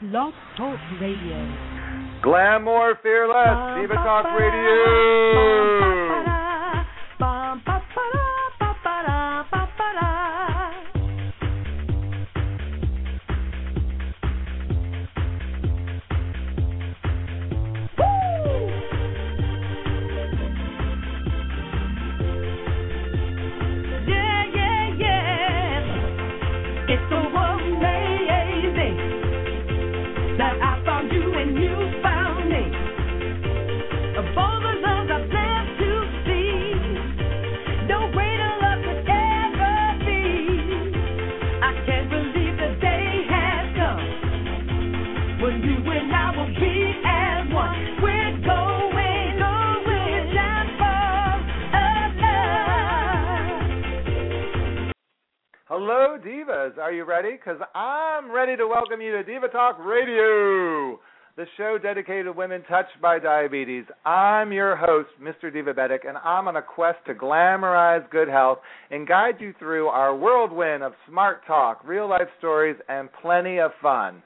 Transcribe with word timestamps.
Blog 0.00 0.32
Talk 0.56 0.78
Radio. 0.98 1.36
Glamour 2.22 2.98
Fearless, 3.02 3.82
Diva 3.82 3.96
Talk 3.96 4.24
Radio. 4.32 5.89
Talk 59.60 59.84
Radio, 59.84 60.98
the 61.36 61.44
show 61.58 61.76
dedicated 61.76 62.24
to 62.24 62.32
women 62.32 62.62
touched 62.62 62.98
by 63.02 63.18
diabetes. 63.18 63.84
I'm 64.06 64.54
your 64.54 64.74
host, 64.74 65.10
Mr. 65.22 65.54
Divabetic, 65.54 66.08
and 66.08 66.16
I'm 66.16 66.48
on 66.48 66.56
a 66.56 66.62
quest 66.62 66.96
to 67.08 67.14
glamorize 67.14 68.08
good 68.08 68.28
health 68.28 68.60
and 68.90 69.06
guide 69.06 69.34
you 69.38 69.52
through 69.58 69.88
our 69.88 70.16
whirlwind 70.16 70.82
of 70.82 70.94
smart 71.06 71.46
talk, 71.46 71.82
real 71.84 72.08
life 72.08 72.28
stories, 72.38 72.76
and 72.88 73.10
plenty 73.20 73.58
of 73.60 73.72
fun. 73.82 74.22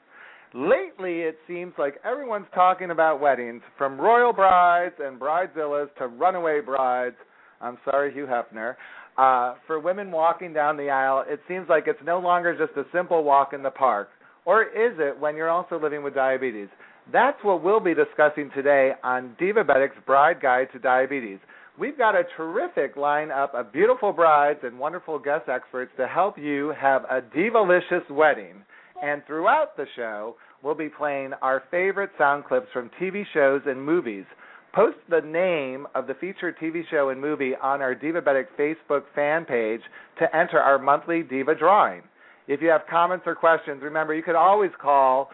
Lately, 0.55 1.23
it 1.23 1.37
seems 1.49 1.73
like 1.79 1.97
everyone's 2.05 2.47
talking 2.55 2.93
about 2.93 3.21
weddings, 3.21 3.63
from 3.77 4.01
royal 4.01 4.33
brides 4.33 4.95
and 5.01 5.19
bridezillas 5.19 5.93
to 5.99 6.07
runaway 6.07 6.61
brides. 6.61 7.17
I'm 7.61 7.79
sorry, 7.85 8.15
Hugh 8.15 8.29
Hefner. 8.29 8.77
Uh, 9.19 9.57
for 9.67 9.81
women 9.81 10.13
walking 10.13 10.53
down 10.53 10.77
the 10.77 10.91
aisle, 10.91 11.25
it 11.27 11.41
seems 11.49 11.69
like 11.69 11.85
it's 11.89 11.99
no 12.07 12.21
longer 12.21 12.57
just 12.57 12.79
a 12.79 12.85
simple 12.97 13.25
walk 13.25 13.53
in 13.53 13.65
the 13.65 13.71
park. 13.71 14.11
Or 14.45 14.63
is 14.63 14.95
it 14.99 15.19
when 15.19 15.37
you're 15.37 15.51
also 15.51 15.81
living 15.81 16.03
with 16.03 16.15
diabetes? 16.15 16.69
That's 17.13 17.43
what 17.43 17.63
we'll 17.63 17.81
be 17.81 17.95
discussing 17.95 18.51
today 18.55 18.93
on 19.03 19.37
Divabetic's 19.41 19.97
Bride 20.07 20.41
Guide 20.41 20.69
to 20.73 20.79
Diabetes. 20.79 21.39
We've 21.79 21.99
got 21.99 22.15
a 22.15 22.25
terrific 22.37 22.95
lineup 22.95 23.55
of 23.55 23.73
beautiful 23.73 24.13
brides 24.13 24.61
and 24.63 24.79
wonderful 24.79 25.19
guest 25.19 25.49
experts 25.49 25.93
to 25.97 26.07
help 26.07 26.39
you 26.39 26.73
have 26.81 27.05
a 27.05 27.21
divalicious 27.21 28.09
wedding. 28.11 28.65
And 29.03 29.23
throughout 29.27 29.77
the 29.77 29.87
show, 29.97 30.37
we'll 30.63 30.75
be 30.75 30.89
playing 30.89 31.33
our 31.43 31.65
favorite 31.71 32.11
sound 32.17 32.45
clips 32.45 32.69
from 32.73 32.91
TV 33.01 33.25
shows 33.35 33.63
and 33.67 33.85
movies. 33.85 34.25
Post 34.73 34.99
the 35.09 35.21
name 35.21 35.87
of 35.95 36.07
the 36.07 36.15
featured 36.15 36.57
TV 36.59 36.83
show 36.91 37.11
and 37.11 37.21
movie 37.21 37.55
on 37.61 37.83
our 37.83 37.95
Divabetic 37.95 38.47
Facebook 38.59 39.03
fan 39.15 39.45
page 39.45 39.83
to 40.19 40.37
enter 40.37 40.59
our 40.61 40.79
monthly 40.79 41.23
Diva 41.23 41.55
drawing. 41.55 42.03
If 42.47 42.61
you 42.61 42.69
have 42.69 42.83
comments 42.91 43.25
or 43.27 43.35
questions, 43.35 43.81
remember 43.83 44.13
you 44.15 44.23
could 44.23 44.35
always 44.35 44.71
call 44.81 45.31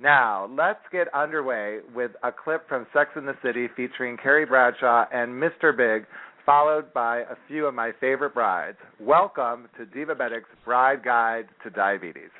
Now, 0.00 0.48
let's 0.56 0.80
get 0.90 1.12
underway 1.14 1.80
with 1.94 2.12
a 2.24 2.32
clip 2.32 2.66
from 2.68 2.86
Sex 2.92 3.10
in 3.16 3.26
the 3.26 3.36
City 3.44 3.68
featuring 3.76 4.16
Carrie 4.16 4.46
Bradshaw 4.46 5.04
and 5.12 5.30
Mr. 5.30 5.76
Big, 5.76 6.06
followed 6.44 6.92
by 6.92 7.18
a 7.18 7.36
few 7.46 7.66
of 7.66 7.74
my 7.74 7.92
favorite 8.00 8.34
brides. 8.34 8.78
Welcome 8.98 9.68
to 9.78 9.84
Divabetic's 9.84 10.48
Bride 10.64 11.04
Guide 11.04 11.46
to 11.62 11.70
Diabetes. 11.70 12.30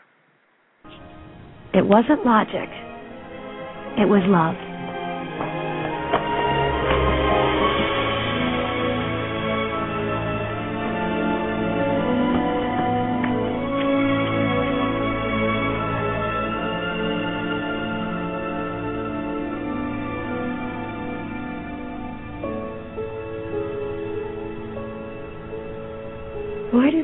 It 1.75 1.87
wasn't 1.87 2.27
logic. 2.27 2.69
It 3.99 4.09
was 4.09 4.22
love. 4.27 4.72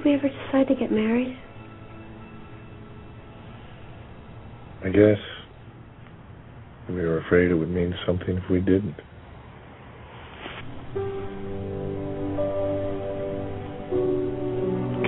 We 0.08 0.14
ever 0.14 0.28
decide 0.28 0.66
to 0.68 0.74
get 0.74 0.90
married? 0.90 1.36
I 4.82 4.88
guess 4.88 5.18
we 6.88 6.94
were 6.94 7.18
afraid 7.18 7.50
it 7.50 7.54
would 7.54 7.68
mean 7.68 7.94
something 8.06 8.38
if 8.38 8.50
we 8.50 8.60
didn't. 8.60 8.94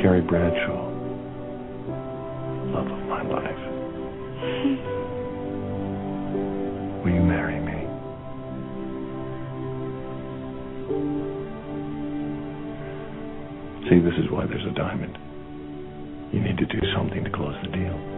Carrie 0.03 0.21
Bradshaw, 0.21 0.90
is 14.21 14.31
why 14.31 14.47
there's 14.47 14.67
a 14.67 14.75
diamond. 14.75 15.17
You 16.33 16.41
need 16.41 16.59
to 16.59 16.67
do 16.67 16.81
something 16.95 17.25
to 17.25 17.31
close 17.31 17.57
the 17.65 17.73
deal. 17.73 18.10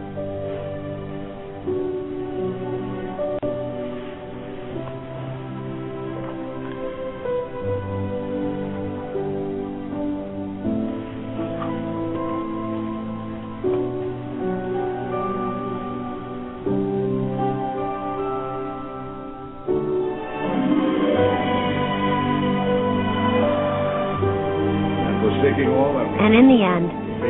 And 25.63 25.71
forsaking 25.71 25.79
all 25.79 25.95
that 25.95 26.07
And 26.19 26.31
in 26.35 26.45
the 26.51 26.61
end, 26.61 26.87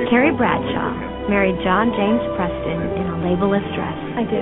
Carrie 0.09 0.35
Bradshaw 0.35 1.29
married 1.29 1.55
John 1.63 1.93
James 1.93 2.23
Preston 2.35 2.79
in 2.97 3.05
a 3.07 3.17
labelless 3.21 3.65
dress. 3.77 3.99
I 4.17 4.23
do. 4.25 4.41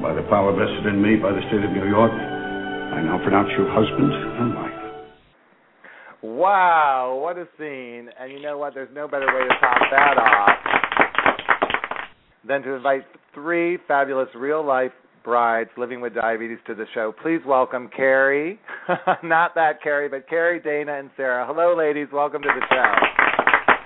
by 0.00 0.14
the 0.14 0.22
power 0.30 0.54
vested 0.54 0.86
in 0.86 1.02
me 1.02 1.16
by 1.16 1.32
the 1.32 1.42
state 1.50 1.64
of 1.64 1.70
New 1.72 1.88
York, 1.88 2.12
I 2.12 3.02
now 3.02 3.18
pronounce 3.22 3.50
you 3.58 3.66
husband 3.68 4.12
and 4.12 4.54
wife. 4.54 4.78
Wow, 6.22 7.20
what 7.22 7.38
a 7.38 7.46
scene. 7.58 8.10
And 8.18 8.32
you 8.32 8.40
know 8.40 8.58
what? 8.58 8.74
There's 8.74 8.92
no 8.94 9.06
better 9.06 9.26
way 9.26 9.42
to 9.42 9.54
top 9.60 9.78
that 9.90 10.18
off 10.18 10.50
than 12.46 12.62
to 12.62 12.74
invite 12.74 13.04
three 13.34 13.78
fabulous 13.86 14.28
real 14.34 14.64
life 14.64 14.92
brides 15.28 15.68
living 15.76 16.00
with 16.00 16.14
diabetes 16.14 16.56
to 16.66 16.74
the 16.74 16.86
show. 16.94 17.14
Please 17.22 17.40
welcome 17.46 17.90
Carrie. 17.94 18.58
Not 19.22 19.54
that 19.56 19.82
Carrie, 19.82 20.08
but 20.08 20.26
Carrie, 20.26 20.58
Dana, 20.58 20.98
and 20.98 21.10
Sarah. 21.18 21.46
Hello, 21.46 21.76
ladies. 21.76 22.08
Welcome 22.10 22.40
to 22.40 22.48
the 22.48 22.64
show. 22.70 23.77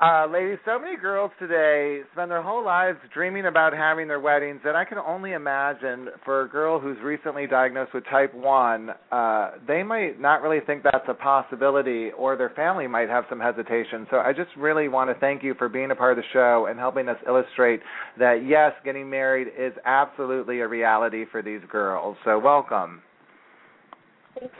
Uh, 0.00 0.26
ladies, 0.26 0.58
so 0.64 0.76
many 0.76 0.96
girls 0.96 1.30
today 1.38 2.00
spend 2.12 2.28
their 2.28 2.42
whole 2.42 2.64
lives 2.64 2.98
dreaming 3.14 3.46
about 3.46 3.72
having 3.72 4.08
their 4.08 4.18
weddings, 4.18 4.60
and 4.64 4.76
I 4.76 4.84
can 4.84 4.98
only 4.98 5.34
imagine 5.34 6.08
for 6.24 6.42
a 6.42 6.48
girl 6.48 6.80
who's 6.80 6.96
recently 7.00 7.46
diagnosed 7.46 7.94
with 7.94 8.04
type 8.10 8.34
1, 8.34 8.90
uh, 9.12 9.50
they 9.68 9.84
might 9.84 10.20
not 10.20 10.42
really 10.42 10.58
think 10.66 10.82
that's 10.82 11.06
a 11.06 11.14
possibility, 11.14 12.10
or 12.18 12.36
their 12.36 12.50
family 12.50 12.88
might 12.88 13.08
have 13.08 13.24
some 13.30 13.38
hesitation. 13.38 14.04
So 14.10 14.16
I 14.16 14.32
just 14.32 14.50
really 14.58 14.88
want 14.88 15.10
to 15.10 15.20
thank 15.20 15.44
you 15.44 15.54
for 15.54 15.68
being 15.68 15.92
a 15.92 15.94
part 15.94 16.18
of 16.18 16.24
the 16.24 16.28
show 16.32 16.66
and 16.68 16.76
helping 16.76 17.08
us 17.08 17.16
illustrate 17.24 17.80
that, 18.18 18.44
yes, 18.44 18.72
getting 18.84 19.08
married 19.08 19.46
is 19.56 19.72
absolutely 19.84 20.58
a 20.58 20.66
reality 20.66 21.24
for 21.30 21.40
these 21.40 21.60
girls. 21.70 22.16
So 22.24 22.36
welcome. 22.36 23.00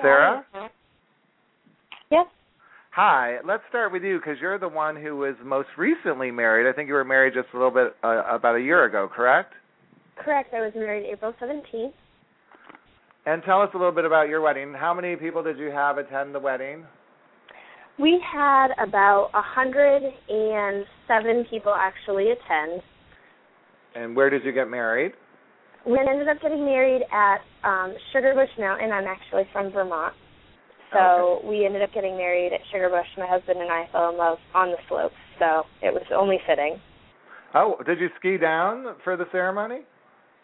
Sarah? 0.00 0.44
Yes. 2.12 2.26
Hi, 2.94 3.38
let's 3.44 3.64
start 3.69 3.91
with 3.91 4.05
you 4.05 4.19
because 4.19 4.37
you're 4.41 4.56
the 4.56 4.69
one 4.69 4.94
who 4.94 5.17
was 5.17 5.35
most 5.44 5.67
recently 5.76 6.31
married. 6.31 6.70
I 6.70 6.73
think 6.73 6.87
you 6.87 6.94
were 6.94 7.05
married 7.05 7.35
just 7.35 7.49
a 7.52 7.56
little 7.56 7.73
bit 7.73 7.96
uh, 8.05 8.23
about 8.31 8.55
a 8.55 8.61
year 8.61 8.85
ago, 8.85 9.11
correct? 9.12 9.52
Correct. 10.17 10.55
I 10.55 10.61
was 10.61 10.73
married 10.76 11.05
April 11.11 11.35
17th. 11.43 11.93
And 13.26 13.43
tell 13.43 13.61
us 13.62 13.70
a 13.75 13.76
little 13.76 13.91
bit 13.91 14.05
about 14.05 14.29
your 14.29 14.43
wedding. 14.43 14.73
How 14.73 14.94
many 14.94 15.17
people 15.17 15.43
did 15.43 15.58
you 15.58 15.73
have 15.73 15.99
attend 15.99 16.37
the 16.37 16.38
wedding? 16.38 16.85
We 17.99 18.23
had 18.32 18.69
about 18.81 19.31
a 19.35 19.43
hundred 19.43 20.02
and 20.29 20.85
seven 21.08 21.44
people 21.50 21.75
actually 21.75 22.26
attend. 22.31 22.81
And 23.96 24.14
where 24.14 24.31
did 24.31 24.44
you 24.44 24.52
get 24.52 24.70
married? 24.70 25.14
We 25.85 25.99
ended 25.99 26.29
up 26.29 26.41
getting 26.41 26.64
married 26.64 27.02
at 27.12 27.38
um 27.64 27.96
Sugarbush 28.14 28.56
Mountain. 28.56 28.93
I'm 28.93 29.08
actually 29.08 29.49
from 29.52 29.73
Vermont. 29.73 30.14
So 30.94 31.41
we 31.46 31.67
ended 31.67 31.82
up 31.82 31.93
getting 31.93 32.17
married 32.17 32.52
at 32.52 32.61
Sugarbush. 32.73 33.19
My 33.19 33.26
husband 33.26 33.61
and 33.61 33.70
I 33.70 33.88
fell 33.93 34.11
in 34.11 34.17
love 34.17 34.38
on 34.55 34.70
the 34.70 34.79
slopes, 34.88 35.14
so 35.38 35.64
it 35.82 35.93
was 35.93 36.05
only 36.14 36.38
fitting. 36.46 36.79
Oh, 37.55 37.76
did 37.87 38.00
you 38.00 38.08
ski 38.19 38.37
down 38.37 38.96
for 39.05 39.17
the 39.17 39.26
ceremony? 39.31 39.81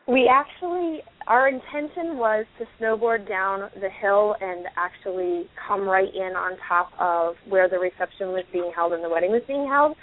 We 0.07 0.31
actually, 0.33 1.03
our 1.27 1.49
intention 1.49 2.17
was 2.17 2.47
to 2.59 2.65
snowboard 2.81 3.29
down 3.29 3.71
the 3.81 3.91
hill 4.01 4.35
and 4.41 4.67
actually 4.77 5.49
come 5.69 5.83
right 5.89 6.13
in 6.13 6.35
on 6.37 6.57
top 6.69 6.91
of 6.99 7.35
where 7.49 7.69
the 7.69 7.79
reception 7.79 8.29
was 8.29 8.45
being 8.53 8.73
held 8.75 8.93
and 8.93 9.05
the 9.05 9.09
wedding 9.09 9.31
was 9.31 9.43
being 9.47 9.69
held. 9.69 9.97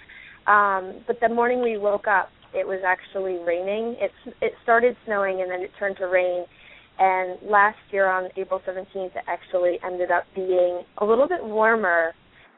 Um, 0.47 1.03
but 1.07 1.19
the 1.19 1.27
morning 1.27 1.61
we 1.61 1.77
woke 1.77 2.07
up, 2.07 2.29
it 2.53 2.65
was 2.65 2.79
actually 2.85 3.39
raining. 3.45 3.95
It 3.99 4.11
it 4.41 4.53
started 4.63 4.95
snowing 5.05 5.41
and 5.41 5.51
then 5.51 5.61
it 5.61 5.71
turned 5.77 5.97
to 5.97 6.05
rain. 6.05 6.45
And 6.99 7.37
last 7.49 7.77
year 7.91 8.09
on 8.09 8.29
April 8.37 8.61
17th, 8.67 9.15
it 9.15 9.23
actually 9.27 9.79
ended 9.85 10.11
up 10.11 10.23
being 10.35 10.81
a 10.97 11.05
little 11.05 11.27
bit 11.27 11.43
warmer 11.43 12.13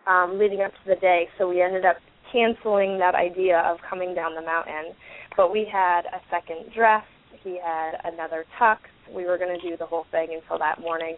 um, 0.07 0.37
leading 0.39 0.61
up 0.61 0.71
to 0.71 0.87
the 0.87 0.95
day. 0.95 1.27
So 1.37 1.49
we 1.49 1.61
ended 1.61 1.85
up 1.85 1.97
canceling 2.31 2.99
that 2.99 3.15
idea 3.15 3.59
of 3.65 3.77
coming 3.89 4.15
down 4.15 4.35
the 4.35 4.41
mountain. 4.41 4.93
But 5.35 5.51
we 5.51 5.67
had 5.71 6.01
a 6.05 6.21
second 6.29 6.71
dress 6.73 7.03
he 7.43 7.59
had 7.63 7.93
another 8.03 8.45
tux. 8.59 8.77
We 9.13 9.25
were 9.25 9.37
going 9.37 9.57
to 9.57 9.69
do 9.69 9.77
the 9.77 9.85
whole 9.85 10.05
thing 10.11 10.39
until 10.41 10.59
that 10.59 10.79
morning. 10.81 11.15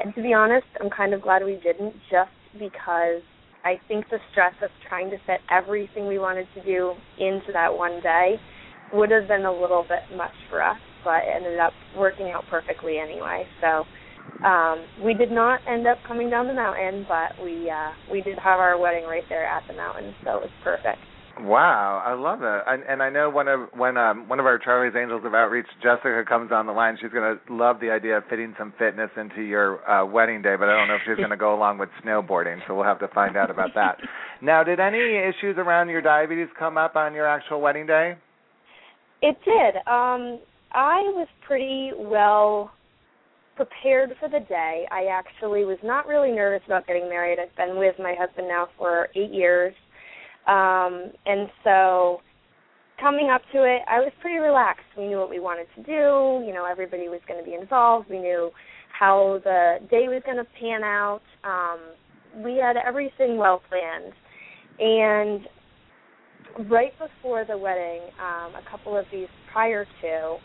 And 0.00 0.14
to 0.14 0.22
be 0.22 0.32
honest, 0.32 0.66
I'm 0.80 0.90
kind 0.90 1.14
of 1.14 1.22
glad 1.22 1.44
we 1.44 1.60
didn't 1.62 1.94
just 2.10 2.30
because 2.58 3.22
I 3.64 3.80
think 3.88 4.08
the 4.10 4.18
stress 4.30 4.54
of 4.62 4.70
trying 4.88 5.10
to 5.10 5.16
fit 5.26 5.40
everything 5.50 6.06
we 6.06 6.18
wanted 6.18 6.46
to 6.54 6.64
do 6.64 6.92
into 7.18 7.52
that 7.52 7.76
one 7.76 8.00
day 8.02 8.36
would 8.92 9.10
have 9.10 9.26
been 9.26 9.44
a 9.44 9.52
little 9.52 9.84
bit 9.88 10.16
much 10.16 10.34
for 10.48 10.62
us, 10.62 10.78
but 11.06 11.22
it 11.22 11.30
ended 11.30 11.60
up 11.62 11.72
working 11.96 12.34
out 12.34 12.42
perfectly 12.50 12.98
anyway. 12.98 13.46
So 13.62 13.86
um 14.44 14.84
we 15.02 15.14
did 15.14 15.30
not 15.30 15.60
end 15.66 15.86
up 15.86 15.98
coming 16.06 16.28
down 16.28 16.48
the 16.48 16.54
mountain, 16.54 17.06
but 17.08 17.42
we 17.42 17.70
uh 17.70 17.92
we 18.10 18.20
did 18.20 18.36
have 18.42 18.58
our 18.58 18.76
wedding 18.76 19.04
right 19.04 19.24
there 19.30 19.46
at 19.46 19.62
the 19.68 19.74
mountain, 19.74 20.12
so 20.24 20.36
it 20.36 20.42
was 20.42 20.50
perfect. 20.64 20.98
Wow, 21.38 22.02
I 22.04 22.14
love 22.14 22.40
it. 22.42 22.62
And, 22.66 22.82
and 22.88 23.02
I 23.02 23.10
know 23.10 23.28
one 23.28 23.46
of 23.46 23.68
when 23.76 23.96
um 23.96 24.26
one 24.28 24.40
of 24.40 24.46
our 24.46 24.58
Charlie's 24.58 24.96
Angels 24.96 25.22
of 25.24 25.34
Outreach, 25.34 25.66
Jessica 25.82 26.24
comes 26.26 26.50
on 26.50 26.66
the 26.66 26.72
line, 26.72 26.96
she's 27.00 27.12
going 27.12 27.36
to 27.36 27.52
love 27.54 27.78
the 27.80 27.90
idea 27.90 28.16
of 28.16 28.24
fitting 28.30 28.54
some 28.58 28.72
fitness 28.78 29.10
into 29.16 29.42
your 29.42 29.88
uh 29.88 30.04
wedding 30.04 30.40
day, 30.42 30.56
but 30.58 30.68
I 30.68 30.76
don't 30.78 30.88
know 30.88 30.96
if 30.96 31.02
she's 31.06 31.16
going 31.16 31.30
to 31.30 31.36
go 31.36 31.54
along 31.54 31.78
with 31.78 31.90
snowboarding, 32.04 32.58
so 32.66 32.74
we'll 32.74 32.84
have 32.84 33.00
to 33.00 33.08
find 33.08 33.36
out 33.36 33.50
about 33.50 33.70
that. 33.74 33.98
Now, 34.42 34.62
did 34.62 34.80
any 34.80 34.98
issues 34.98 35.56
around 35.56 35.88
your 35.88 36.02
diabetes 36.02 36.48
come 36.58 36.76
up 36.76 36.94
on 36.94 37.14
your 37.14 37.26
actual 37.26 37.58
wedding 37.58 37.86
day? 37.86 38.16
It 39.22 39.38
did. 39.46 39.76
Um 39.90 40.40
I 40.72 41.00
was 41.14 41.28
pretty 41.46 41.92
well 41.96 42.72
prepared 43.56 44.10
for 44.20 44.28
the 44.28 44.40
day. 44.46 44.86
I 44.90 45.06
actually 45.06 45.64
was 45.64 45.78
not 45.82 46.06
really 46.06 46.30
nervous 46.30 46.60
about 46.66 46.86
getting 46.86 47.08
married. 47.08 47.38
I've 47.38 47.54
been 47.56 47.78
with 47.78 47.94
my 47.98 48.14
husband 48.18 48.48
now 48.48 48.68
for 48.76 49.08
8 49.14 49.32
years 49.32 49.74
um, 50.46 51.10
and 51.26 51.48
so 51.64 52.20
coming 53.00 53.30
up 53.30 53.42
to 53.52 53.64
it, 53.64 53.82
I 53.88 53.98
was 53.98 54.12
pretty 54.20 54.38
relaxed. 54.38 54.86
We 54.96 55.08
knew 55.08 55.18
what 55.18 55.30
we 55.30 55.40
wanted 55.40 55.66
to 55.76 55.82
do. 55.82 56.46
You 56.46 56.54
know, 56.54 56.66
everybody 56.70 57.08
was 57.08 57.20
going 57.26 57.42
to 57.42 57.48
be 57.48 57.56
involved. 57.56 58.08
We 58.08 58.20
knew 58.20 58.50
how 58.98 59.40
the 59.44 59.78
day 59.90 60.06
was 60.08 60.22
going 60.24 60.38
to 60.38 60.46
pan 60.60 60.82
out. 60.82 61.22
Um, 61.44 62.42
we 62.42 62.56
had 62.56 62.76
everything 62.76 63.36
well 63.36 63.60
planned. 63.68 64.12
And 64.78 66.68
right 66.70 66.92
before 66.98 67.44
the 67.44 67.58
wedding, 67.58 68.02
um, 68.20 68.54
a 68.54 68.62
couple 68.70 68.96
of 68.96 69.04
these 69.12 69.28
prior 69.52 69.84
to, 70.02 70.36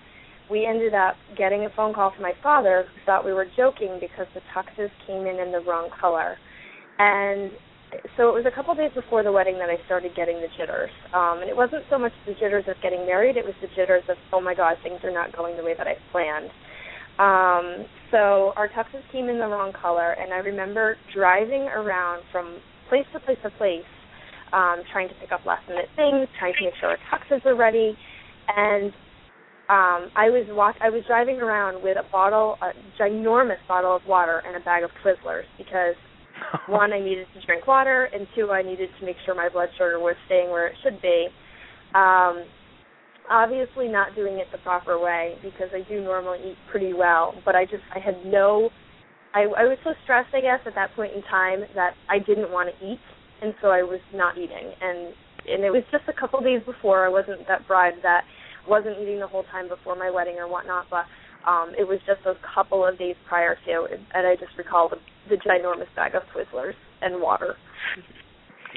we 0.51 0.65
ended 0.65 0.93
up 0.93 1.15
getting 1.37 1.63
a 1.63 1.69
phone 1.75 1.93
call 1.93 2.11
from 2.11 2.23
my 2.23 2.33
father 2.43 2.83
who 2.83 3.05
thought 3.05 3.23
we 3.25 3.31
were 3.31 3.47
joking 3.55 3.97
because 4.01 4.27
the 4.35 4.41
tuxes 4.53 4.91
came 5.07 5.25
in 5.25 5.39
in 5.39 5.51
the 5.51 5.61
wrong 5.65 5.89
color. 5.99 6.35
And 6.99 7.51
so 8.17 8.27
it 8.27 8.35
was 8.35 8.45
a 8.45 8.53
couple 8.53 8.75
days 8.75 8.91
before 8.93 9.23
the 9.23 9.31
wedding 9.31 9.55
that 9.59 9.69
I 9.69 9.79
started 9.85 10.11
getting 10.15 10.43
the 10.43 10.51
jitters. 10.59 10.91
Um, 11.15 11.39
and 11.39 11.49
it 11.49 11.55
wasn't 11.55 11.83
so 11.89 11.97
much 11.97 12.11
the 12.27 12.33
jitters 12.33 12.65
of 12.67 12.75
getting 12.83 13.05
married; 13.05 13.37
it 13.37 13.45
was 13.45 13.55
the 13.61 13.67
jitters 13.75 14.03
of 14.09 14.17
oh 14.31 14.41
my 14.41 14.53
god, 14.53 14.75
things 14.83 14.99
are 15.03 15.11
not 15.11 15.35
going 15.35 15.55
the 15.55 15.63
way 15.63 15.73
that 15.77 15.87
I 15.87 15.95
planned. 16.11 16.51
Um, 17.19 17.85
so 18.11 18.53
our 18.55 18.67
tuxes 18.69 19.03
came 19.11 19.29
in 19.29 19.39
the 19.39 19.47
wrong 19.47 19.73
color, 19.73 20.11
and 20.13 20.33
I 20.33 20.37
remember 20.37 20.95
driving 21.13 21.63
around 21.67 22.23
from 22.31 22.59
place 22.87 23.05
to 23.13 23.19
place 23.19 23.37
to 23.43 23.51
place, 23.51 23.87
um, 24.53 24.83
trying 24.91 25.07
to 25.07 25.15
pick 25.15 25.31
up 25.31 25.45
last 25.45 25.67
minute 25.67 25.87
things, 25.95 26.27
trying 26.39 26.53
to 26.59 26.63
make 26.65 26.75
sure 26.79 26.95
our 26.95 27.01
tuxes 27.11 27.43
were 27.43 27.55
ready, 27.55 27.95
and 28.55 28.93
um, 29.71 30.11
I 30.19 30.27
was 30.27 30.43
walk 30.51 30.75
I 30.83 30.89
was 30.89 31.01
driving 31.07 31.39
around 31.39 31.81
with 31.81 31.95
a 31.95 32.03
bottle, 32.11 32.57
a 32.61 32.75
ginormous 32.99 33.63
bottle 33.69 33.95
of 33.95 34.01
water, 34.05 34.43
and 34.45 34.57
a 34.57 34.59
bag 34.59 34.83
of 34.83 34.91
Twizzlers 34.99 35.47
because 35.57 35.95
one, 36.67 36.91
I 36.91 36.99
needed 36.99 37.27
to 37.33 37.45
drink 37.45 37.65
water, 37.67 38.09
and 38.13 38.27
two, 38.35 38.51
I 38.51 38.63
needed 38.63 38.89
to 38.99 39.05
make 39.05 39.15
sure 39.25 39.33
my 39.33 39.47
blood 39.47 39.69
sugar 39.77 39.97
was 39.97 40.15
staying 40.25 40.49
where 40.49 40.67
it 40.67 40.75
should 40.83 41.01
be. 41.01 41.27
Um, 41.95 42.43
obviously, 43.29 43.87
not 43.87 44.13
doing 44.13 44.39
it 44.39 44.47
the 44.51 44.57
proper 44.57 44.99
way 44.99 45.35
because 45.41 45.69
I 45.73 45.87
do 45.87 46.03
normally 46.03 46.51
eat 46.51 46.57
pretty 46.69 46.91
well, 46.91 47.33
but 47.45 47.55
I 47.55 47.63
just 47.63 47.83
I 47.95 47.99
had 47.99 48.25
no. 48.25 48.71
I, 49.33 49.43
I 49.55 49.63
was 49.63 49.77
so 49.85 49.91
stressed, 50.03 50.35
I 50.35 50.41
guess, 50.41 50.59
at 50.65 50.75
that 50.75 50.93
point 50.97 51.13
in 51.15 51.21
time 51.31 51.61
that 51.75 51.93
I 52.09 52.19
didn't 52.19 52.51
want 52.51 52.67
to 52.67 52.75
eat, 52.85 52.99
and 53.41 53.53
so 53.61 53.69
I 53.69 53.83
was 53.83 54.01
not 54.13 54.37
eating. 54.37 54.75
And 54.81 55.13
and 55.47 55.63
it 55.63 55.71
was 55.71 55.83
just 55.91 56.03
a 56.09 56.19
couple 56.19 56.41
days 56.41 56.61
before. 56.65 57.05
I 57.05 57.09
wasn't 57.09 57.47
that 57.47 57.65
bride 57.69 57.93
that 58.03 58.25
wasn't 58.67 58.99
eating 58.99 59.19
the 59.19 59.27
whole 59.27 59.43
time 59.51 59.67
before 59.67 59.95
my 59.95 60.09
wedding 60.09 60.35
or 60.37 60.47
whatnot, 60.47 60.85
but 60.89 61.05
um, 61.47 61.73
it 61.77 61.87
was 61.87 61.99
just 62.05 62.21
a 62.25 62.33
couple 62.53 62.85
of 62.85 62.97
days 62.97 63.15
prior 63.27 63.55
to, 63.65 63.87
and 64.13 64.27
I 64.27 64.35
just 64.35 64.57
recall 64.57 64.89
the, 64.89 64.97
the 65.29 65.37
ginormous 65.41 65.93
bag 65.95 66.13
of 66.15 66.23
Twizzlers 66.33 66.73
and 67.01 67.21
water. 67.21 67.55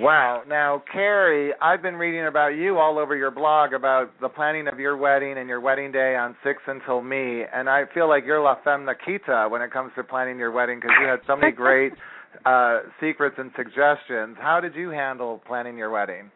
Wow. 0.01 0.43
Now, 0.49 0.83
Carrie, 0.93 1.53
I've 1.63 1.81
been 1.81 1.95
reading 1.95 2.27
about 2.27 2.49
you 2.49 2.79
all 2.79 2.99
over 2.99 3.15
your 3.15 3.31
blog 3.31 3.75
about 3.75 4.11
the 4.21 4.29
planning 4.29 4.67
of 4.67 4.81
your 4.81 4.97
wedding 4.97 5.39
and 5.39 5.49
your 5.49 5.61
wedding 5.61 5.93
day 5.93 6.17
on 6.17 6.35
Six 6.43 6.59
Until 6.67 7.01
Me, 7.01 7.43
and 7.53 7.69
I 7.69 7.85
feel 7.93 8.09
like 8.09 8.25
you're 8.27 8.43
La 8.43 8.57
Femme 8.65 8.85
Nikita 8.85 9.47
when 9.51 9.63
it 9.63 9.71
comes 9.71 9.93
to 9.97 10.03
planning 10.03 10.39
your 10.39 10.51
wedding 10.51 10.81
because 10.81 10.97
you 11.01 11.07
had 11.07 11.21
so 11.27 11.37
many 11.37 11.53
great 11.53 11.93
uh 12.45 12.81
secrets 13.01 13.37
and 13.39 13.53
suggestions. 13.57 14.37
How 14.41 14.59
did 14.61 14.75
you 14.75 14.91
handle 14.91 15.41
planning 15.47 15.79
your 15.79 15.91
wedding? 15.91 16.33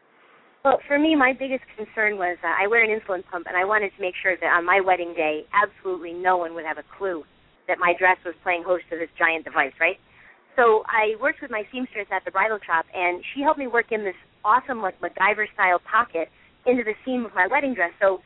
Well, 0.65 0.81
for 0.87 0.99
me, 0.99 1.15
my 1.15 1.33
biggest 1.39 1.63
concern 1.77 2.19
was 2.19 2.37
uh, 2.43 2.51
I 2.51 2.67
wear 2.67 2.83
an 2.83 2.91
insulin 2.91 3.23
pump, 3.31 3.47
and 3.47 3.57
I 3.57 3.65
wanted 3.65 3.95
to 3.95 4.01
make 4.03 4.15
sure 4.21 4.37
that 4.37 4.51
on 4.53 4.67
my 4.67 4.81
wedding 4.81 5.15
day, 5.15 5.47
absolutely 5.55 6.13
no 6.13 6.37
one 6.37 6.55
would 6.55 6.65
have 6.67 6.79
a 6.79 6.89
clue 6.99 7.23
that 7.69 7.79
my 7.79 7.95
dress 7.99 8.19
was 8.25 8.35
playing 8.43 8.65
host 8.67 8.85
to 8.91 8.99
this 8.99 9.09
giant 9.17 9.45
device, 9.45 9.73
right? 9.81 9.97
So 10.57 10.83
I 10.91 11.15
worked 11.23 11.41
with 11.41 11.53
my 11.53 11.63
seamstress 11.71 12.11
at 12.11 12.25
the 12.25 12.33
bridal 12.35 12.59
shop, 12.67 12.87
and 12.93 13.23
she 13.33 13.43
helped 13.43 13.59
me 13.59 13.69
work 13.71 13.93
in 13.93 14.03
this 14.03 14.19
awesome, 14.45 14.83
like 14.83 14.99
MacGyver-style 14.99 15.79
pocket 15.87 16.29
into 16.67 16.83
the 16.83 16.99
seam 17.05 17.25
of 17.25 17.33
my 17.39 17.47
wedding 17.47 17.73
dress. 17.73 17.95
So 18.03 18.19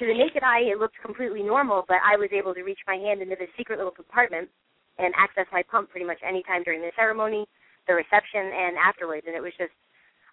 to 0.00 0.02
the 0.06 0.16
naked 0.16 0.42
eye, 0.42 0.66
it 0.66 0.82
looked 0.82 0.98
completely 0.98 1.44
normal, 1.44 1.84
but 1.86 2.02
I 2.02 2.16
was 2.18 2.34
able 2.34 2.52
to 2.54 2.66
reach 2.66 2.80
my 2.88 2.96
hand 2.96 3.22
into 3.22 3.36
this 3.38 3.52
secret 3.56 3.78
little 3.78 3.94
compartment 3.94 4.50
and 4.98 5.14
access 5.14 5.46
my 5.52 5.62
pump 5.70 5.90
pretty 5.94 6.06
much 6.06 6.18
any 6.26 6.42
time 6.42 6.64
during 6.64 6.82
the 6.82 6.90
ceremony, 6.96 7.46
the 7.86 7.94
reception, 7.94 8.50
and 8.50 8.74
afterwards. 8.74 9.24
And 9.30 9.36
it 9.36 9.40
was 9.40 9.54
just 9.54 9.72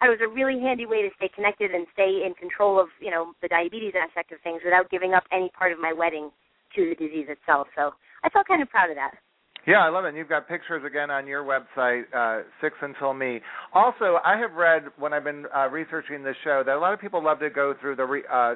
it 0.01 0.09
was 0.09 0.19
a 0.21 0.27
really 0.27 0.59
handy 0.59 0.85
way 0.85 1.01
to 1.01 1.09
stay 1.17 1.29
connected 1.33 1.71
and 1.71 1.87
stay 1.93 2.23
in 2.25 2.33
control 2.35 2.79
of 2.79 2.87
you 2.99 3.11
know 3.11 3.33
the 3.41 3.47
diabetes 3.47 3.93
aspect 3.97 4.31
of 4.31 4.39
things 4.43 4.61
without 4.63 4.89
giving 4.89 5.13
up 5.13 5.23
any 5.31 5.49
part 5.57 5.71
of 5.71 5.79
my 5.79 5.93
wedding 5.93 6.29
to 6.75 6.89
the 6.89 6.95
disease 6.95 7.27
itself. 7.29 7.67
So 7.75 7.91
I 8.23 8.29
felt 8.29 8.47
kind 8.47 8.61
of 8.61 8.69
proud 8.69 8.89
of 8.89 8.95
that. 8.95 9.15
Yeah, 9.67 9.83
I 9.83 9.89
love 9.89 10.05
it. 10.05 10.09
And 10.09 10.17
you've 10.17 10.29
got 10.29 10.47
pictures 10.47 10.83
again 10.87 11.11
on 11.11 11.27
your 11.27 11.43
website, 11.43 12.03
uh, 12.15 12.43
Six 12.61 12.75
Until 12.81 13.13
Me. 13.13 13.41
Also, 13.73 14.17
I 14.23 14.37
have 14.37 14.53
read 14.53 14.83
when 14.97 15.11
I've 15.11 15.25
been 15.25 15.45
uh, 15.53 15.67
researching 15.67 16.23
this 16.23 16.37
show 16.45 16.63
that 16.65 16.77
a 16.77 16.79
lot 16.79 16.93
of 16.93 17.01
people 17.01 17.21
love 17.21 17.39
to 17.39 17.49
go 17.49 17.73
through 17.81 17.97
the, 17.97 18.05
re, 18.05 18.23
uh, 18.31 18.55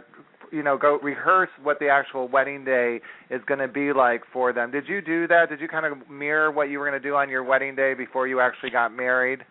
you 0.53 0.63
know, 0.63 0.77
go 0.77 0.99
rehearse 1.03 1.49
what 1.61 1.79
the 1.79 1.89
actual 1.89 2.29
wedding 2.29 2.63
day 2.63 3.01
is 3.29 3.41
going 3.45 3.59
to 3.59 3.67
be 3.67 3.91
like 3.91 4.21
for 4.31 4.53
them. 4.53 4.71
Did 4.71 4.87
you 4.87 5.01
do 5.01 5.27
that? 5.27 5.49
Did 5.49 5.59
you 5.59 5.67
kind 5.67 5.85
of 5.85 6.09
mirror 6.09 6.49
what 6.49 6.69
you 6.69 6.79
were 6.79 6.89
going 6.89 7.01
to 7.01 7.05
do 7.05 7.15
on 7.15 7.27
your 7.27 7.43
wedding 7.43 7.75
day 7.75 7.93
before 7.93 8.25
you 8.29 8.39
actually 8.39 8.69
got 8.69 8.95
married? 8.95 9.41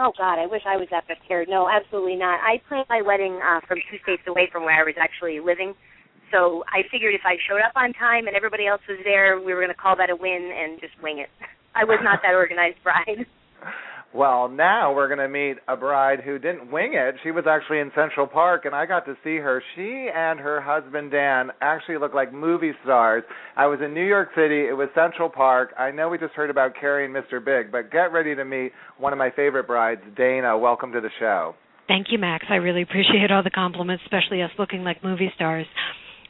Oh 0.00 0.12
God, 0.16 0.40
I 0.40 0.46
wish 0.46 0.62
I 0.66 0.78
was 0.78 0.88
that 0.90 1.04
prepared. 1.04 1.46
No, 1.48 1.68
absolutely 1.68 2.16
not. 2.16 2.40
I 2.40 2.56
planned 2.66 2.86
my 2.88 3.02
wedding 3.02 3.38
uh, 3.44 3.60
from 3.68 3.78
two 3.90 3.98
states 4.02 4.22
away 4.26 4.48
from 4.50 4.64
where 4.64 4.80
I 4.80 4.82
was 4.82 4.96
actually 4.98 5.40
living, 5.40 5.74
so 6.32 6.64
I 6.72 6.88
figured 6.90 7.14
if 7.14 7.20
I 7.24 7.36
showed 7.46 7.60
up 7.60 7.76
on 7.76 7.92
time 7.92 8.26
and 8.26 8.34
everybody 8.34 8.66
else 8.66 8.80
was 8.88 8.98
there, 9.04 9.38
we 9.38 9.52
were 9.52 9.60
going 9.60 9.74
to 9.74 9.78
call 9.78 9.96
that 9.96 10.08
a 10.08 10.16
win 10.16 10.50
and 10.56 10.80
just 10.80 10.94
wing 11.02 11.18
it. 11.18 11.28
I 11.74 11.84
was 11.84 12.00
not 12.02 12.20
that 12.22 12.32
organized 12.32 12.82
bride. 12.82 13.26
Well, 14.12 14.48
now 14.48 14.92
we're 14.92 15.06
going 15.06 15.20
to 15.20 15.28
meet 15.28 15.58
a 15.68 15.76
bride 15.76 16.20
who 16.24 16.38
didn't 16.40 16.72
wing 16.72 16.94
it. 16.94 17.14
She 17.22 17.30
was 17.30 17.44
actually 17.48 17.78
in 17.78 17.92
Central 17.94 18.26
Park, 18.26 18.64
and 18.64 18.74
I 18.74 18.84
got 18.84 19.06
to 19.06 19.14
see 19.22 19.36
her. 19.36 19.62
She 19.76 20.08
and 20.12 20.40
her 20.40 20.60
husband 20.60 21.12
Dan 21.12 21.50
actually 21.60 21.98
look 21.98 22.12
like 22.12 22.32
movie 22.32 22.72
stars. 22.82 23.22
I 23.56 23.66
was 23.66 23.78
in 23.84 23.94
New 23.94 24.04
York 24.04 24.30
City. 24.34 24.66
It 24.66 24.76
was 24.76 24.88
Central 24.96 25.28
Park. 25.28 25.70
I 25.78 25.92
know 25.92 26.08
we 26.08 26.18
just 26.18 26.34
heard 26.34 26.50
about 26.50 26.72
Carrie 26.78 27.04
and 27.04 27.14
Mr. 27.14 27.44
Big, 27.44 27.70
but 27.70 27.92
get 27.92 28.12
ready 28.12 28.34
to 28.34 28.44
meet 28.44 28.72
one 28.98 29.12
of 29.12 29.18
my 29.18 29.30
favorite 29.30 29.68
brides, 29.68 30.02
Dana. 30.16 30.58
Welcome 30.58 30.90
to 30.92 31.00
the 31.00 31.10
show. 31.20 31.54
Thank 31.86 32.08
you, 32.10 32.18
Max. 32.18 32.46
I 32.50 32.56
really 32.56 32.82
appreciate 32.82 33.30
all 33.30 33.44
the 33.44 33.50
compliments, 33.50 34.02
especially 34.06 34.42
us 34.42 34.50
looking 34.58 34.82
like 34.82 35.04
movie 35.04 35.30
stars. 35.36 35.66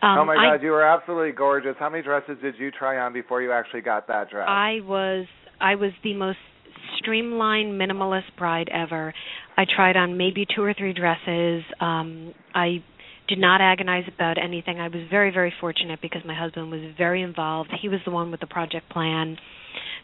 Um, 0.02 0.18
oh 0.18 0.24
my 0.26 0.34
I, 0.34 0.56
God, 0.56 0.62
you 0.62 0.70
were 0.70 0.82
absolutely 0.82 1.32
gorgeous. 1.32 1.76
How 1.78 1.88
many 1.88 2.02
dresses 2.02 2.36
did 2.42 2.54
you 2.58 2.70
try 2.70 2.98
on 2.98 3.12
before 3.14 3.40
you 3.42 3.52
actually 3.52 3.82
got 3.82 4.06
that 4.08 4.30
dress? 4.30 4.46
I 4.48 4.80
was 4.82 5.26
I 5.60 5.74
was 5.74 5.92
the 6.02 6.14
most 6.14 6.38
streamlined 6.98 7.80
minimalist 7.80 8.36
bride 8.38 8.68
ever. 8.72 9.12
I 9.56 9.64
tried 9.64 9.96
on 9.96 10.16
maybe 10.16 10.46
two 10.54 10.62
or 10.62 10.74
three 10.74 10.92
dresses. 10.92 11.62
Um 11.80 12.34
I 12.54 12.82
did 13.28 13.38
not 13.38 13.60
agonize 13.60 14.04
about 14.12 14.38
anything. 14.42 14.80
I 14.80 14.88
was 14.88 15.02
very 15.10 15.30
very 15.30 15.52
fortunate 15.60 16.00
because 16.02 16.22
my 16.24 16.34
husband 16.34 16.70
was 16.70 16.82
very 16.98 17.22
involved. 17.22 17.70
He 17.80 17.88
was 17.88 18.00
the 18.04 18.10
one 18.10 18.30
with 18.30 18.40
the 18.40 18.46
project 18.46 18.88
plan. 18.90 19.36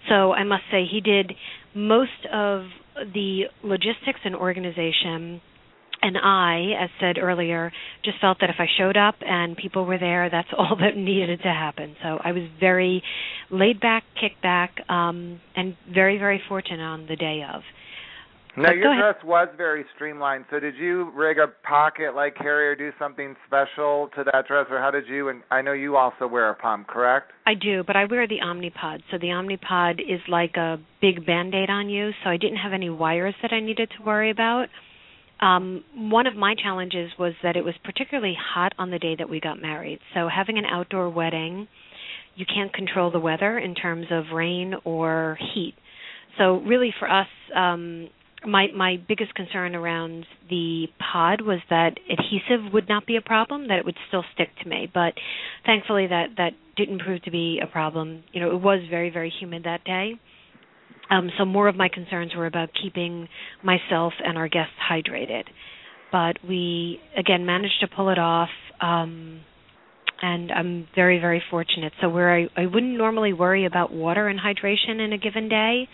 So 0.08 0.32
I 0.32 0.44
must 0.44 0.62
say 0.70 0.84
he 0.90 1.00
did 1.00 1.32
most 1.74 2.26
of 2.32 2.62
the 3.12 3.44
logistics 3.62 4.20
and 4.24 4.34
organization 4.34 5.40
and 6.02 6.16
I, 6.18 6.82
as 6.82 6.90
said 7.00 7.18
earlier, 7.18 7.72
just 8.04 8.20
felt 8.20 8.38
that 8.40 8.50
if 8.50 8.56
I 8.58 8.66
showed 8.78 8.96
up 8.96 9.16
and 9.20 9.56
people 9.56 9.84
were 9.86 9.98
there, 9.98 10.28
that's 10.30 10.48
all 10.58 10.76
that 10.80 10.96
needed 10.96 11.40
to 11.42 11.48
happen. 11.48 11.96
So 12.02 12.18
I 12.22 12.32
was 12.32 12.44
very 12.60 13.02
laid 13.50 13.80
back, 13.80 14.04
kicked 14.20 14.42
back, 14.42 14.76
um, 14.88 15.40
and 15.54 15.76
very, 15.92 16.18
very 16.18 16.40
fortunate 16.48 16.80
on 16.80 17.06
the 17.08 17.16
day 17.16 17.42
of. 17.52 17.62
Now 18.56 18.68
But 18.68 18.76
your 18.76 18.96
dress 18.96 19.22
was 19.22 19.48
very 19.58 19.84
streamlined. 19.94 20.46
So 20.50 20.58
did 20.58 20.76
you 20.76 21.10
rig 21.14 21.36
a 21.36 21.48
pocket 21.68 22.14
like 22.14 22.36
Carrie, 22.36 22.68
or 22.68 22.74
do 22.74 22.90
something 22.98 23.36
special 23.46 24.08
to 24.16 24.24
that 24.24 24.48
dress, 24.48 24.66
or 24.70 24.80
how 24.80 24.90
did 24.90 25.06
you? 25.06 25.28
And 25.28 25.42
I 25.50 25.60
know 25.60 25.72
you 25.74 25.96
also 25.96 26.26
wear 26.26 26.48
a 26.48 26.54
pump, 26.54 26.86
correct? 26.86 27.32
I 27.46 27.52
do, 27.52 27.84
but 27.86 27.96
I 27.96 28.06
wear 28.06 28.26
the 28.26 28.38
Omnipod. 28.42 29.02
So 29.10 29.18
the 29.18 29.26
Omnipod 29.26 30.00
is 30.00 30.20
like 30.26 30.56
a 30.56 30.78
big 31.02 31.26
band-aid 31.26 31.68
on 31.68 31.90
you, 31.90 32.12
so 32.24 32.30
I 32.30 32.38
didn't 32.38 32.56
have 32.56 32.72
any 32.72 32.88
wires 32.88 33.34
that 33.42 33.52
I 33.52 33.60
needed 33.60 33.90
to 33.98 34.02
worry 34.02 34.30
about. 34.30 34.68
Um, 35.40 35.84
one 35.94 36.26
of 36.26 36.34
my 36.34 36.54
challenges 36.54 37.10
was 37.18 37.34
that 37.42 37.56
it 37.56 37.64
was 37.64 37.74
particularly 37.84 38.36
hot 38.38 38.72
on 38.78 38.90
the 38.90 38.98
day 38.98 39.16
that 39.18 39.28
we 39.28 39.40
got 39.40 39.60
married. 39.60 39.98
So 40.14 40.28
having 40.34 40.56
an 40.58 40.64
outdoor 40.64 41.10
wedding, 41.10 41.68
you 42.36 42.46
can't 42.46 42.72
control 42.72 43.10
the 43.10 43.20
weather 43.20 43.58
in 43.58 43.74
terms 43.74 44.06
of 44.10 44.34
rain 44.34 44.74
or 44.84 45.38
heat. 45.54 45.74
So 46.38 46.60
really 46.60 46.92
for 46.98 47.10
us, 47.10 47.28
um, 47.54 48.08
my 48.46 48.66
my 48.74 48.96
biggest 49.08 49.34
concern 49.34 49.74
around 49.74 50.26
the 50.48 50.86
pod 50.98 51.40
was 51.40 51.58
that 51.70 51.98
adhesive 52.10 52.72
would 52.72 52.88
not 52.88 53.06
be 53.06 53.16
a 53.16 53.22
problem, 53.22 53.68
that 53.68 53.78
it 53.78 53.84
would 53.84 53.96
still 54.08 54.24
stick 54.34 54.48
to 54.62 54.68
me. 54.68 54.90
But 54.92 55.14
thankfully 55.64 56.06
that 56.06 56.26
that 56.36 56.52
didn't 56.76 57.00
prove 57.00 57.22
to 57.22 57.30
be 57.30 57.60
a 57.62 57.66
problem. 57.66 58.22
You 58.32 58.40
know, 58.40 58.54
it 58.54 58.60
was 58.60 58.80
very 58.90 59.10
very 59.10 59.32
humid 59.40 59.64
that 59.64 59.84
day. 59.84 60.20
Um, 61.10 61.30
so 61.38 61.44
more 61.44 61.68
of 61.68 61.76
my 61.76 61.88
concerns 61.88 62.32
were 62.36 62.46
about 62.46 62.70
keeping 62.80 63.28
myself 63.62 64.12
and 64.24 64.36
our 64.36 64.48
guests 64.48 64.74
hydrated. 64.90 65.44
But 66.10 66.38
we 66.46 67.00
again 67.16 67.46
managed 67.46 67.80
to 67.80 67.88
pull 67.88 68.10
it 68.10 68.18
off. 68.18 68.50
Um, 68.80 69.40
and 70.20 70.50
I'm 70.50 70.88
very, 70.94 71.18
very 71.18 71.42
fortunate. 71.50 71.92
So 72.00 72.08
where 72.08 72.34
I, 72.34 72.46
I 72.56 72.66
wouldn't 72.66 72.96
normally 72.96 73.32
worry 73.32 73.66
about 73.66 73.92
water 73.92 74.28
and 74.28 74.40
hydration 74.40 75.04
in 75.04 75.12
a 75.12 75.18
given 75.18 75.48
day, 75.48 75.88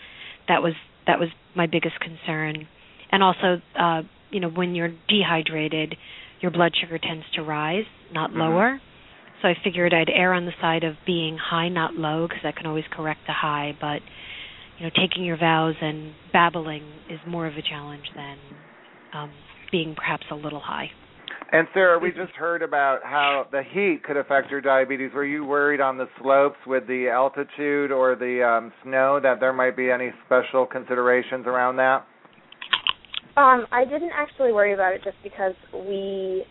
that 0.47 0.61
was 0.61 0.73
that 1.07 1.19
was 1.19 1.29
my 1.55 1.67
biggest 1.67 1.95
concern. 1.99 2.67
And 3.11 3.21
also, 3.21 3.61
uh, 3.77 4.01
you 4.31 4.39
know, 4.39 4.49
when 4.49 4.75
you're 4.75 4.93
dehydrated, 5.09 5.95
your 6.39 6.51
blood 6.51 6.71
sugar 6.79 6.97
tends 6.97 7.25
to 7.35 7.43
rise, 7.43 7.85
not 8.11 8.31
Mhm. 8.31 8.37
lower. 8.37 8.81
So 9.41 9.49
I 9.49 9.55
figured 9.55 9.93
I'd 9.93 10.09
err 10.09 10.33
on 10.33 10.45
the 10.45 10.53
side 10.61 10.85
of 10.85 10.95
being 11.05 11.37
high, 11.37 11.67
not 11.67 11.95
low, 11.95 12.27
because 12.27 12.45
I 12.45 12.51
can 12.53 12.65
always 12.65 12.85
correct 12.87 13.27
the 13.27 13.33
high. 13.33 13.75
But 13.79 14.01
you 14.83 14.89
know, 14.89 15.07
taking 15.07 15.23
your 15.23 15.37
vows 15.37 15.75
and 15.81 16.11
babbling 16.33 16.83
is 17.09 17.19
more 17.25 17.47
of 17.47 17.53
a 17.53 17.61
challenge 17.61 18.03
than 18.15 18.37
um, 19.13 19.31
being 19.71 19.95
perhaps 19.95 20.23
a 20.29 20.35
little 20.35 20.59
high. 20.59 20.87
And 21.53 21.67
Sarah, 21.73 21.99
we 21.99 22.09
just 22.09 22.33
heard 22.33 22.61
about 22.61 22.99
how 23.03 23.47
the 23.51 23.61
heat 23.71 24.03
could 24.03 24.17
affect 24.17 24.51
your 24.51 24.59
diabetes. 24.59 25.11
Were 25.13 25.23
you 25.23 25.45
worried 25.45 25.79
on 25.79 25.97
the 25.97 26.07
slopes 26.19 26.57
with 26.67 26.85
the 26.87 27.07
altitude 27.07 27.91
or 27.91 28.15
the 28.15 28.43
um, 28.43 28.73
snow 28.83 29.19
that 29.21 29.39
there 29.39 29.53
might 29.53 29.77
be 29.77 29.89
any 29.89 30.09
special 30.25 30.65
considerations 30.65 31.45
around 31.45 31.77
that? 31.77 32.05
Um, 33.37 33.65
I 33.71 33.85
didn't 33.85 34.11
actually 34.13 34.51
worry 34.51 34.73
about 34.73 34.93
it 34.93 35.01
just 35.03 35.17
because 35.23 35.53
we 35.73 36.43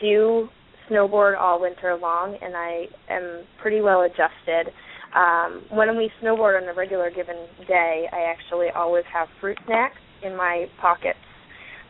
do 0.00 0.48
snowboard 0.88 1.38
all 1.38 1.60
winter 1.60 1.96
long, 2.00 2.36
and 2.40 2.54
I 2.56 2.84
am 3.12 3.44
pretty 3.60 3.80
well 3.80 4.02
adjusted. 4.02 4.72
Um, 5.14 5.62
when 5.70 5.96
we 5.96 6.10
snowboard 6.22 6.60
on 6.60 6.68
a 6.68 6.74
regular 6.74 7.10
given 7.10 7.36
day, 7.66 8.06
I 8.12 8.30
actually 8.30 8.68
always 8.74 9.04
have 9.12 9.28
fruit 9.40 9.58
snacks 9.66 9.98
in 10.22 10.36
my 10.36 10.66
pockets. 10.80 11.18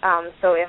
Um, 0.03 0.31
so 0.41 0.55
if 0.55 0.69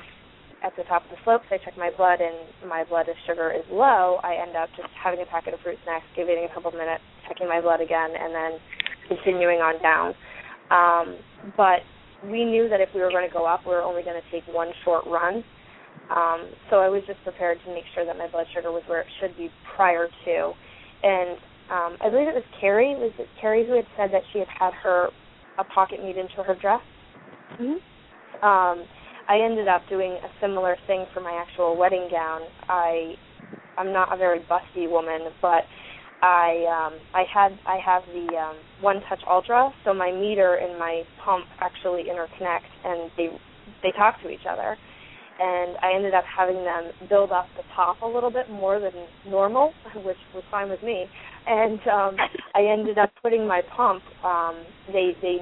at 0.62 0.76
the 0.76 0.84
top 0.84 1.04
of 1.04 1.10
the 1.10 1.16
slopes 1.24 1.44
I 1.50 1.58
check 1.58 1.74
my 1.76 1.90
blood 1.96 2.20
and 2.20 2.68
my 2.68 2.84
blood 2.84 3.06
sugar 3.26 3.50
is 3.50 3.64
low, 3.70 4.20
I 4.22 4.36
end 4.36 4.54
up 4.56 4.68
just 4.76 4.92
having 5.02 5.20
a 5.20 5.26
packet 5.26 5.54
of 5.54 5.60
fruit 5.60 5.78
snacks, 5.84 6.04
giving 6.14 6.36
it 6.38 6.50
a 6.50 6.54
couple 6.54 6.70
minutes, 6.72 7.02
checking 7.26 7.48
my 7.48 7.60
blood 7.60 7.80
again, 7.80 8.10
and 8.14 8.34
then 8.34 8.52
continuing 9.08 9.58
on 9.58 9.80
down. 9.82 10.14
Um, 10.70 11.18
but 11.56 11.80
we 12.28 12.44
knew 12.44 12.68
that 12.68 12.80
if 12.80 12.90
we 12.94 13.00
were 13.00 13.10
going 13.10 13.26
to 13.26 13.32
go 13.32 13.46
up, 13.46 13.66
we 13.66 13.72
were 13.72 13.82
only 13.82 14.02
going 14.02 14.20
to 14.20 14.28
take 14.30 14.46
one 14.54 14.70
short 14.84 15.04
run. 15.06 15.42
Um, 16.10 16.50
so 16.70 16.76
I 16.76 16.88
was 16.88 17.02
just 17.06 17.22
prepared 17.24 17.58
to 17.64 17.74
make 17.74 17.84
sure 17.94 18.04
that 18.04 18.16
my 18.16 18.28
blood 18.28 18.46
sugar 18.54 18.70
was 18.70 18.82
where 18.86 19.00
it 19.00 19.10
should 19.20 19.36
be 19.36 19.50
prior 19.74 20.08
to. 20.08 20.52
And 21.02 21.38
um, 21.72 21.96
I 22.00 22.10
believe 22.10 22.28
it 22.28 22.34
was 22.34 22.44
Carrie. 22.60 22.94
Was 22.94 23.12
it 23.18 23.28
Carrie 23.40 23.66
who 23.66 23.74
had 23.74 23.86
said 23.96 24.10
that 24.12 24.22
she 24.32 24.38
had 24.38 24.48
had 24.48 24.72
her 24.82 25.08
a 25.58 25.64
pocket 25.64 26.00
made 26.02 26.16
into 26.16 26.42
her 26.42 26.54
dress? 26.54 26.82
Mhm. 27.58 27.80
Um, 28.42 28.84
I 29.28 29.38
ended 29.40 29.68
up 29.68 29.82
doing 29.88 30.12
a 30.12 30.30
similar 30.40 30.76
thing 30.86 31.06
for 31.14 31.20
my 31.20 31.32
actual 31.32 31.76
wedding 31.76 32.08
gown. 32.10 32.42
I 32.68 33.16
I'm 33.78 33.92
not 33.92 34.12
a 34.12 34.16
very 34.16 34.40
busty 34.40 34.88
woman, 34.88 35.32
but 35.40 35.64
I 36.20 36.66
um 36.68 37.00
I 37.14 37.24
had 37.32 37.58
I 37.66 37.78
have 37.84 38.02
the 38.12 38.36
um 38.36 38.56
OneTouch 38.82 39.26
Ultra, 39.28 39.72
so 39.84 39.94
my 39.94 40.12
meter 40.12 40.54
and 40.56 40.78
my 40.78 41.02
pump 41.24 41.46
actually 41.60 42.04
interconnect 42.04 42.68
and 42.84 43.10
they 43.16 43.30
they 43.82 43.92
talk 43.92 44.20
to 44.22 44.28
each 44.28 44.46
other. 44.48 44.76
And 45.40 45.76
I 45.82 45.94
ended 45.94 46.14
up 46.14 46.24
having 46.24 46.62
them 46.62 46.92
build 47.08 47.32
up 47.32 47.46
the 47.56 47.62
top 47.74 48.02
a 48.02 48.06
little 48.06 48.30
bit 48.30 48.50
more 48.50 48.78
than 48.78 48.92
normal, 49.26 49.72
which 49.96 50.18
was 50.34 50.44
fine 50.50 50.68
with 50.68 50.82
me. 50.82 51.08
And 51.46 51.80
um 51.88 52.16
I 52.54 52.64
ended 52.66 52.98
up 52.98 53.10
putting 53.22 53.46
my 53.46 53.62
pump 53.76 54.02
um 54.24 54.64
they 54.92 55.16
they 55.22 55.38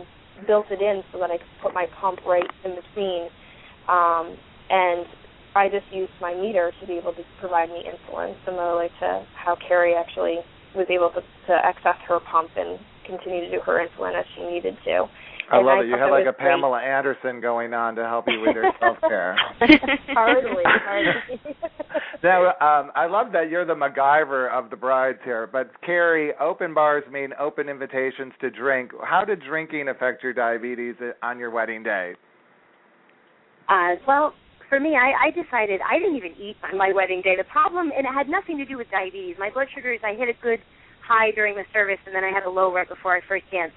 built 0.47 0.67
it 0.71 0.81
in 0.81 1.03
so 1.13 1.19
that 1.21 1.31
I 1.31 1.39
could 1.39 1.55
put 1.63 1.75
my 1.75 1.87
pump 2.01 2.21
right 2.27 2.49
in 2.65 2.75
between 2.77 3.29
um, 3.89 4.37
and 4.71 5.07
I 5.57 5.69
just 5.69 5.87
used 5.93 6.13
my 6.21 6.35
meter 6.35 6.73
to 6.81 6.87
be 6.87 6.95
able 6.95 7.13
to 7.15 7.25
provide 7.41 7.71
me 7.71 7.83
insulin, 7.83 8.37
similarly 8.47 8.89
to 9.01 9.27
how 9.35 9.57
Carrie 9.67 9.95
actually 9.97 10.39
was 10.77 10.87
able 10.91 11.11
to, 11.11 11.23
to 11.49 11.55
access 11.55 11.99
her 12.07 12.21
pump 12.31 12.51
and 12.57 12.79
continue 13.07 13.43
to 13.43 13.51
do 13.51 13.61
her 13.67 13.83
insulin 13.83 14.19
as 14.19 14.27
she 14.37 14.45
needed 14.47 14.77
to. 14.85 15.07
I 15.51 15.57
And 15.59 15.67
love 15.67 15.79
I 15.79 15.83
it. 15.83 15.87
You 15.89 15.95
had 15.99 16.11
like 16.11 16.27
a 16.27 16.33
Pamela 16.33 16.81
Anderson 16.81 17.41
going 17.41 17.75
on 17.75 17.95
to 17.97 18.05
help 18.05 18.27
you 18.29 18.41
with 18.41 18.55
your 18.55 18.71
self 18.81 18.99
care. 19.01 19.37
hardly, 20.15 20.63
hardly. 20.65 21.57
Now, 22.23 22.49
um, 22.61 22.93
I 22.95 23.07
love 23.07 23.33
that 23.33 23.51
you're 23.51 23.65
the 23.65 23.75
MacGyver 23.75 24.51
of 24.51 24.71
the 24.71 24.77
brides 24.77 25.19
here. 25.25 25.49
But 25.51 25.71
Carrie, 25.85 26.33
open 26.41 26.75
bars 26.75 27.05
mean 27.11 27.31
open 27.39 27.69
invitations 27.69 28.33
to 28.41 28.51
drink. 28.51 28.93
How 29.03 29.25
did 29.25 29.41
drinking 29.43 29.89
affect 29.89 30.23
your 30.23 30.33
diabetes 30.33 30.95
on 31.23 31.39
your 31.39 31.51
wedding 31.51 31.83
day? 31.83 32.15
Uh, 33.69 33.95
well, 34.07 34.35
for 34.69 34.79
me, 34.79 34.95
I, 34.97 35.29
I 35.29 35.31
decided 35.31 35.81
I 35.83 35.99
didn't 35.99 36.17
even 36.17 36.33
eat 36.41 36.57
on 36.71 36.79
my 36.79 36.93
wedding 36.95 37.23
day. 37.23 37.35
The 37.37 37.45
problem, 37.45 37.91
and 37.97 38.07
it 38.07 38.13
had 38.15 38.29
nothing 38.29 38.59
to 38.59 38.65
do 38.65 38.77
with 38.77 38.87
diabetes. 38.91 39.37
My 39.39 39.51
blood 39.51 39.67
sugars, 39.75 39.99
I 40.05 40.15
hit 40.15 40.29
a 40.29 40.37
good 40.43 40.61
high 41.07 41.33
during 41.33 41.55
the 41.57 41.65
service, 41.73 41.99
and 42.07 42.15
then 42.15 42.23
I 42.23 42.31
had 42.31 42.45
a 42.45 42.51
low 42.51 42.73
right 42.73 42.89
before 42.89 43.17
I 43.17 43.21
first 43.27 43.45
danced. 43.51 43.75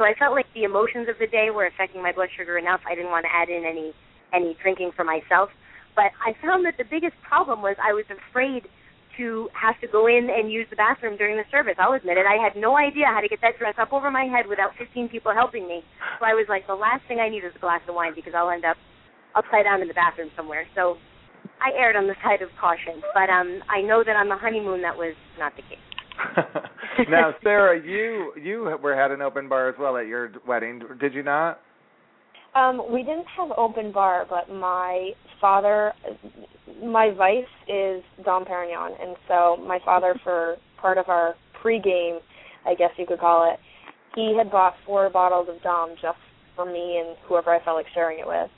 So 0.00 0.08
I 0.08 0.16
felt 0.16 0.32
like 0.32 0.48
the 0.56 0.64
emotions 0.64 1.12
of 1.12 1.20
the 1.20 1.28
day 1.28 1.52
were 1.52 1.68
affecting 1.68 2.00
my 2.00 2.08
blood 2.08 2.32
sugar 2.32 2.56
enough. 2.56 2.80
I 2.88 2.96
didn't 2.96 3.12
want 3.12 3.28
to 3.28 3.32
add 3.36 3.52
in 3.52 3.68
any 3.68 3.92
any 4.32 4.56
drinking 4.64 4.96
for 4.96 5.04
myself. 5.04 5.52
But 5.92 6.16
I 6.24 6.32
found 6.40 6.64
that 6.64 6.80
the 6.80 6.88
biggest 6.88 7.20
problem 7.20 7.60
was 7.60 7.76
I 7.76 7.92
was 7.92 8.08
afraid 8.08 8.64
to 9.20 9.50
have 9.52 9.76
to 9.84 9.88
go 9.92 10.08
in 10.08 10.32
and 10.32 10.48
use 10.48 10.64
the 10.72 10.80
bathroom 10.80 11.20
during 11.20 11.36
the 11.36 11.44
service. 11.52 11.76
I'll 11.76 11.92
admit 11.92 12.16
it. 12.16 12.24
I 12.24 12.40
had 12.40 12.56
no 12.56 12.80
idea 12.80 13.12
how 13.12 13.20
to 13.20 13.28
get 13.28 13.44
that 13.44 13.60
dress 13.60 13.76
up 13.76 13.92
over 13.92 14.08
my 14.08 14.24
head 14.24 14.48
without 14.48 14.72
15 14.80 15.12
people 15.12 15.36
helping 15.36 15.68
me. 15.68 15.84
So 16.16 16.24
I 16.24 16.32
was 16.32 16.48
like, 16.48 16.64
the 16.64 16.78
last 16.78 17.04
thing 17.04 17.20
I 17.20 17.28
need 17.28 17.44
is 17.44 17.52
a 17.52 17.60
glass 17.60 17.84
of 17.84 17.92
wine 17.92 18.16
because 18.16 18.32
I'll 18.32 18.48
end 18.48 18.64
up 18.64 18.80
upside 19.36 19.68
down 19.68 19.82
in 19.84 19.88
the 19.88 19.98
bathroom 19.98 20.32
somewhere. 20.32 20.64
So 20.72 20.96
I 21.60 21.76
erred 21.76 22.00
on 22.00 22.06
the 22.08 22.16
side 22.24 22.40
of 22.40 22.48
caution. 22.56 23.04
But 23.12 23.28
um 23.28 23.60
I 23.68 23.84
know 23.84 24.00
that 24.00 24.16
on 24.16 24.32
the 24.32 24.40
honeymoon 24.40 24.80
that 24.80 24.96
was 24.96 25.12
not 25.36 25.52
the 25.60 25.62
case. 25.68 25.89
now, 27.08 27.34
Sarah, 27.42 27.80
you 27.80 28.32
you 28.40 28.76
were 28.82 28.94
had 28.94 29.10
an 29.10 29.22
open 29.22 29.48
bar 29.48 29.68
as 29.68 29.74
well 29.78 29.96
at 29.96 30.06
your 30.06 30.30
wedding, 30.46 30.82
did 31.00 31.14
you 31.14 31.22
not? 31.22 31.60
Um, 32.54 32.82
we 32.92 33.02
didn't 33.02 33.26
have 33.36 33.50
open 33.56 33.92
bar, 33.92 34.26
but 34.28 34.52
my 34.52 35.10
father, 35.40 35.92
my 36.84 37.12
vice 37.16 37.44
is 37.68 38.02
Dom 38.24 38.44
Perignon, 38.44 38.92
and 39.00 39.16
so 39.28 39.56
my 39.66 39.78
father, 39.84 40.18
for 40.24 40.56
part 40.80 40.98
of 40.98 41.08
our 41.08 41.34
pregame, 41.62 42.18
I 42.66 42.74
guess 42.74 42.90
you 42.96 43.06
could 43.06 43.20
call 43.20 43.52
it, 43.52 43.60
he 44.16 44.34
had 44.36 44.50
bought 44.50 44.74
four 44.84 45.08
bottles 45.10 45.48
of 45.48 45.62
Dom 45.62 45.90
just 46.02 46.18
for 46.56 46.64
me 46.64 47.02
and 47.04 47.16
whoever 47.28 47.54
I 47.54 47.62
felt 47.64 47.76
like 47.76 47.86
sharing 47.94 48.18
it 48.18 48.26
with. 48.26 48.50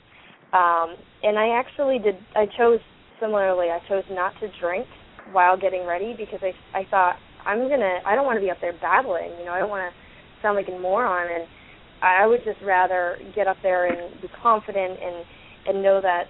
Um, 0.53 0.95
and 1.23 1.37
I 1.37 1.59
actually 1.59 1.99
did. 1.99 2.15
I 2.35 2.45
chose 2.57 2.79
similarly. 3.19 3.67
I 3.69 3.79
chose 3.87 4.03
not 4.11 4.33
to 4.39 4.47
drink 4.59 4.85
while 5.31 5.57
getting 5.57 5.85
ready 5.85 6.15
because 6.17 6.39
I 6.41 6.77
I 6.77 6.85
thought 6.89 7.15
I'm 7.45 7.69
gonna. 7.69 7.99
I 8.05 8.15
don't 8.15 8.25
want 8.25 8.37
to 8.37 8.41
be 8.41 8.51
up 8.51 8.57
there 8.61 8.73
babbling. 8.81 9.31
You 9.39 9.45
know, 9.45 9.51
I 9.51 9.59
don't 9.59 9.69
want 9.69 9.91
to 9.91 9.93
sound 10.41 10.55
like 10.55 10.67
a 10.67 10.77
moron 10.77 11.31
and 11.33 11.47
I 12.03 12.27
would 12.27 12.43
just 12.43 12.59
rather 12.61 13.17
get 13.33 13.47
up 13.47 13.57
there 13.63 13.87
and 13.87 14.21
be 14.21 14.27
confident 14.41 14.99
and 14.99 15.25
and 15.65 15.81
know 15.81 16.01
that 16.01 16.25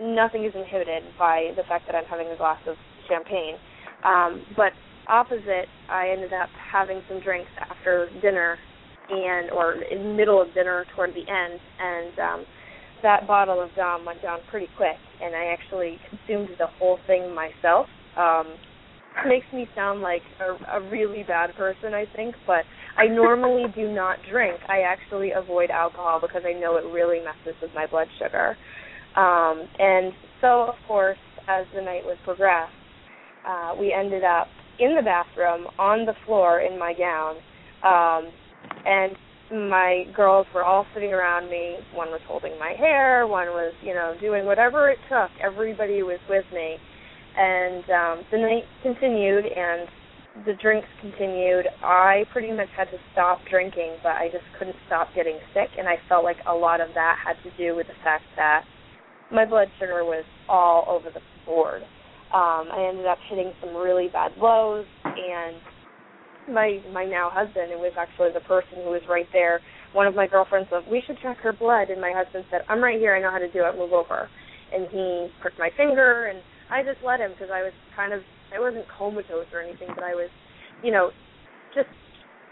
nothing 0.00 0.44
is 0.44 0.52
inhibited 0.54 1.02
by 1.18 1.52
the 1.56 1.62
fact 1.64 1.86
that 1.86 1.96
I'm 1.96 2.04
having 2.04 2.28
a 2.28 2.36
glass 2.36 2.60
of 2.68 2.76
champagne. 3.08 3.56
Um, 4.04 4.44
but 4.54 4.72
opposite, 5.08 5.66
I 5.88 6.10
ended 6.10 6.32
up 6.34 6.50
having 6.70 7.00
some 7.08 7.20
drinks 7.20 7.50
after 7.58 8.08
dinner 8.20 8.58
and 9.08 9.50
or 9.50 9.74
in 9.82 9.98
the 9.98 10.14
middle 10.14 10.40
of 10.40 10.52
dinner 10.54 10.84
toward 10.94 11.10
the 11.10 11.24
end 11.30 11.60
and 11.78 12.18
um 12.18 12.44
that 13.02 13.26
bottle 13.26 13.60
of 13.60 13.68
Dom 13.76 14.06
went 14.06 14.22
down 14.22 14.38
pretty 14.50 14.68
quick 14.78 14.96
and 15.20 15.34
I 15.34 15.52
actually 15.52 15.98
consumed 16.08 16.48
the 16.58 16.68
whole 16.78 16.98
thing 17.06 17.34
myself. 17.34 17.86
Um 18.16 18.56
makes 19.26 19.46
me 19.52 19.66
sound 19.74 20.00
like 20.00 20.22
a, 20.40 20.78
a 20.78 20.90
really 20.90 21.22
bad 21.22 21.54
person, 21.56 21.94
I 21.94 22.04
think, 22.14 22.34
but 22.46 22.64
I 22.96 23.06
normally 23.06 23.64
do 23.74 23.92
not 23.92 24.18
drink. 24.30 24.58
I 24.68 24.80
actually 24.80 25.30
avoid 25.32 25.70
alcohol 25.70 26.20
because 26.20 26.42
I 26.46 26.58
know 26.58 26.76
it 26.76 26.84
really 26.92 27.18
messes 27.18 27.60
with 27.60 27.70
my 27.74 27.86
blood 27.86 28.08
sugar. 28.18 28.56
Um, 29.16 29.66
and 29.78 30.12
so, 30.40 30.62
of 30.68 30.74
course, 30.86 31.18
as 31.48 31.66
the 31.74 31.82
night 31.82 32.04
was 32.04 32.16
progressed, 32.24 32.72
uh, 33.46 33.74
we 33.78 33.92
ended 33.92 34.24
up 34.24 34.48
in 34.78 34.96
the 34.96 35.02
bathroom 35.02 35.66
on 35.78 36.06
the 36.06 36.14
floor 36.26 36.60
in 36.60 36.78
my 36.78 36.94
gown, 36.94 37.36
um, 37.84 38.32
and 38.84 39.16
my 39.68 40.04
girls 40.16 40.46
were 40.54 40.64
all 40.64 40.86
sitting 40.94 41.12
around 41.12 41.48
me. 41.50 41.76
One 41.92 42.08
was 42.08 42.20
holding 42.26 42.58
my 42.58 42.74
hair, 42.76 43.26
one 43.26 43.48
was, 43.48 43.72
you 43.82 43.94
know, 43.94 44.14
doing 44.20 44.46
whatever 44.46 44.88
it 44.90 44.98
took. 45.08 45.30
Everybody 45.42 46.02
was 46.02 46.18
with 46.28 46.44
me, 46.52 46.76
and 47.36 47.84
um, 47.90 48.24
the 48.30 48.38
night 48.38 48.64
continued, 48.82 49.44
and 49.46 49.88
the 50.46 50.54
drinks 50.60 50.88
continued. 51.00 51.66
I 51.82 52.24
pretty 52.32 52.52
much 52.52 52.68
had 52.76 52.90
to 52.90 52.98
stop 53.12 53.38
drinking, 53.50 53.96
but 54.02 54.12
I 54.12 54.28
just 54.32 54.44
couldn't 54.58 54.76
stop 54.86 55.08
getting 55.14 55.38
sick, 55.52 55.70
and 55.78 55.88
I 55.88 55.96
felt 56.08 56.24
like 56.24 56.38
a 56.48 56.54
lot 56.54 56.80
of 56.80 56.88
that 56.94 57.16
had 57.24 57.36
to 57.48 57.56
do 57.56 57.76
with 57.76 57.86
the 57.86 57.98
fact 58.02 58.24
that 58.36 58.64
my 59.32 59.44
blood 59.44 59.68
sugar 59.78 60.04
was 60.04 60.24
all 60.48 60.84
over 60.88 61.10
the 61.10 61.20
board. 61.46 61.82
Um, 62.32 62.66
I 62.72 62.88
ended 62.88 63.06
up 63.06 63.18
hitting 63.30 63.52
some 63.60 63.76
really 63.76 64.08
bad 64.08 64.32
lows, 64.38 64.86
and 65.04 65.56
my 66.52 66.80
my 66.92 67.04
now 67.04 67.30
husband, 67.32 67.70
it 67.70 67.78
was 67.78 67.92
actually 67.98 68.32
the 68.34 68.40
person 68.40 68.82
who 68.82 68.90
was 68.90 69.02
right 69.08 69.28
there. 69.32 69.60
One 69.92 70.06
of 70.06 70.14
my 70.14 70.26
girlfriends 70.26 70.68
said, 70.70 70.82
"We 70.90 71.02
should 71.06 71.18
check 71.22 71.38
her 71.38 71.52
blood," 71.52 71.90
and 71.90 72.00
my 72.00 72.12
husband 72.12 72.44
said, 72.50 72.62
"I'm 72.68 72.82
right 72.82 72.98
here. 72.98 73.14
I 73.14 73.20
know 73.20 73.30
how 73.30 73.38
to 73.38 73.50
do 73.50 73.64
it. 73.64 73.78
Move 73.78 73.92
over." 73.92 74.28
And 74.74 74.88
he 74.88 75.30
pricked 75.40 75.58
my 75.58 75.70
finger, 75.76 76.26
and 76.26 76.42
I 76.70 76.82
just 76.82 76.98
let 77.04 77.20
him 77.20 77.32
because 77.32 77.50
I 77.52 77.62
was 77.62 77.72
kind 77.96 78.12
of 78.12 78.20
I 78.54 78.60
wasn't 78.60 78.84
comatose 78.96 79.46
or 79.52 79.60
anything, 79.60 79.88
but 79.94 80.04
I 80.04 80.14
was, 80.14 80.30
you 80.82 80.92
know, 80.92 81.10
just 81.74 81.88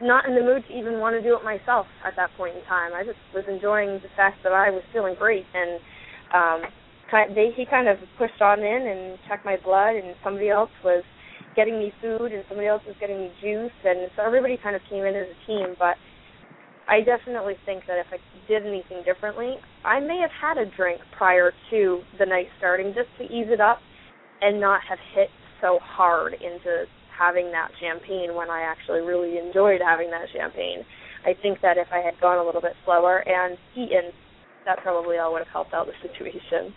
not 0.02 0.26
in 0.26 0.34
the 0.34 0.42
mood 0.42 0.64
to 0.66 0.72
even 0.74 0.98
want 0.98 1.14
to 1.14 1.22
do 1.22 1.36
it 1.38 1.44
myself 1.44 1.86
at 2.04 2.16
that 2.16 2.30
point 2.36 2.56
in 2.56 2.64
time. 2.64 2.92
I 2.92 3.04
just 3.04 3.20
was 3.32 3.44
enjoying 3.46 4.02
the 4.02 4.10
fact 4.16 4.42
that 4.42 4.52
I 4.52 4.70
was 4.70 4.82
feeling 4.92 5.14
great, 5.14 5.46
and 5.54 5.78
um, 6.34 6.60
kind 7.10 7.30
of, 7.30 7.36
they 7.36 7.54
he 7.54 7.64
kind 7.64 7.86
of 7.86 7.98
pushed 8.18 8.40
on 8.42 8.60
in 8.60 8.82
and 8.88 9.18
checked 9.28 9.44
my 9.44 9.56
blood, 9.62 9.94
and 9.94 10.16
somebody 10.24 10.50
else 10.50 10.70
was 10.82 11.04
getting 11.54 11.78
me 11.78 11.92
food, 12.02 12.32
and 12.32 12.42
somebody 12.48 12.66
else 12.66 12.82
was 12.86 12.96
getting 12.98 13.20
me 13.20 13.30
juice, 13.40 13.78
and 13.84 14.10
so 14.16 14.26
everybody 14.26 14.58
kind 14.58 14.74
of 14.74 14.82
came 14.90 15.04
in 15.04 15.14
as 15.14 15.30
a 15.30 15.38
team. 15.46 15.76
But 15.78 15.94
I 16.88 17.00
definitely 17.06 17.54
think 17.64 17.84
that 17.86 17.98
if 18.02 18.06
I 18.10 18.18
did 18.48 18.66
anything 18.66 19.04
differently, 19.04 19.54
I 19.84 20.00
may 20.00 20.18
have 20.18 20.34
had 20.34 20.58
a 20.58 20.66
drink 20.66 20.98
prior 21.16 21.52
to 21.70 22.00
the 22.18 22.26
night 22.26 22.46
starting 22.58 22.92
just 22.94 23.08
to 23.18 23.24
ease 23.24 23.46
it 23.48 23.60
up 23.60 23.78
and 24.42 24.60
not 24.60 24.80
have 24.88 24.98
hit 25.14 25.28
so 25.60 25.78
hard 25.80 26.34
into 26.34 26.84
having 27.16 27.52
that 27.52 27.70
champagne 27.80 28.34
when 28.34 28.50
I 28.50 28.62
actually 28.62 29.00
really 29.00 29.38
enjoyed 29.38 29.80
having 29.84 30.10
that 30.10 30.26
champagne. 30.32 30.82
I 31.24 31.34
think 31.40 31.60
that 31.62 31.78
if 31.78 31.86
I 31.92 31.98
had 31.98 32.20
gone 32.20 32.38
a 32.38 32.44
little 32.44 32.60
bit 32.60 32.72
slower 32.84 33.22
and 33.26 33.56
eaten, 33.76 34.10
that 34.66 34.78
probably 34.82 35.18
all 35.18 35.32
would 35.32 35.38
have 35.38 35.52
helped 35.52 35.72
out 35.72 35.86
the 35.86 35.94
situation. 36.02 36.74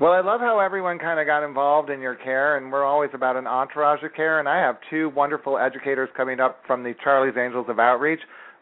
Well, 0.00 0.12
I 0.12 0.20
love 0.20 0.40
how 0.40 0.60
everyone 0.60 0.98
kind 0.98 1.20
of 1.20 1.26
got 1.26 1.44
involved 1.44 1.90
in 1.90 2.00
your 2.00 2.14
care, 2.14 2.56
and 2.56 2.72
we're 2.72 2.84
always 2.84 3.10
about 3.12 3.36
an 3.36 3.46
entourage 3.46 4.02
of 4.02 4.14
care. 4.14 4.40
And 4.40 4.48
I 4.48 4.58
have 4.58 4.76
two 4.88 5.10
wonderful 5.10 5.58
educators 5.58 6.08
coming 6.16 6.40
up 6.40 6.60
from 6.66 6.82
the 6.82 6.94
Charlie's 7.04 7.36
Angels 7.36 7.66
of 7.68 7.78
Outreach. 7.78 8.20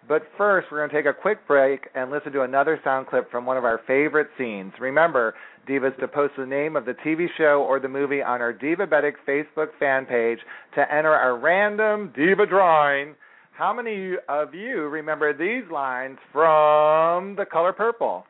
But 0.09 0.23
first, 0.37 0.69
we're 0.73 0.79
going 0.79 0.91
to 0.91 0.97
take 0.97 1.07
a 1.07 1.13
quick 1.13 1.47
break 1.47 1.89
and 1.95 2.11
listen 2.11 2.33
to 2.33 2.43
another 2.43 2.81
sound 2.83 3.07
clip 3.07 3.31
from 3.31 3.47
one 3.47 3.57
of 3.57 3.65
our 3.65 3.81
favorite 3.87 4.29
scenes. 4.39 4.73
Remember, 4.81 5.35
Divas 5.69 5.99
to 6.01 6.09
post 6.09 6.33
the 6.39 6.47
name 6.47 6.77
of 6.77 6.87
the 6.87 6.95
TV 7.05 7.27
show 7.37 7.65
or 7.69 7.79
the 7.79 7.89
movie 7.89 8.23
on 8.23 8.41
our 8.41 8.55
Divabetic 8.55 9.13
Facebook 9.29 9.69
fan 9.79 10.07
page 10.07 10.39
to 10.75 10.81
enter 10.93 11.13
our 11.13 11.39
random 11.39 12.11
Diva 12.17 12.47
drawing. 12.47 13.15
How 13.53 13.75
many 13.75 14.15
of 14.29 14.55
you 14.55 14.89
remember 14.89 15.33
these 15.33 15.71
lines 15.71 16.17
from 16.33 17.37
The 17.37 17.45
Color 17.45 17.75
Purple? 17.75 18.25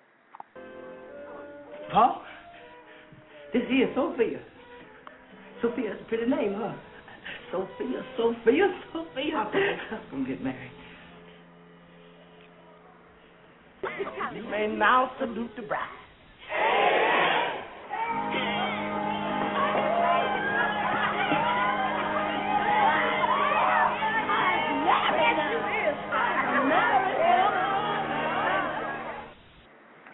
Huh? 1.92 2.18
This 3.53 3.62
here, 3.68 3.88
Sofia. 3.94 4.40
Sofia's 5.62 6.01
a 6.01 6.09
pretty 6.09 6.29
name, 6.29 6.55
huh? 6.57 6.74
Sofia, 7.53 8.03
Sofia, 8.16 8.81
Sofia. 8.92 9.37
I'm 10.12 10.24
gonna 10.24 10.29
get 10.29 10.42
married. 10.42 10.72
You 14.35 14.42
may 14.51 14.66
now 14.66 15.12
salute 15.18 15.51
the 15.57 15.62
bride. 15.62 17.07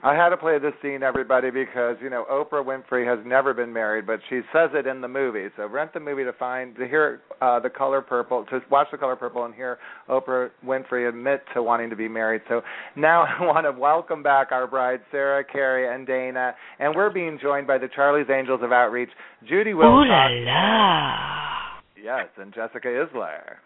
I 0.05 0.15
had 0.15 0.29
to 0.29 0.37
play 0.37 0.59
this 0.59 0.75
scene, 0.83 1.03
everybody, 1.03 1.51
because 1.51 1.97
you 2.03 2.11
know 2.11 2.27
Oprah 2.31 2.63
Winfrey 2.63 3.07
has 3.09 3.25
never 3.27 3.55
been 3.55 3.73
married, 3.73 4.07
but 4.07 4.21
she 4.29 4.41
says 4.53 4.69
it 4.75 4.87
in 4.87 5.01
the 5.01 5.09
movie. 5.09 5.47
So 5.57 5.67
rent 5.67 5.95
the 5.95 6.01
movie 6.01 6.25
to 6.25 6.33
find 6.35 6.77
to 6.77 6.87
hear 6.87 7.23
uh, 7.41 7.59
the 7.59 7.71
Color 7.71 8.03
Purple, 8.03 8.45
to 8.51 8.61
watch 8.71 8.89
the 8.93 8.99
Color 8.99 9.17
Purple, 9.17 9.47
and 9.47 9.55
hear 9.55 9.79
Oprah 10.11 10.51
Winfrey 10.63 11.09
admit 11.09 11.43
to 11.55 11.63
wanting 11.63 11.89
to 11.89 11.97
be 11.97 12.07
married. 12.07 12.43
So 12.51 12.61
now 12.97 13.23
I 13.41 13.47
want 13.47 13.65
to 13.65 13.73
welcome 13.73 14.23
back 14.23 14.53
our 14.53 14.67
brides, 14.67 15.03
Sarah, 15.11 15.43
Carrie, 15.43 15.89
and 15.93 16.07
Dana, 16.07 16.55
and 16.79 16.95
we're 16.95 17.09
being 17.11 17.39
joined 17.41 17.67
by 17.67 17.79
the 17.79 17.89
Charlie's 17.89 18.29
Angels 18.29 18.61
of 18.63 18.73
Outreach, 18.73 19.09
Judi 19.51 19.75
Wilcox. 19.75 19.89
Ooh 19.89 20.05
la 20.05 20.27
la. 20.45 21.59
Yes, 21.97 22.29
and 22.37 22.53
Jessica 22.53 22.89
Issler. 22.89 23.57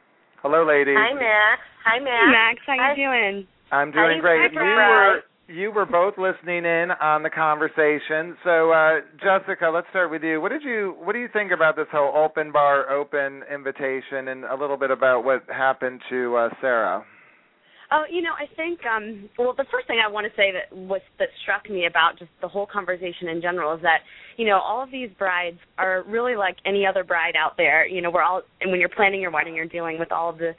Hello, 0.41 0.65
ladies. 0.65 0.95
Hi, 0.97 1.15
Max. 1.15 1.61
Hi, 1.85 1.99
Max. 1.99 2.23
Hey, 2.23 2.31
Max, 2.31 2.59
how 2.65 2.75
you 2.75 2.81
Hi. 2.81 2.95
doing? 2.95 3.47
I'm 3.73 3.91
doing 3.91 4.17
you 4.17 4.23
great. 4.23 4.53
doing, 4.53 4.69
You 4.71 4.75
Bride? 4.77 4.89
were 4.89 5.23
you 5.49 5.73
were 5.73 5.87
both 5.87 6.15
listening 6.19 6.65
in 6.67 6.91
on 7.01 7.23
the 7.23 7.31
conversation. 7.31 8.37
So, 8.45 8.71
uh, 8.71 9.01
Jessica, 9.17 9.71
let's 9.73 9.87
start 9.91 10.11
with 10.11 10.23
you. 10.23 10.41
What 10.41 10.51
did 10.51 10.63
you 10.63 10.95
What 10.99 11.15
do 11.15 11.19
you 11.19 11.29
think 11.33 11.53
about 11.53 11.75
this 11.75 11.87
whole 11.91 12.15
open 12.15 12.53
bar, 12.53 12.91
open 12.91 13.43
invitation, 13.53 14.29
and 14.29 14.45
a 14.45 14.55
little 14.55 14.77
bit 14.77 14.91
about 14.91 15.25
what 15.25 15.43
happened 15.49 16.01
to 16.11 16.37
uh, 16.37 16.49
Sarah? 16.61 17.05
Oh, 17.91 18.05
you 18.11 18.21
know, 18.21 18.33
I 18.39 18.55
think 18.55 18.81
um 18.85 19.31
well 19.39 19.55
the 19.57 19.65
first 19.73 19.87
thing 19.87 19.99
I 20.05 20.11
want 20.11 20.27
to 20.27 20.33
say 20.37 20.53
that 20.53 20.77
was 20.77 21.01
that 21.19 21.29
struck 21.43 21.71
me 21.71 21.87
about 21.87 22.19
just 22.19 22.31
the 22.43 22.49
whole 22.49 22.67
conversation 22.71 23.29
in 23.29 23.41
general 23.41 23.75
is 23.75 23.81
that, 23.81 24.01
you 24.37 24.45
know, 24.45 24.59
all 24.59 24.83
of 24.83 24.91
these 24.91 25.09
brides 25.19 25.57
are 25.79 26.05
really 26.07 26.37
like 26.37 26.57
any 26.67 26.85
other 26.85 27.03
bride 27.03 27.35
out 27.35 27.57
there. 27.57 27.89
You 27.89 28.03
know, 28.03 28.11
we're 28.11 28.23
all 28.23 28.43
and 28.61 28.71
when 28.71 28.81
you're 28.81 28.91
planning 28.91 29.23
your 29.23 29.31
wedding 29.31 29.55
you're 29.55 29.65
dealing 29.65 29.99
with 29.99 30.13
all 30.13 30.29
of 30.29 30.37
the 30.37 30.53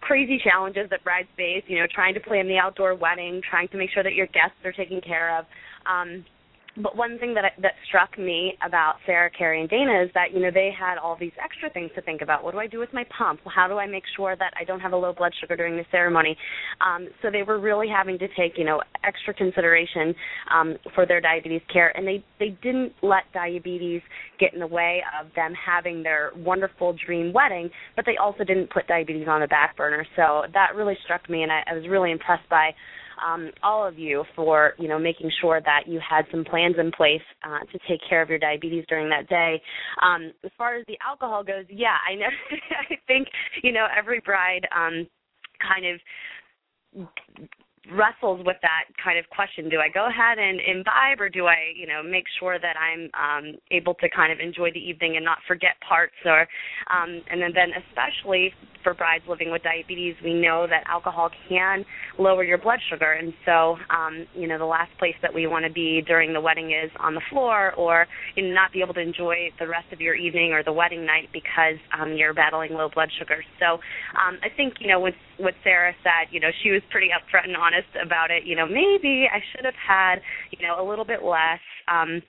crazy 0.00 0.40
challenges 0.42 0.88
that 0.90 1.02
brides 1.04 1.28
face, 1.36 1.64
you 1.66 1.78
know, 1.78 1.86
trying 1.92 2.14
to 2.14 2.20
plan 2.20 2.46
the 2.46 2.58
outdoor 2.58 2.94
wedding, 2.94 3.40
trying 3.48 3.68
to 3.68 3.76
make 3.76 3.90
sure 3.90 4.02
that 4.02 4.14
your 4.14 4.26
guests 4.26 4.56
are 4.64 4.72
taken 4.72 5.00
care 5.00 5.38
of. 5.38 5.44
Um 5.86 6.24
but 6.76 6.96
one 6.96 7.18
thing 7.18 7.34
that 7.34 7.52
that 7.62 7.72
struck 7.86 8.18
me 8.18 8.54
about 8.64 8.96
Sarah, 9.06 9.30
Carrie, 9.30 9.60
and 9.60 9.68
Dana 9.68 10.02
is 10.02 10.10
that 10.14 10.32
you 10.32 10.40
know 10.40 10.50
they 10.52 10.70
had 10.78 10.98
all 10.98 11.16
these 11.18 11.32
extra 11.42 11.70
things 11.70 11.90
to 11.94 12.02
think 12.02 12.22
about. 12.22 12.44
What 12.44 12.52
do 12.52 12.58
I 12.58 12.66
do 12.66 12.78
with 12.78 12.92
my 12.92 13.04
pump? 13.16 13.40
How 13.44 13.66
do 13.68 13.78
I 13.78 13.86
make 13.86 14.04
sure 14.16 14.36
that 14.36 14.52
I 14.58 14.64
don't 14.64 14.80
have 14.80 14.92
a 14.92 14.96
low 14.96 15.12
blood 15.12 15.32
sugar 15.40 15.56
during 15.56 15.76
the 15.76 15.84
ceremony? 15.90 16.36
Um, 16.80 17.08
so 17.22 17.30
they 17.30 17.42
were 17.42 17.58
really 17.58 17.88
having 17.88 18.18
to 18.18 18.28
take 18.36 18.56
you 18.56 18.64
know 18.64 18.80
extra 19.04 19.34
consideration 19.34 20.14
um, 20.52 20.76
for 20.94 21.06
their 21.06 21.20
diabetes 21.20 21.62
care, 21.72 21.96
and 21.96 22.06
they 22.06 22.24
they 22.38 22.56
didn't 22.62 22.92
let 23.02 23.24
diabetes 23.32 24.02
get 24.38 24.54
in 24.54 24.60
the 24.60 24.66
way 24.66 25.02
of 25.20 25.26
them 25.34 25.52
having 25.54 26.02
their 26.02 26.30
wonderful 26.36 26.94
dream 27.04 27.32
wedding. 27.32 27.70
But 27.96 28.04
they 28.06 28.16
also 28.16 28.44
didn't 28.44 28.70
put 28.70 28.86
diabetes 28.86 29.26
on 29.28 29.40
the 29.40 29.48
back 29.48 29.76
burner. 29.76 30.06
So 30.16 30.42
that 30.52 30.74
really 30.76 30.96
struck 31.04 31.28
me, 31.28 31.42
and 31.42 31.52
I, 31.52 31.62
I 31.70 31.74
was 31.74 31.88
really 31.88 32.12
impressed 32.12 32.48
by 32.48 32.70
um, 33.24 33.50
all 33.62 33.86
of 33.86 33.98
you 33.98 34.24
for 34.34 34.74
you 34.78 34.88
know 34.88 34.98
making 34.98 35.30
sure 35.40 35.60
that 35.60 35.82
you 35.86 36.00
had 36.08 36.24
some 36.30 36.44
plans 36.44 36.76
in 36.78 36.90
place 36.92 37.22
uh, 37.44 37.60
to 37.72 37.78
take 37.88 38.00
care 38.08 38.22
of 38.22 38.28
your 38.28 38.38
diabetes 38.38 38.84
during 38.88 39.08
that 39.10 39.28
day. 39.28 39.60
Um, 40.02 40.32
as 40.44 40.50
far 40.56 40.76
as 40.76 40.84
the 40.86 40.98
alcohol 41.06 41.44
goes, 41.44 41.64
yeah, 41.68 41.96
I 42.08 42.14
know. 42.14 42.28
I 42.90 42.96
think 43.06 43.28
you 43.62 43.72
know 43.72 43.86
every 43.96 44.20
bride 44.20 44.66
um, 44.74 45.06
kind 45.60 45.86
of 45.86 47.08
wrestles 47.92 48.44
with 48.44 48.56
that 48.62 48.84
kind 49.02 49.18
of 49.18 49.28
question. 49.30 49.68
Do 49.68 49.78
i 49.78 49.88
go 49.88 50.08
ahead 50.08 50.38
and 50.38 50.60
imbibe 50.60 51.20
or 51.20 51.28
do 51.28 51.46
i 51.46 51.72
you 51.74 51.86
know 51.86 52.02
make 52.02 52.24
sure 52.38 52.58
that 52.58 52.76
i'm 52.76 53.10
um 53.16 53.54
able 53.70 53.94
to 53.94 54.08
kind 54.10 54.32
of 54.32 54.38
enjoy 54.40 54.70
the 54.72 54.80
evening 54.80 55.16
and 55.16 55.24
not 55.24 55.38
forget 55.46 55.80
parts? 55.86 56.14
Or 56.24 56.42
um 56.92 57.22
and 57.30 57.40
then 57.40 57.52
then 57.54 57.70
especially 57.88 58.52
for 58.82 58.94
brides 58.94 59.24
living 59.28 59.50
with 59.50 59.62
diabetes 59.62 60.14
we 60.22 60.34
know 60.34 60.66
that 60.68 60.84
alcohol 60.86 61.30
can 61.48 61.84
lower 62.18 62.44
your 62.44 62.58
blood 62.58 62.80
sugar. 62.90 63.12
And 63.12 63.32
so 63.44 63.76
um 63.90 64.26
you 64.34 64.48
know 64.48 64.58
the 64.58 64.66
last 64.68 64.90
place 64.98 65.16
that 65.22 65.32
we 65.32 65.46
want 65.46 65.64
to 65.64 65.72
be 65.72 66.02
during 66.06 66.32
the 66.32 66.40
wedding 66.40 66.72
is 66.72 66.90
on 67.00 67.14
the 67.14 67.22
floor 67.30 67.72
or 67.74 68.06
you 68.36 68.42
know 68.42 68.54
not 68.54 68.72
be 68.72 68.80
able 68.82 68.94
to 68.94 69.00
enjoy 69.00 69.50
the 69.58 69.66
rest 69.66 69.86
of 69.92 70.00
your 70.00 70.14
evening 70.14 70.52
or 70.52 70.62
the 70.62 70.72
wedding 70.72 71.06
night 71.06 71.28
because 71.32 71.78
um 71.98 72.12
you're 72.14 72.34
battling 72.34 72.74
low 72.74 72.88
blood 72.92 73.10
sugar. 73.18 73.42
So 73.58 73.78
um 74.18 74.38
i 74.42 74.48
think 74.56 74.74
you 74.80 74.88
know 74.88 75.00
what 75.00 75.14
what 75.38 75.54
sarah 75.62 75.94
said 76.02 76.28
you 76.30 76.40
know 76.40 76.50
she 76.62 76.70
was 76.70 76.82
pretty 76.90 77.08
upfront 77.08 77.46
and 77.46 77.56
honest 77.56 77.77
honest 77.78 78.06
about 78.06 78.30
it, 78.30 78.44
you 78.44 78.56
know, 78.56 78.66
maybe 78.66 79.28
I 79.32 79.40
should 79.52 79.64
have 79.64 79.74
had, 79.74 80.16
you 80.50 80.66
know, 80.66 80.84
a 80.84 80.84
little 80.88 81.04
bit 81.04 81.22
less. 81.22 81.60
Um, 81.88 82.22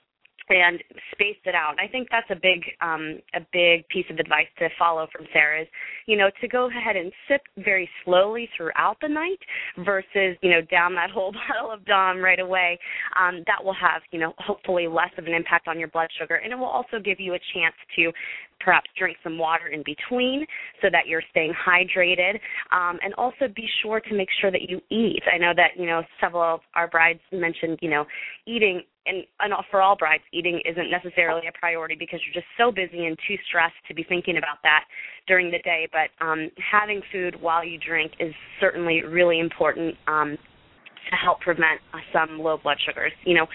and 0.48 0.82
spaced 1.12 1.44
it 1.44 1.54
out. 1.54 1.76
I 1.78 1.88
think 1.88 2.08
that's 2.10 2.30
a 2.30 2.34
big 2.34 2.62
um 2.80 3.18
a 3.34 3.40
big 3.52 3.86
piece 3.88 4.06
of 4.10 4.18
advice 4.18 4.48
to 4.58 4.68
follow 4.78 5.06
from 5.12 5.26
Sarah 5.32 5.62
is, 5.62 5.68
you 6.06 6.16
know, 6.16 6.30
to 6.40 6.48
go 6.48 6.68
ahead 6.68 6.96
and 6.96 7.12
sip 7.28 7.42
very 7.58 7.88
slowly 8.04 8.48
throughout 8.56 8.96
the 9.00 9.08
night 9.08 9.38
versus, 9.84 10.36
you 10.42 10.50
know, 10.50 10.60
down 10.70 10.94
that 10.94 11.10
whole 11.14 11.32
bottle 11.32 11.72
of 11.72 11.84
Dom 11.84 12.18
right 12.18 12.40
away. 12.40 12.78
Um 13.18 13.42
that 13.46 13.64
will 13.64 13.74
have, 13.74 14.02
you 14.10 14.18
know, 14.18 14.34
hopefully 14.38 14.88
less 14.88 15.12
of 15.18 15.26
an 15.26 15.34
impact 15.34 15.68
on 15.68 15.78
your 15.78 15.88
blood 15.88 16.08
sugar 16.18 16.36
and 16.36 16.52
it 16.52 16.56
will 16.56 16.66
also 16.66 16.98
give 17.02 17.20
you 17.20 17.34
a 17.34 17.40
chance 17.54 17.74
to 17.96 18.12
perhaps 18.60 18.90
drink 18.98 19.16
some 19.24 19.38
water 19.38 19.68
in 19.68 19.82
between 19.84 20.46
so 20.80 20.88
that 20.92 21.06
you're 21.06 21.22
staying 21.30 21.52
hydrated 21.66 22.34
um, 22.72 22.98
and 23.02 23.14
also 23.14 23.48
be 23.54 23.66
sure 23.82 24.00
to 24.00 24.14
make 24.14 24.28
sure 24.40 24.50
that 24.50 24.68
you 24.68 24.80
eat 24.90 25.22
i 25.32 25.38
know 25.38 25.52
that 25.56 25.70
you 25.76 25.86
know 25.86 26.02
several 26.20 26.54
of 26.54 26.60
our 26.74 26.86
brides 26.88 27.20
mentioned 27.32 27.78
you 27.80 27.90
know 27.90 28.04
eating 28.46 28.82
and, 29.10 29.24
and 29.40 29.52
for 29.70 29.82
all 29.82 29.96
brides 29.96 30.22
eating 30.32 30.60
isn't 30.64 30.90
necessarily 30.90 31.46
a 31.48 31.58
priority 31.58 31.96
because 31.98 32.20
you're 32.24 32.34
just 32.34 32.50
so 32.56 32.70
busy 32.70 33.06
and 33.06 33.18
too 33.26 33.36
stressed 33.48 33.74
to 33.88 33.94
be 33.94 34.04
thinking 34.04 34.36
about 34.38 34.58
that 34.62 34.84
during 35.26 35.50
the 35.50 35.58
day 35.58 35.88
but 35.92 36.24
um, 36.24 36.50
having 36.58 37.02
food 37.12 37.36
while 37.40 37.64
you 37.64 37.78
drink 37.78 38.12
is 38.20 38.32
certainly 38.60 39.02
really 39.02 39.40
important 39.40 39.94
um, 40.06 40.38
to 41.10 41.16
help 41.16 41.40
prevent 41.40 41.80
uh, 41.92 41.98
some 42.12 42.38
low 42.38 42.56
blood 42.56 42.78
sugars 42.84 43.12
you 43.24 43.34
know 43.34 43.46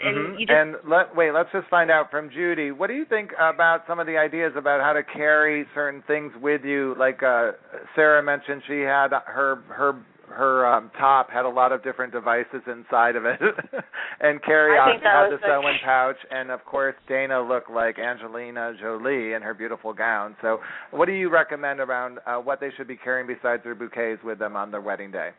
and 0.00 0.16
Mhm. 0.16 0.38
you 0.38 0.46
just 0.46 0.50
and 0.56 0.76
let 0.84 1.14
wait, 1.16 1.32
let's 1.32 1.50
just 1.50 1.66
find 1.68 1.90
out 1.90 2.10
from 2.10 2.30
Judi. 2.30 2.70
What 2.72 2.88
do 2.88 2.94
you 2.94 3.04
think 3.04 3.32
about 3.38 3.86
some 3.86 3.98
of 3.98 4.06
the 4.06 4.16
ideas 4.16 4.52
about 4.54 4.80
how 4.80 4.92
to 4.92 5.02
carry 5.02 5.66
certain 5.74 6.02
things 6.02 6.32
with 6.36 6.64
you? 6.64 6.94
Like 6.96 7.22
uh 7.22 7.52
Sarah 7.96 8.22
mentioned, 8.22 8.62
she 8.66 8.80
had 8.80 9.10
her 9.12 9.56
her 9.68 9.96
her 10.30 10.66
um 10.66 10.90
top 10.98 11.30
had 11.30 11.44
a 11.44 11.48
lot 11.48 11.72
of 11.72 11.82
different 11.82 12.12
devices 12.12 12.62
inside 12.66 13.16
of 13.16 13.24
it, 13.24 13.40
and 14.20 14.42
Carrie 14.42 14.78
think 14.86 15.02
had 15.02 15.30
the 15.30 15.38
sewing 15.42 15.78
pouch, 15.84 16.16
and 16.30 16.50
of 16.50 16.64
course 16.64 16.94
Dana 17.08 17.40
looked 17.40 17.70
like 17.70 17.98
Angelina 17.98 18.74
Jolie 18.80 19.32
in 19.34 19.42
her 19.42 19.54
beautiful 19.54 19.92
gown. 19.92 20.36
So, 20.42 20.58
what 20.90 21.06
do 21.06 21.12
you 21.12 21.30
recommend 21.30 21.80
around 21.80 22.18
uh, 22.26 22.36
what 22.36 22.60
they 22.60 22.70
should 22.76 22.88
be 22.88 22.96
carrying 22.96 23.26
besides 23.26 23.62
their 23.64 23.74
bouquets 23.74 24.22
with 24.24 24.38
them 24.38 24.56
on 24.56 24.70
their 24.70 24.80
wedding 24.80 25.10
day? 25.10 25.30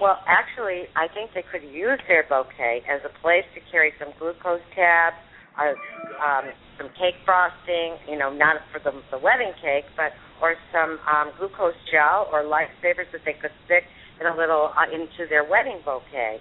Well, 0.00 0.18
actually, 0.26 0.88
I 0.96 1.06
think 1.12 1.30
they 1.34 1.44
could 1.52 1.62
use 1.62 2.00
their 2.08 2.24
bouquet 2.28 2.82
as 2.88 3.00
a 3.04 3.12
place 3.20 3.44
to 3.54 3.60
carry 3.70 3.92
some 4.00 4.08
glucose 4.18 4.64
tabs, 4.74 5.20
or 5.58 5.76
um, 6.16 6.48
some 6.78 6.88
cake 6.96 7.20
frosting. 7.24 8.00
You 8.08 8.18
know, 8.18 8.32
not 8.32 8.56
for 8.72 8.80
the, 8.80 8.96
the 9.10 9.18
wedding 9.18 9.52
cake, 9.60 9.84
but 9.96 10.16
or 10.40 10.56
some 10.74 10.98
um, 11.06 11.30
glucose 11.38 11.78
gel 11.92 12.26
or 12.32 12.42
lifesavers 12.42 13.06
that 13.12 13.22
they 13.24 13.38
could 13.38 13.54
stick 13.64 13.84
in 14.20 14.26
a 14.26 14.34
little 14.36 14.72
uh, 14.74 14.88
into 14.90 15.28
their 15.28 15.44
wedding 15.46 15.80
bouquet. 15.84 16.40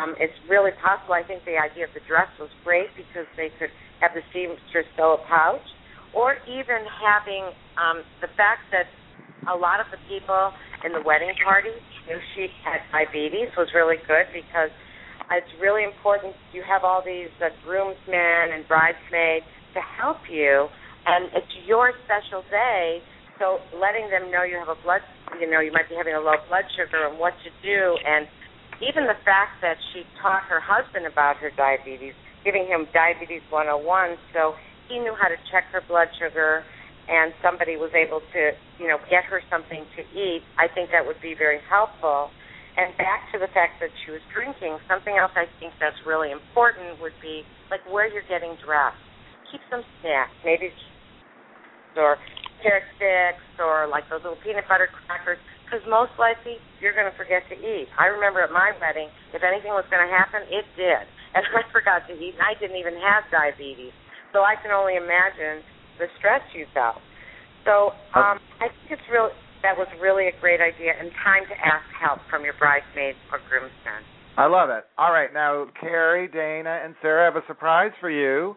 Um, 0.00 0.16
it's 0.16 0.34
really 0.48 0.72
possible. 0.80 1.12
I 1.12 1.22
think 1.22 1.44
the 1.44 1.60
idea 1.60 1.84
of 1.84 1.92
the 1.92 2.00
dress 2.08 2.32
was 2.40 2.48
great 2.64 2.88
because 2.96 3.28
they 3.36 3.52
could 3.60 3.68
have 4.00 4.16
the 4.16 4.24
seamstress 4.32 4.88
sew 4.96 5.20
a 5.20 5.22
pouch, 5.28 5.64
or 6.16 6.40
even 6.48 6.80
having 6.96 7.52
um, 7.76 8.00
the 8.24 8.32
fact 8.34 8.72
that 8.72 8.88
a 9.50 9.56
lot 9.56 9.80
of 9.80 9.86
the 9.90 10.00
people 10.08 10.52
in 10.86 10.92
the 10.92 11.02
wedding 11.02 11.34
party 11.42 11.74
knew 12.06 12.18
she 12.34 12.46
had 12.62 12.82
diabetes 12.90 13.50
was 13.58 13.68
really 13.74 13.98
good 14.06 14.26
because 14.30 14.70
it's 15.30 15.52
really 15.60 15.82
important 15.82 16.34
you 16.52 16.62
have 16.62 16.84
all 16.84 17.02
these 17.02 17.32
uh, 17.42 17.50
groomsmen 17.64 18.54
and 18.54 18.66
bridesmaids 18.66 19.46
to 19.74 19.80
help 19.98 20.18
you 20.30 20.66
and 21.06 21.30
it's 21.34 21.54
your 21.66 21.90
special 22.06 22.42
day 22.50 23.02
so 23.42 23.58
letting 23.74 24.06
them 24.06 24.30
know 24.30 24.46
you 24.46 24.54
have 24.54 24.70
a 24.70 24.78
blood 24.86 25.02
you 25.42 25.50
know 25.50 25.58
you 25.58 25.74
might 25.74 25.90
be 25.90 25.98
having 25.98 26.14
a 26.14 26.22
low 26.22 26.38
blood 26.46 26.62
sugar 26.78 27.10
and 27.10 27.18
what 27.18 27.34
to 27.42 27.50
do 27.66 27.98
and 28.06 28.30
even 28.78 29.10
the 29.10 29.18
fact 29.26 29.58
that 29.58 29.74
she 29.90 30.06
taught 30.22 30.46
her 30.46 30.62
husband 30.62 31.10
about 31.10 31.34
her 31.42 31.50
diabetes 31.58 32.14
giving 32.46 32.70
him 32.70 32.86
diabetes 32.94 33.42
101 33.50 34.14
so 34.30 34.54
he 34.86 35.02
knew 35.02 35.14
how 35.18 35.26
to 35.26 35.38
check 35.50 35.66
her 35.74 35.82
blood 35.90 36.06
sugar 36.22 36.62
and 37.08 37.34
somebody 37.42 37.74
was 37.74 37.90
able 37.98 38.22
to, 38.30 38.54
you 38.78 38.86
know, 38.86 38.98
get 39.10 39.26
her 39.26 39.42
something 39.50 39.82
to 39.98 40.02
eat, 40.14 40.42
I 40.54 40.70
think 40.70 40.94
that 40.94 41.02
would 41.02 41.18
be 41.18 41.34
very 41.34 41.58
helpful. 41.66 42.30
And 42.78 42.94
back 42.96 43.26
to 43.34 43.42
the 43.42 43.50
fact 43.52 43.82
that 43.82 43.90
she 44.04 44.14
was 44.14 44.22
drinking, 44.32 44.78
something 44.88 45.18
else 45.18 45.34
I 45.34 45.44
think 45.58 45.74
that's 45.82 45.98
really 46.06 46.30
important 46.30 47.02
would 47.02 47.16
be 47.20 47.42
like 47.68 47.82
where 47.90 48.06
you're 48.06 48.26
getting 48.30 48.56
dressed. 48.64 49.02
Keep 49.50 49.60
some 49.68 49.82
snacks, 50.00 50.32
maybe 50.46 50.72
or 51.96 52.16
carrot 52.62 52.86
sticks 52.96 53.44
or 53.58 53.90
like 53.90 54.06
those 54.08 54.22
little 54.22 54.38
peanut 54.40 54.64
butter 54.70 54.88
crackers, 54.88 55.38
because 55.66 55.82
most 55.90 56.14
likely 56.16 56.56
you're 56.80 56.94
going 56.94 57.10
to 57.10 57.16
forget 57.18 57.42
to 57.50 57.56
eat. 57.58 57.90
I 57.98 58.08
remember 58.08 58.40
at 58.40 58.54
my 58.54 58.72
wedding, 58.78 59.10
if 59.34 59.42
anything 59.42 59.74
was 59.74 59.84
going 59.90 60.02
to 60.02 60.10
happen, 60.10 60.46
it 60.48 60.64
did, 60.78 61.04
and 61.36 61.42
I 61.42 61.62
forgot 61.74 62.06
to 62.08 62.14
eat, 62.14 62.38
and 62.38 62.44
I 62.44 62.54
didn't 62.56 62.78
even 62.78 62.96
have 63.02 63.26
diabetes. 63.28 63.92
So 64.32 64.40
I 64.46 64.56
can 64.56 64.72
only 64.72 64.96
imagine 64.96 65.60
the 66.00 66.08
stress 66.16 66.40
you 66.56 66.64
felt. 66.72 67.02
So 67.68 67.92
um, 68.16 68.40
I 68.58 68.72
think 68.72 68.98
it's 68.98 69.08
real. 69.12 69.28
That 69.62 69.78
was 69.78 69.86
really 70.02 70.26
a 70.26 70.34
great 70.40 70.58
idea, 70.58 70.96
and 70.98 71.12
time 71.22 71.46
to 71.46 71.56
ask 71.60 71.86
help 71.94 72.18
from 72.26 72.42
your 72.42 72.54
bridesmaids 72.58 73.20
or 73.30 73.38
groomsmen. 73.46 74.02
I 74.36 74.46
love 74.46 74.70
it. 74.70 74.84
All 74.96 75.12
right, 75.12 75.32
now 75.32 75.66
Carrie, 75.78 76.26
Dana, 76.26 76.80
and 76.82 76.96
Sarah 77.02 77.30
have 77.30 77.36
a 77.36 77.46
surprise 77.46 77.92
for 78.00 78.10
you. 78.10 78.56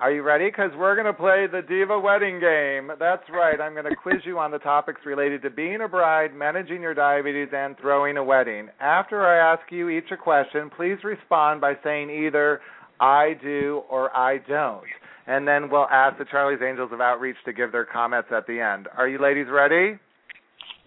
Are 0.00 0.10
you 0.10 0.22
ready? 0.22 0.46
Because 0.46 0.72
we're 0.76 0.96
going 0.96 1.06
to 1.06 1.12
play 1.12 1.46
the 1.46 1.62
Diva 1.62 1.98
Wedding 1.98 2.40
Game. 2.40 2.90
That's 2.98 3.22
right. 3.30 3.60
I'm 3.60 3.74
going 3.74 3.88
to 3.88 3.94
quiz 3.94 4.16
you 4.24 4.40
on 4.40 4.50
the 4.50 4.58
topics 4.58 5.00
related 5.06 5.40
to 5.42 5.50
being 5.50 5.82
a 5.82 5.88
bride, 5.88 6.34
managing 6.34 6.82
your 6.82 6.94
diabetes, 6.94 7.48
and 7.54 7.78
throwing 7.78 8.16
a 8.16 8.24
wedding. 8.24 8.68
After 8.80 9.24
I 9.24 9.52
ask 9.52 9.70
you 9.70 9.90
each 9.90 10.10
a 10.10 10.16
question, 10.16 10.68
please 10.76 10.98
respond 11.04 11.60
by 11.60 11.74
saying 11.84 12.10
either 12.10 12.60
I 12.98 13.34
do 13.40 13.82
or 13.88 14.14
I 14.16 14.38
don't. 14.48 14.82
And 15.28 15.46
then 15.46 15.70
we'll 15.70 15.88
ask 15.88 16.18
the 16.18 16.24
Charlie's 16.24 16.60
Angels 16.60 16.90
of 16.92 17.00
Outreach 17.00 17.36
to 17.44 17.52
give 17.52 17.70
their 17.70 17.86
comments 17.86 18.30
at 18.34 18.48
the 18.48 18.60
end. 18.60 18.88
Are 18.96 19.08
you 19.08 19.22
ladies 19.22 19.46
ready? 19.48 19.96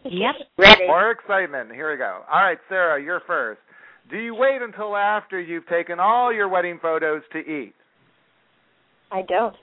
Yep. 0.03 0.35
Ready? 0.57 0.85
More 0.85 1.11
excitement. 1.11 1.71
Here 1.71 1.89
we 1.89 1.97
go. 1.97 2.23
All 2.29 2.43
right, 2.43 2.59
Sarah, 2.67 3.01
you're 3.01 3.21
first. 3.25 3.61
Do 4.11 4.17
you 4.17 4.35
wait 4.35 4.61
until 4.61 4.97
after 4.97 5.39
you've 5.39 5.67
taken 5.67 5.97
all 5.97 6.33
your 6.33 6.49
wedding 6.49 6.77
photos 6.81 7.21
to 7.31 7.39
eat? 7.39 7.73
I 9.11 9.21
don't. 9.21 9.55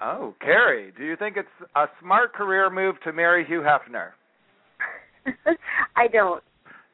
Oh, 0.00 0.34
Carrie, 0.40 0.92
do 0.96 1.04
you 1.04 1.16
think 1.16 1.36
it's 1.36 1.48
a 1.76 1.84
smart 2.00 2.32
career 2.32 2.70
move 2.70 2.96
to 3.04 3.12
marry 3.12 3.44
Hugh 3.44 3.62
Hefner? 3.62 4.10
I 5.96 6.08
don't. 6.08 6.42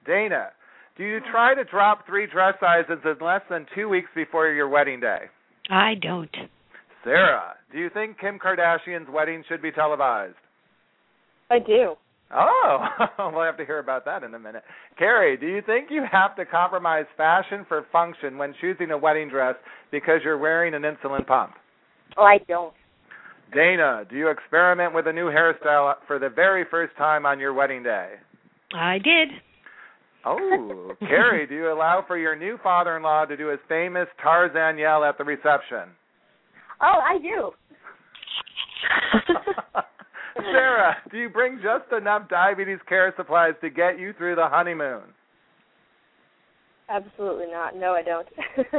Dana, 0.04 0.48
do 0.96 1.04
you 1.04 1.20
try 1.30 1.54
to 1.54 1.64
drop 1.64 2.06
three 2.06 2.26
dress 2.26 2.54
sizes 2.58 2.98
in 3.04 3.24
less 3.24 3.42
than 3.48 3.66
two 3.74 3.88
weeks 3.88 4.08
before 4.14 4.48
your 4.48 4.68
wedding 4.68 5.00
day? 5.00 5.26
I 5.70 5.94
don't. 6.00 6.34
Sarah, 7.04 7.54
do 7.72 7.78
you 7.78 7.90
think 7.90 8.18
Kim 8.18 8.38
Kardashian's 8.38 9.08
wedding 9.12 9.44
should 9.48 9.62
be 9.62 9.70
televised? 9.70 10.34
I 11.50 11.60
do. 11.60 11.94
Oh, 12.34 12.78
we'll 13.32 13.44
have 13.44 13.56
to 13.58 13.64
hear 13.64 13.78
about 13.78 14.04
that 14.06 14.24
in 14.24 14.34
a 14.34 14.38
minute. 14.38 14.64
Carrie, 14.98 15.36
do 15.36 15.46
you 15.46 15.62
think 15.64 15.88
you 15.90 16.02
have 16.10 16.34
to 16.36 16.44
compromise 16.44 17.04
fashion 17.16 17.64
for 17.68 17.86
function 17.92 18.36
when 18.36 18.54
choosing 18.60 18.90
a 18.90 18.98
wedding 18.98 19.28
dress 19.28 19.54
because 19.92 20.20
you're 20.24 20.38
wearing 20.38 20.74
an 20.74 20.82
insulin 20.82 21.24
pump? 21.24 21.52
Oh, 22.16 22.24
I 22.24 22.38
don't. 22.48 22.74
Dana, 23.54 24.04
do 24.08 24.16
you 24.16 24.28
experiment 24.28 24.94
with 24.94 25.06
a 25.06 25.12
new 25.12 25.26
hairstyle 25.26 25.94
for 26.06 26.18
the 26.18 26.28
very 26.28 26.64
first 26.70 26.96
time 26.96 27.24
on 27.24 27.38
your 27.38 27.54
wedding 27.54 27.82
day? 27.82 28.14
I 28.74 28.98
did. 28.98 29.28
Oh, 30.24 30.92
Carrie, 31.00 31.46
do 31.46 31.54
you 31.54 31.72
allow 31.72 32.04
for 32.06 32.18
your 32.18 32.34
new 32.34 32.58
father-in-law 32.62 33.26
to 33.26 33.36
do 33.36 33.48
his 33.48 33.60
famous 33.68 34.08
Tarzan 34.20 34.78
yell 34.78 35.04
at 35.04 35.16
the 35.18 35.24
reception? 35.24 35.90
Oh, 36.82 37.00
I 37.02 37.18
do. 37.18 37.52
Sarah, 40.36 40.96
do 41.10 41.18
you 41.18 41.28
bring 41.30 41.60
just 41.62 41.92
enough 41.96 42.28
diabetes 42.28 42.78
care 42.88 43.14
supplies 43.16 43.54
to 43.60 43.70
get 43.70 43.98
you 43.98 44.12
through 44.18 44.34
the 44.34 44.48
honeymoon? 44.48 45.02
Absolutely 46.88 47.46
not. 47.50 47.76
No, 47.76 47.92
I 47.92 48.02
don't. 48.02 48.28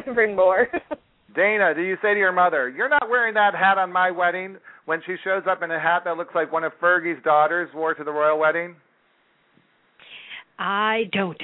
Bring 0.15 0.35
more. 0.35 0.67
Dana, 1.37 1.75
do 1.75 1.83
you 1.83 1.97
say 2.01 2.15
to 2.15 2.19
your 2.19 2.31
mother, 2.31 2.67
"You're 2.67 2.89
not 2.89 3.09
wearing 3.09 3.35
that 3.35 3.53
hat 3.53 3.77
on 3.77 3.93
my 3.93 4.09
wedding"? 4.09 4.57
When 4.85 5.03
she 5.03 5.17
shows 5.23 5.45
up 5.45 5.61
in 5.61 5.69
a 5.69 5.79
hat 5.79 6.03
that 6.05 6.17
looks 6.17 6.33
like 6.33 6.51
one 6.51 6.63
of 6.63 6.73
Fergie's 6.79 7.21
daughters 7.23 7.71
wore 7.73 7.93
to 7.93 8.03
the 8.03 8.11
royal 8.11 8.39
wedding. 8.39 8.75
I 10.57 11.09
don't. 11.11 11.41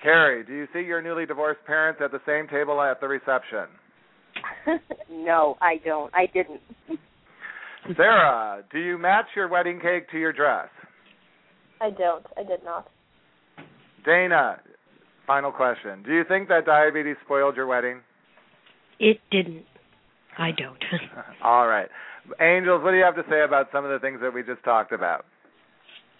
Carrie, 0.00 0.44
do 0.44 0.52
you 0.54 0.68
see 0.72 0.82
your 0.82 1.02
newly 1.02 1.26
divorced 1.26 1.64
parents 1.64 2.00
at 2.00 2.12
the 2.12 2.20
same 2.24 2.46
table 2.46 2.80
at 2.80 3.00
the 3.00 3.08
reception? 3.08 3.66
no, 5.10 5.56
I 5.60 5.78
don't. 5.84 6.14
I 6.14 6.26
didn't. 6.26 6.60
Sarah, 7.96 8.62
do 8.70 8.78
you 8.78 8.96
match 8.96 9.26
your 9.34 9.48
wedding 9.48 9.80
cake 9.80 10.08
to 10.10 10.18
your 10.18 10.32
dress? 10.32 10.68
I 11.80 11.90
don't. 11.90 12.24
I 12.36 12.44
did 12.44 12.62
not. 12.62 12.88
Dana, 14.04 14.60
final 15.26 15.50
question. 15.50 16.04
Do 16.04 16.12
you 16.12 16.22
think 16.28 16.46
that 16.48 16.64
diabetes 16.64 17.16
spoiled 17.24 17.56
your 17.56 17.66
wedding? 17.66 18.02
It 18.98 19.20
didn't. 19.30 19.64
I 20.36 20.50
don't. 20.52 20.82
All 21.44 21.66
right. 21.66 21.88
Angels, 22.40 22.82
what 22.82 22.92
do 22.92 22.96
you 22.96 23.04
have 23.04 23.16
to 23.16 23.24
say 23.30 23.42
about 23.42 23.68
some 23.72 23.84
of 23.84 23.90
the 23.90 23.98
things 23.98 24.20
that 24.20 24.32
we 24.32 24.42
just 24.42 24.62
talked 24.64 24.92
about? 24.92 25.24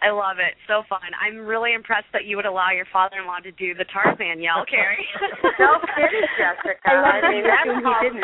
I 0.01 0.15
love 0.15 0.39
it. 0.39 0.55
So 0.71 0.87
fun. 0.87 1.11
I'm 1.19 1.43
really 1.43 1.75
impressed 1.75 2.07
that 2.15 2.23
you 2.25 2.39
would 2.39 2.47
allow 2.47 2.71
your 2.71 2.87
father-in-law 2.93 3.43
to 3.43 3.51
do 3.59 3.75
the 3.75 3.85
Tarzan 3.91 4.39
yell, 4.39 4.63
Carrie. 4.63 5.03
no 5.59 5.83
kidding, 5.83 6.29
Jessica. 6.39 6.79
I 6.87 6.95
love 7.03 7.19
I 7.19 7.31
mean, 7.35 7.43
that 7.43 7.67
that's 7.67 7.75
he 7.75 7.83
fun. 7.83 8.15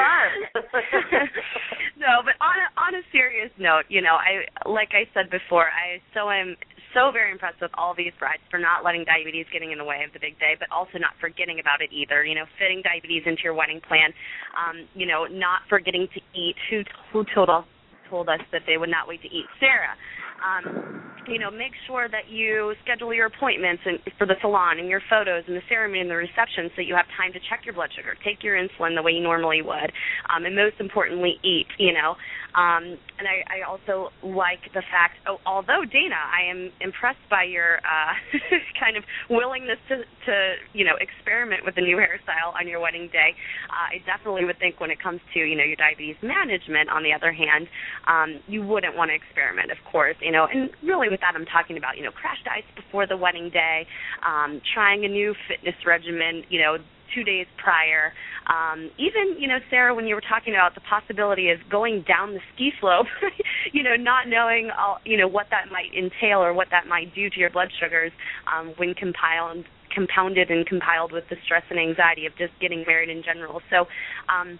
no, 1.98 2.22
but 2.22 2.38
on 2.38 2.56
a, 2.62 2.68
on 2.78 2.92
a 2.94 3.02
serious 3.10 3.50
note, 3.58 3.90
you 3.90 4.02
know, 4.02 4.14
I 4.14 4.46
like 4.70 4.94
I 4.94 5.10
said 5.14 5.30
before, 5.34 5.66
I 5.66 5.98
so 6.14 6.30
am 6.30 6.54
so 6.94 7.10
very 7.10 7.30
impressed 7.30 7.60
with 7.60 7.70
all 7.74 7.92
these 7.92 8.12
brides 8.18 8.42
for 8.50 8.58
not 8.58 8.84
letting 8.84 9.04
diabetes 9.04 9.46
getting 9.52 9.72
in 9.72 9.78
the 9.78 9.84
way 9.84 10.02
of 10.06 10.12
the 10.14 10.22
big 10.22 10.38
day, 10.38 10.54
but 10.58 10.70
also 10.70 10.98
not 10.98 11.12
forgetting 11.20 11.60
about 11.60 11.82
it 11.82 11.90
either. 11.92 12.24
You 12.24 12.34
know, 12.34 12.46
fitting 12.58 12.80
diabetes 12.80 13.26
into 13.26 13.42
your 13.42 13.54
wedding 13.54 13.80
plan. 13.82 14.14
Um, 14.54 14.86
you 14.94 15.06
know, 15.06 15.26
not 15.26 15.66
forgetting 15.68 16.08
to 16.14 16.20
eat. 16.32 16.56
Who 16.70 16.82
who 17.12 17.24
told 17.34 17.50
us 17.50 17.64
told 18.08 18.28
us 18.28 18.40
that 18.52 18.62
they 18.66 18.78
would 18.78 18.90
not 18.90 19.08
wait 19.08 19.20
to 19.22 19.28
eat? 19.28 19.46
Sarah. 19.58 19.98
Um, 20.44 20.94
you 21.26 21.38
know, 21.38 21.50
make 21.50 21.72
sure 21.86 22.08
that 22.08 22.28
you 22.28 22.74
schedule 22.84 23.14
your 23.14 23.26
appointments 23.26 23.82
and 23.86 23.98
for 24.18 24.26
the 24.26 24.34
salon 24.40 24.78
and 24.78 24.88
your 24.88 25.00
photos 25.08 25.44
and 25.46 25.56
the 25.56 25.64
ceremony 25.68 26.00
and 26.00 26.10
the 26.10 26.16
reception 26.16 26.68
so 26.76 26.82
you 26.82 26.94
have 26.94 27.06
time 27.16 27.32
to 27.32 27.40
check 27.48 27.64
your 27.64 27.72
blood 27.72 27.88
sugar, 27.96 28.12
take 28.24 28.42
your 28.42 28.56
insulin 28.56 28.94
the 28.94 29.02
way 29.02 29.12
you 29.12 29.22
normally 29.22 29.62
would, 29.62 29.90
um, 30.28 30.44
and 30.44 30.54
most 30.54 30.76
importantly, 30.80 31.40
eat. 31.42 31.68
You 31.78 31.92
know, 31.92 32.14
um, 32.54 32.98
and 33.18 33.26
I, 33.26 33.42
I 33.50 33.58
also 33.66 34.10
like 34.22 34.62
the 34.74 34.82
fact, 34.90 35.18
oh, 35.26 35.38
although 35.46 35.82
Dana, 35.82 36.18
I 36.18 36.50
am 36.50 36.70
impressed 36.80 37.22
by 37.28 37.44
your 37.44 37.78
uh, 37.82 38.14
kind 38.80 38.96
of 38.96 39.02
willingness 39.28 39.78
to, 39.88 40.06
to, 40.26 40.34
you 40.72 40.84
know, 40.84 40.94
experiment 40.98 41.62
with 41.64 41.74
a 41.76 41.80
new 41.82 41.96
hairstyle 41.96 42.54
on 42.54 42.68
your 42.68 42.78
wedding 42.80 43.08
day. 43.10 43.34
Uh, 43.70 43.98
I 43.98 44.06
definitely 44.06 44.44
would 44.44 44.58
think 44.58 44.78
when 44.78 44.90
it 44.90 45.02
comes 45.02 45.20
to, 45.34 45.40
you 45.40 45.56
know, 45.56 45.64
your 45.64 45.76
diabetes 45.76 46.16
management, 46.22 46.90
on 46.90 47.02
the 47.02 47.12
other 47.12 47.32
hand, 47.32 47.66
um, 48.06 48.38
you 48.46 48.62
wouldn't 48.62 48.96
want 48.96 49.10
to 49.10 49.14
experiment, 49.14 49.70
of 49.70 49.78
course, 49.90 50.16
you 50.20 50.30
know, 50.30 50.46
and 50.46 50.70
really 50.82 51.08
with 51.08 51.20
that 51.20 51.34
I'm 51.34 51.46
talking 51.46 51.76
about, 51.76 51.96
you 51.96 52.04
know, 52.04 52.14
crash 52.14 52.38
diets 52.44 52.70
before 52.76 53.06
the 53.06 53.16
wedding 53.16 53.50
day, 53.50 53.86
um, 54.22 54.60
trying 54.74 55.04
a 55.04 55.08
new 55.08 55.34
fitness 55.48 55.74
regimen, 55.86 56.44
you 56.50 56.60
know, 56.60 56.78
two 57.14 57.24
days 57.24 57.46
prior. 57.62 58.12
Um, 58.46 58.90
even, 58.98 59.40
you 59.40 59.48
know, 59.48 59.58
Sarah, 59.70 59.94
when 59.94 60.06
you 60.06 60.14
were 60.14 60.24
talking 60.28 60.54
about 60.54 60.74
the 60.74 60.82
possibility 60.82 61.50
of 61.50 61.58
going 61.70 62.04
down 62.06 62.34
the 62.34 62.40
ski 62.54 62.72
slope, 62.80 63.06
you 63.72 63.82
know, 63.82 63.96
not 63.96 64.28
knowing, 64.28 64.70
all, 64.76 64.98
you 65.04 65.16
know, 65.16 65.28
what 65.28 65.46
that 65.50 65.72
might 65.72 65.92
entail 65.96 66.42
or 66.42 66.52
what 66.52 66.68
that 66.70 66.86
might 66.86 67.14
do 67.14 67.30
to 67.30 67.38
your 67.38 67.50
blood 67.50 67.68
sugars 67.78 68.12
um, 68.50 68.74
when 68.76 68.94
compiled 68.94 69.64
compounded 69.94 70.50
and 70.50 70.66
compiled 70.66 71.12
with 71.12 71.22
the 71.30 71.36
stress 71.44 71.62
and 71.70 71.78
anxiety 71.78 72.26
of 72.26 72.36
just 72.36 72.52
getting 72.60 72.82
married 72.84 73.08
in 73.08 73.22
general. 73.22 73.62
So, 73.70 73.86
um, 74.26 74.58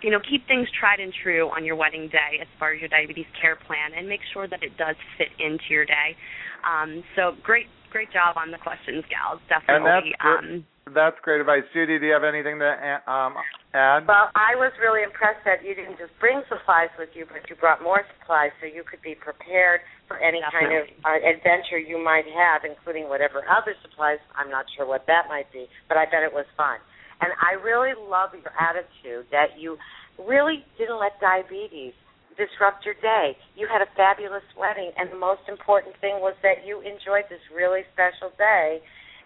you 0.00 0.10
know, 0.10 0.20
keep 0.22 0.46
things 0.46 0.68
tried 0.78 1.00
and 1.00 1.12
true 1.12 1.50
on 1.50 1.64
your 1.64 1.74
wedding 1.74 2.08
day 2.08 2.38
as 2.40 2.46
far 2.58 2.72
as 2.72 2.80
your 2.80 2.88
diabetes 2.88 3.26
care 3.40 3.56
plan, 3.56 3.90
and 3.96 4.08
make 4.08 4.20
sure 4.32 4.46
that 4.46 4.62
it 4.62 4.76
does 4.78 4.94
fit 5.18 5.28
into 5.40 5.64
your 5.70 5.84
day. 5.84 6.14
Um, 6.62 7.02
so, 7.16 7.32
great, 7.42 7.66
great 7.90 8.12
job 8.12 8.36
on 8.36 8.52
the 8.52 8.58
questions, 8.58 9.04
gals. 9.10 9.40
Definitely. 9.48 10.14
And 10.20 10.62
that's, 10.62 10.62
um, 10.62 10.75
that's 10.94 11.18
great 11.22 11.40
advice. 11.40 11.66
Judi, 11.74 11.98
do 11.98 12.06
you 12.06 12.14
have 12.14 12.22
anything 12.22 12.62
to 12.62 12.70
um, 13.10 13.34
add? 13.74 14.06
Well, 14.06 14.30
I 14.38 14.54
was 14.54 14.70
really 14.78 15.02
impressed 15.02 15.42
that 15.42 15.66
you 15.66 15.74
didn't 15.74 15.98
just 15.98 16.14
bring 16.22 16.46
supplies 16.46 16.94
with 16.94 17.10
you, 17.18 17.26
but 17.26 17.42
you 17.50 17.58
brought 17.58 17.82
more 17.82 18.06
supplies 18.14 18.54
so 18.62 18.70
you 18.70 18.86
could 18.86 19.02
be 19.02 19.18
prepared 19.18 19.82
for 20.06 20.14
any 20.22 20.38
kind 20.54 20.70
of 20.70 20.86
uh, 21.02 21.18
adventure 21.26 21.82
you 21.82 21.98
might 21.98 22.30
have, 22.30 22.62
including 22.62 23.10
whatever 23.10 23.42
other 23.50 23.74
supplies. 23.82 24.22
I'm 24.38 24.46
not 24.46 24.70
sure 24.78 24.86
what 24.86 25.10
that 25.10 25.26
might 25.26 25.50
be, 25.50 25.66
but 25.90 25.98
I 25.98 26.06
bet 26.06 26.22
it 26.22 26.30
was 26.30 26.46
fun. 26.54 26.78
And 27.18 27.34
I 27.42 27.58
really 27.58 27.98
love 27.98 28.30
your 28.38 28.54
attitude 28.54 29.26
that 29.34 29.58
you 29.58 29.74
really 30.22 30.62
didn't 30.78 31.02
let 31.02 31.18
diabetes 31.18 31.98
disrupt 32.38 32.84
your 32.84 32.94
day. 33.02 33.34
You 33.56 33.66
had 33.66 33.82
a 33.82 33.90
fabulous 33.96 34.44
wedding, 34.54 34.92
and 34.94 35.10
the 35.10 35.18
most 35.18 35.42
important 35.48 35.98
thing 35.98 36.22
was 36.22 36.36
that 36.46 36.62
you 36.62 36.78
enjoyed 36.84 37.26
this 37.26 37.42
really 37.50 37.82
special 37.90 38.30
day, 38.38 38.78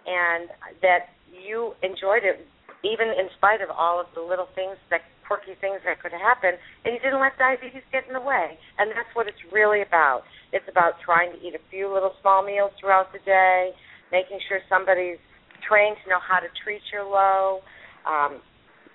and 0.07 0.49
that 0.81 1.13
you 1.31 1.75
enjoyed 1.83 2.25
it 2.25 2.47
even 2.83 3.13
in 3.13 3.29
spite 3.37 3.61
of 3.61 3.69
all 3.69 4.01
of 4.01 4.09
the 4.15 4.25
little 4.25 4.49
things 4.57 4.77
that 4.89 5.05
quirky 5.29 5.55
things 5.61 5.79
that 5.87 6.03
could 6.03 6.11
happen, 6.11 6.59
and 6.85 6.91
you 6.97 7.01
didn't 7.01 7.21
let 7.21 7.37
diabetes 7.39 7.85
get 7.93 8.03
in 8.09 8.15
the 8.17 8.25
way. 8.25 8.59
And 8.81 8.91
that's 8.91 9.11
what 9.15 9.29
it's 9.29 9.41
really 9.53 9.83
about. 9.87 10.27
It's 10.51 10.67
about 10.67 10.99
trying 11.05 11.31
to 11.31 11.39
eat 11.39 11.55
a 11.55 11.63
few 11.71 11.87
little 11.87 12.17
small 12.19 12.43
meals 12.43 12.75
throughout 12.81 13.13
the 13.15 13.23
day, 13.23 13.71
making 14.11 14.43
sure 14.51 14.59
somebody's 14.67 15.23
trained 15.63 16.03
to 16.03 16.11
know 16.11 16.19
how 16.19 16.43
to 16.43 16.51
treat 16.65 16.83
your 16.91 17.07
low, 17.07 17.63
um, 18.09 18.43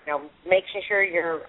you 0.04 0.12
know, 0.12 0.28
making 0.44 0.84
sure 0.90 1.00
your 1.00 1.48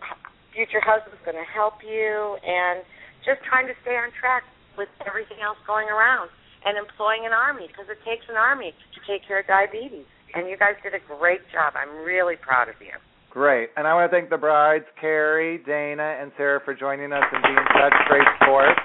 future 0.55 0.81
husband's 0.85 1.18
going 1.27 1.40
to 1.40 1.51
help 1.51 1.83
you, 1.83 2.38
and 2.46 2.87
just 3.27 3.42
trying 3.49 3.66
to 3.66 3.75
stay 3.83 3.99
on 3.99 4.14
track 4.20 4.46
with 4.79 4.92
everything 5.03 5.42
else 5.42 5.59
going 5.66 5.90
around, 5.90 6.31
and 6.62 6.79
employing 6.79 7.27
an 7.27 7.35
army 7.35 7.66
because 7.66 7.90
it 7.90 7.99
takes 8.07 8.22
an 8.31 8.38
army 8.38 8.70
to 8.94 8.99
take 9.03 9.27
care 9.27 9.42
of 9.42 9.49
diabetes. 9.51 10.07
And 10.37 10.49
you 10.49 10.57
guys 10.57 10.75
did 10.83 10.92
a 10.94 11.01
great 11.18 11.40
job. 11.53 11.75
I'm 11.75 12.05
really 12.05 12.37
proud 12.37 12.68
of 12.68 12.75
you. 12.81 12.92
Great. 13.31 13.70
And 13.77 13.87
I 13.87 13.94
want 13.94 14.11
to 14.11 14.16
thank 14.16 14.31
the 14.31 14.37
brides, 14.37 14.85
Carrie, 15.01 15.59
Dana, 15.66 16.18
and 16.20 16.33
Sarah 16.37 16.61
for 16.64 16.75
joining 16.75 17.12
us 17.12 17.25
and 17.33 17.42
being 17.42 17.66
such 17.72 17.92
great 18.09 18.29
sports. 18.42 18.81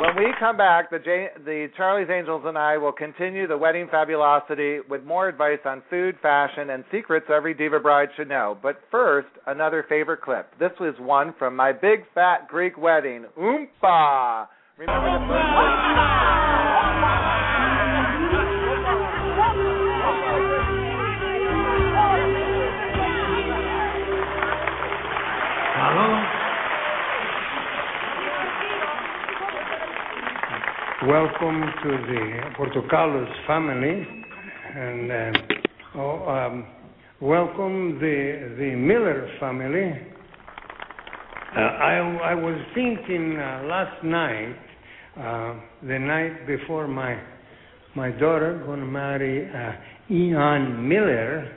When 0.00 0.16
we 0.16 0.32
come 0.38 0.56
back, 0.58 0.90
the, 0.90 0.98
J- 0.98 1.28
the 1.44 1.68
Charlie's 1.76 2.08
Angels 2.10 2.42
and 2.44 2.58
I 2.58 2.76
will 2.76 2.92
continue 2.92 3.46
the 3.46 3.56
wedding 3.56 3.88
fabulosity 3.90 4.80
with 4.88 5.04
more 5.04 5.28
advice 5.28 5.60
on 5.64 5.82
food, 5.88 6.16
fashion, 6.20 6.70
and 6.70 6.84
secrets 6.92 7.26
every 7.34 7.54
diva 7.54 7.80
bride 7.80 8.08
should 8.16 8.28
know. 8.28 8.58
But 8.62 8.80
first, 8.90 9.28
another 9.46 9.84
favorite 9.88 10.20
clip. 10.20 10.50
This 10.58 10.72
was 10.78 10.94
one 10.98 11.34
from 11.38 11.56
my 11.56 11.72
big 11.72 12.00
fat 12.14 12.48
Greek 12.48 12.76
wedding, 12.76 13.24
Oompa. 13.38 14.46
Remember 14.76 15.18
the 15.18 15.24
first 15.24 15.55
Welcome 31.06 31.60
to 31.84 31.88
the 31.88 32.40
Portokalos 32.58 33.46
family, 33.46 34.04
and 34.74 35.12
uh, 35.12 35.98
oh, 36.00 36.28
um, 36.28 36.66
welcome 37.20 38.00
the 38.00 38.56
the 38.58 38.74
Miller 38.74 39.30
family. 39.38 39.92
Uh, 41.54 41.60
I 41.60 41.98
I 42.24 42.34
was 42.34 42.60
thinking 42.74 43.38
uh, 43.38 43.62
last 43.68 44.02
night, 44.02 44.56
the 45.86 45.96
night 45.96 46.44
before 46.44 46.88
my 46.88 47.16
my 47.94 48.10
daughter 48.10 48.60
going 48.66 48.80
to 48.80 48.86
marry 48.86 49.48
Ian 50.10 50.88
Miller, 50.88 51.56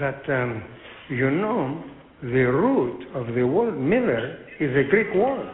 that 0.00 0.30
um, 0.30 0.62
you 1.10 1.30
know 1.30 1.84
the 2.22 2.46
root 2.48 3.06
of 3.14 3.34
the 3.34 3.42
word 3.42 3.78
Miller 3.78 4.38
is 4.58 4.74
a 4.74 4.88
Greek 4.88 5.14
word. 5.14 5.46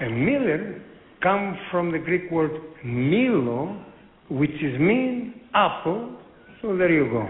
Miller 0.00 0.80
comes 1.24 1.56
from 1.70 1.90
the 1.90 1.98
Greek 1.98 2.30
word 2.30 2.52
Milo, 2.84 3.82
which 4.28 4.50
is 4.50 4.78
mean 4.78 5.40
apple. 5.54 6.16
So 6.60 6.76
there 6.76 6.92
you 6.92 7.10
go. 7.10 7.22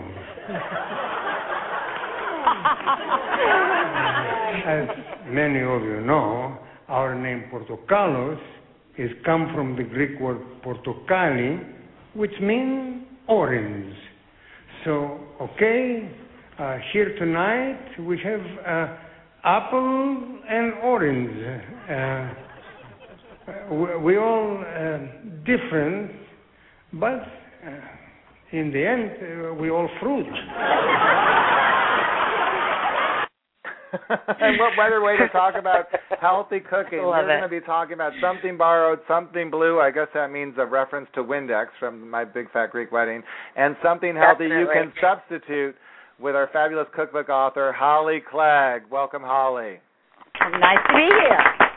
As 4.67 4.89
many 5.29 5.61
of 5.61 5.83
you 5.83 6.01
know, 6.05 6.59
our 6.89 7.15
name 7.15 7.45
Portokalos 7.53 8.41
is 8.99 9.11
come 9.25 9.53
from 9.55 9.77
the 9.77 9.85
Greek 9.85 10.19
word 10.21 10.41
portokali, 10.65 11.65
which 12.15 12.35
means 12.43 13.05
orange. 13.29 13.95
So, 14.85 15.21
okay, 15.41 16.11
uh, 16.59 16.79
here 16.93 17.17
tonight 17.17 18.01
we 18.01 18.19
have 18.25 18.41
uh, 18.41 18.97
apple 19.45 20.41
and 20.49 20.75
orange. 20.83 21.63
Uh, 21.89 22.44
we, 23.71 23.97
we 23.97 24.17
all 24.17 24.59
uh, 24.59 24.99
different, 25.45 26.11
but 26.93 27.21
uh, 27.67 27.71
in 28.53 28.73
the 28.73 28.87
end, 28.87 29.11
uh, 29.21 29.55
we 29.55 29.71
all 29.71 29.89
fruit. 30.01 30.27
and 34.41 34.59
what 34.59 34.73
better 34.77 35.03
way 35.03 35.17
to 35.17 35.29
talk 35.29 35.55
about 35.59 35.87
healthy 36.21 36.61
cooking? 36.61 36.99
Love 36.99 37.25
We're 37.25 37.27
going 37.27 37.43
to 37.43 37.49
be 37.49 37.61
talking 37.61 37.95
about 37.95 38.13
something 38.21 38.57
borrowed, 38.57 39.01
something 39.07 39.51
blue. 39.51 39.81
I 39.81 39.91
guess 39.91 40.09
that 40.15 40.31
means 40.33 40.55
a 40.59 40.67
reference 40.67 41.09
to 41.15 41.23
Windex 41.23 41.67
from 41.79 42.11
my 42.11 42.25
Big 42.25 42.51
Fat 42.53 42.71
Greek 42.73 42.91
Wedding, 42.91 43.23
and 43.57 43.77
something 43.83 44.17
healthy 44.17 44.45
you 44.45 44.69
can 44.73 44.93
substitute 45.01 45.77
with 46.19 46.35
our 46.35 46.49
fabulous 46.53 46.87
cookbook 46.95 47.29
author 47.29 47.73
Holly 47.73 48.23
Clegg. 48.31 48.83
Welcome, 48.91 49.23
Holly. 49.23 49.81
Nice 50.41 50.79
to 50.89 50.95
be 50.95 51.09
here. 51.09 51.74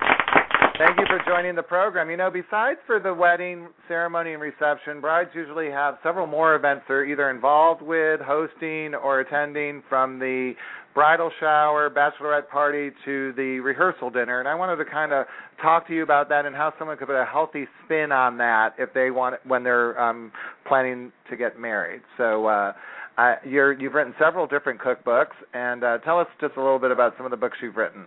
Thank 0.77 0.99
you 0.99 1.05
for 1.07 1.19
joining 1.25 1.55
the 1.55 1.63
program. 1.63 2.11
You 2.11 2.17
know, 2.17 2.29
besides 2.29 2.77
for 2.85 2.99
the 2.99 3.11
wedding 3.11 3.69
ceremony 3.87 4.33
and 4.33 4.41
reception, 4.41 5.01
brides 5.01 5.31
usually 5.33 5.71
have 5.71 5.97
several 6.03 6.27
more 6.27 6.53
events 6.53 6.83
they're 6.87 7.03
either 7.03 7.31
involved 7.31 7.81
with, 7.81 8.21
hosting, 8.21 8.93
or 8.93 9.21
attending 9.21 9.81
from 9.89 10.19
the 10.19 10.53
bridal 10.93 11.31
shower, 11.39 11.89
bachelorette 11.89 12.47
party 12.49 12.91
to 13.05 13.33
the 13.33 13.59
rehearsal 13.59 14.11
dinner. 14.11 14.39
And 14.39 14.47
I 14.47 14.53
wanted 14.53 14.75
to 14.75 14.85
kind 14.85 15.13
of 15.13 15.25
talk 15.59 15.87
to 15.87 15.95
you 15.95 16.03
about 16.03 16.29
that 16.29 16.45
and 16.45 16.55
how 16.55 16.71
someone 16.77 16.95
could 16.97 17.07
put 17.07 17.19
a 17.19 17.25
healthy 17.25 17.65
spin 17.83 18.11
on 18.11 18.37
that 18.37 18.75
if 18.77 18.93
they 18.93 19.09
want 19.09 19.43
when 19.47 19.63
they're 19.63 19.99
um 19.99 20.31
planning 20.67 21.11
to 21.31 21.35
get 21.35 21.59
married. 21.59 22.01
So 22.17 22.45
uh 22.45 22.73
I, 23.17 23.37
you're, 23.43 23.73
you've 23.73 23.95
written 23.95 24.13
several 24.19 24.45
different 24.45 24.79
cookbooks, 24.79 25.33
and 25.55 25.83
uh, 25.83 25.97
tell 26.05 26.19
us 26.19 26.27
just 26.39 26.55
a 26.55 26.61
little 26.61 26.77
bit 26.77 26.91
about 26.91 27.15
some 27.17 27.25
of 27.25 27.31
the 27.31 27.37
books 27.37 27.57
you've 27.63 27.75
written. 27.75 28.05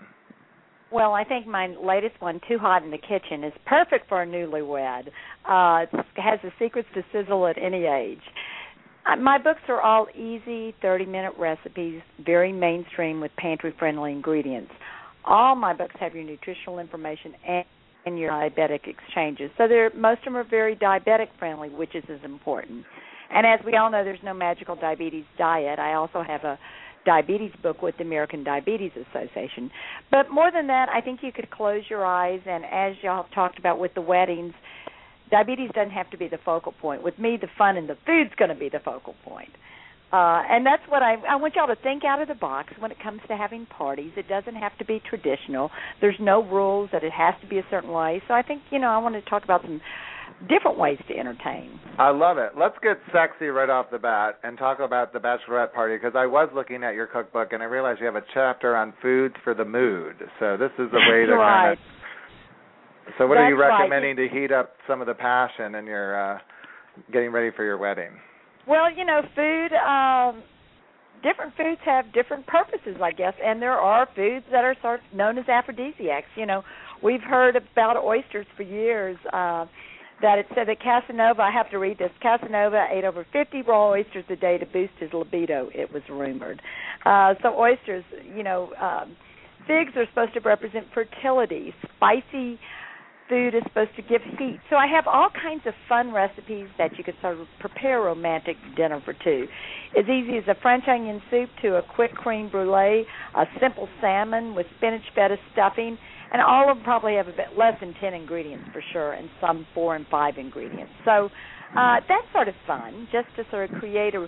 Well, 0.92 1.12
I 1.12 1.22
think 1.24 1.46
my 1.46 1.68
latest 1.68 2.20
one, 2.20 2.40
Too 2.48 2.58
Hot 2.58 2.82
in 2.82 2.90
the 2.90 2.98
Kitchen, 2.98 3.44
is 3.44 3.52
perfect 3.64 4.08
for 4.08 4.22
a 4.22 4.26
newlywed. 4.26 5.06
Uh, 5.44 5.86
has 6.16 6.40
the 6.42 6.50
secrets 6.58 6.88
to 6.94 7.02
sizzle 7.12 7.46
at 7.46 7.56
any 7.56 7.84
age. 7.84 8.20
Uh, 9.06 9.16
my 9.16 9.38
books 9.38 9.60
are 9.68 9.80
all 9.80 10.08
easy, 10.14 10.74
30 10.82 11.06
minute 11.06 11.32
recipes, 11.38 12.02
very 12.24 12.52
mainstream 12.52 13.20
with 13.20 13.30
pantry 13.36 13.74
friendly 13.78 14.12
ingredients. 14.12 14.72
All 15.24 15.54
my 15.54 15.72
books 15.74 15.94
have 16.00 16.14
your 16.14 16.24
nutritional 16.24 16.78
information 16.78 17.34
and, 17.46 17.64
and 18.04 18.18
your 18.18 18.30
diabetic 18.30 18.80
exchanges. 18.86 19.50
So 19.58 19.68
they're 19.68 19.90
most 19.94 20.20
of 20.20 20.24
them 20.32 20.36
are 20.36 20.44
very 20.48 20.74
diabetic 20.74 21.28
friendly, 21.38 21.68
which 21.68 21.94
is 21.94 22.04
as 22.08 22.20
important. 22.24 22.84
And 23.32 23.46
as 23.46 23.60
we 23.64 23.76
all 23.76 23.90
know, 23.90 24.02
there's 24.02 24.18
no 24.24 24.34
magical 24.34 24.74
diabetes 24.74 25.24
diet. 25.38 25.78
I 25.78 25.94
also 25.94 26.22
have 26.26 26.42
a 26.42 26.58
diabetes 27.04 27.52
book 27.62 27.82
with 27.82 27.96
the 27.96 28.04
American 28.04 28.44
Diabetes 28.44 28.92
Association. 28.92 29.70
But 30.10 30.30
more 30.30 30.50
than 30.52 30.66
that, 30.68 30.88
I 30.88 31.00
think 31.00 31.20
you 31.22 31.32
could 31.32 31.50
close 31.50 31.82
your 31.88 32.04
eyes 32.04 32.40
and 32.46 32.64
as 32.64 32.94
y'all 33.02 33.22
have 33.22 33.32
talked 33.32 33.58
about 33.58 33.78
with 33.78 33.94
the 33.94 34.02
weddings, 34.02 34.54
diabetes 35.30 35.70
doesn't 35.74 35.92
have 35.92 36.10
to 36.10 36.18
be 36.18 36.28
the 36.28 36.38
focal 36.44 36.72
point. 36.72 37.02
With 37.02 37.18
me, 37.18 37.38
the 37.40 37.48
fun 37.56 37.76
and 37.76 37.88
the 37.88 37.96
food's 38.06 38.34
going 38.36 38.50
to 38.50 38.54
be 38.54 38.68
the 38.68 38.80
focal 38.80 39.14
point. 39.24 39.50
Uh, 40.12 40.42
and 40.50 40.66
that's 40.66 40.82
what 40.88 41.04
I 41.04 41.14
I 41.28 41.36
want 41.36 41.54
y'all 41.54 41.68
to 41.68 41.80
think 41.80 42.04
out 42.04 42.20
of 42.20 42.26
the 42.26 42.34
box 42.34 42.72
when 42.80 42.90
it 42.90 42.96
comes 43.00 43.20
to 43.28 43.36
having 43.36 43.64
parties. 43.66 44.10
It 44.16 44.28
doesn't 44.28 44.56
have 44.56 44.76
to 44.78 44.84
be 44.84 45.00
traditional. 45.08 45.70
There's 46.00 46.16
no 46.18 46.42
rules 46.42 46.90
that 46.92 47.04
it 47.04 47.12
has 47.12 47.34
to 47.42 47.46
be 47.46 47.58
a 47.58 47.66
certain 47.70 47.92
way. 47.92 48.20
So 48.26 48.34
I 48.34 48.42
think 48.42 48.62
you 48.70 48.80
know 48.80 48.88
I 48.88 48.98
want 48.98 49.14
to 49.14 49.30
talk 49.30 49.44
about 49.44 49.62
some 49.62 49.80
different 50.48 50.78
ways 50.78 50.98
to 51.08 51.16
entertain. 51.16 51.78
I 51.98 52.10
love 52.10 52.38
it. 52.38 52.52
Let's 52.58 52.76
get 52.82 52.98
sexy 53.12 53.46
right 53.46 53.68
off 53.68 53.86
the 53.90 53.98
bat 53.98 54.38
and 54.42 54.56
talk 54.56 54.80
about 54.80 55.12
the 55.12 55.18
bachelorette 55.18 55.72
party 55.72 55.96
because 55.96 56.12
I 56.16 56.26
was 56.26 56.48
looking 56.54 56.82
at 56.82 56.94
your 56.94 57.06
cookbook 57.06 57.52
and 57.52 57.62
I 57.62 57.66
realized 57.66 58.00
you 58.00 58.06
have 58.06 58.16
a 58.16 58.24
chapter 58.32 58.76
on 58.76 58.94
foods 59.02 59.34
for 59.44 59.54
the 59.54 59.64
mood. 59.64 60.16
So 60.38 60.56
this 60.56 60.70
is 60.78 60.88
a 60.92 61.12
way 61.12 61.26
to 61.26 61.34
right. 61.36 61.76
kind 61.76 61.78
of. 61.78 61.78
So 63.18 63.26
what 63.26 63.38
are 63.38 63.48
you 63.48 63.56
That's 63.56 63.68
right. 63.68 63.78
recommending 63.80 64.16
to 64.16 64.28
heat 64.28 64.52
up 64.52 64.74
some 64.86 65.00
of 65.00 65.06
the 65.06 65.14
passion 65.14 65.74
in 65.74 65.84
your 65.84 66.36
uh 66.36 66.38
getting 67.12 67.32
ready 67.32 67.50
for 67.54 67.64
your 67.64 67.78
wedding? 67.78 68.10
Well, 68.66 68.94
you 68.94 69.04
know, 69.04 69.22
food. 69.34 69.72
Um, 69.74 70.42
different 71.22 71.54
foods 71.56 71.80
have 71.84 72.12
different 72.12 72.46
purposes, 72.46 72.96
I 73.02 73.12
guess, 73.12 73.34
and 73.42 73.60
there 73.60 73.72
are 73.72 74.08
foods 74.14 74.44
that 74.50 74.64
are 74.64 74.76
sort 74.80 75.00
of 75.00 75.16
known 75.16 75.38
as 75.38 75.48
aphrodisiacs. 75.48 76.28
You 76.36 76.46
know, 76.46 76.62
we've 77.02 77.20
heard 77.20 77.56
about 77.56 77.96
oysters 77.96 78.46
for 78.56 78.62
years. 78.62 79.16
Uh, 79.32 79.66
that 80.22 80.38
it 80.38 80.46
said 80.54 80.68
that 80.68 80.80
Casanova, 80.80 81.42
I 81.42 81.50
have 81.50 81.70
to 81.70 81.78
read 81.78 81.98
this. 81.98 82.10
Casanova 82.22 82.86
ate 82.90 83.04
over 83.04 83.26
50 83.32 83.62
raw 83.62 83.90
oysters 83.90 84.24
a 84.28 84.36
day 84.36 84.58
to 84.58 84.66
boost 84.66 84.92
his 84.98 85.12
libido. 85.12 85.70
It 85.74 85.92
was 85.92 86.02
rumored. 86.08 86.60
Uh, 87.04 87.34
so 87.42 87.58
oysters, 87.58 88.04
you 88.34 88.42
know, 88.42 88.72
um, 88.80 89.16
figs 89.66 89.92
are 89.96 90.06
supposed 90.06 90.34
to 90.34 90.40
represent 90.40 90.86
fertility. 90.92 91.74
Spicy 91.96 92.58
food 93.30 93.54
is 93.54 93.62
supposed 93.68 93.94
to 93.96 94.02
give 94.02 94.20
heat. 94.36 94.58
So 94.68 94.76
I 94.76 94.86
have 94.88 95.06
all 95.06 95.28
kinds 95.30 95.62
of 95.64 95.72
fun 95.88 96.12
recipes 96.12 96.66
that 96.76 96.98
you 96.98 97.04
could 97.04 97.14
sort 97.22 97.40
of 97.40 97.46
prepare 97.60 98.02
a 98.02 98.06
romantic 98.06 98.56
dinner 98.76 99.00
for 99.04 99.14
two. 99.14 99.46
As 99.96 100.04
easy 100.04 100.36
as 100.36 100.44
a 100.48 100.60
French 100.60 100.84
onion 100.88 101.22
soup 101.30 101.48
to 101.62 101.76
a 101.76 101.82
quick 101.94 102.12
cream 102.12 102.50
brulee, 102.50 103.06
a 103.36 103.44
simple 103.60 103.88
salmon 104.00 104.54
with 104.54 104.66
spinach 104.76 105.04
feta 105.14 105.36
stuffing, 105.52 105.96
and 106.32 106.42
all 106.42 106.70
of 106.70 106.76
them 106.76 106.84
probably 106.84 107.14
have 107.14 107.28
a 107.28 107.32
bit 107.32 107.56
less 107.56 107.74
than 107.80 107.94
10 108.00 108.12
ingredients 108.12 108.64
for 108.72 108.82
sure, 108.92 109.12
and 109.12 109.30
some 109.40 109.66
four 109.74 109.96
and 109.96 110.06
five 110.08 110.36
ingredients. 110.36 110.92
So 111.04 111.30
uh, 111.76 112.00
that's 112.08 112.26
sort 112.32 112.48
of 112.48 112.54
fun, 112.66 113.08
just 113.12 113.28
to 113.36 113.44
sort 113.50 113.70
of 113.70 113.78
create 113.78 114.14
a 114.14 114.26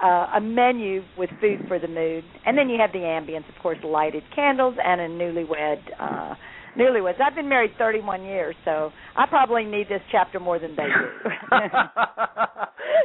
uh, 0.00 0.30
a 0.36 0.40
menu 0.40 1.02
with 1.16 1.28
food 1.40 1.58
for 1.66 1.80
the 1.80 1.88
mood, 1.88 2.22
and 2.46 2.56
then 2.56 2.68
you 2.68 2.78
have 2.78 2.92
the 2.92 2.98
ambience, 3.00 3.48
of 3.48 3.60
course, 3.60 3.78
lighted 3.82 4.22
candles 4.32 4.76
and 4.80 5.00
a 5.00 5.08
newlywed. 5.08 5.82
Uh, 5.98 6.34
newlyweds. 6.76 7.20
I've 7.20 7.34
been 7.34 7.48
married 7.48 7.72
31 7.78 8.24
years, 8.24 8.54
so 8.64 8.90
I 9.16 9.26
probably 9.26 9.64
need 9.64 9.88
this 9.88 10.02
chapter 10.10 10.40
more 10.40 10.58
than 10.58 10.76
they 10.76 10.84
do. 10.84 11.28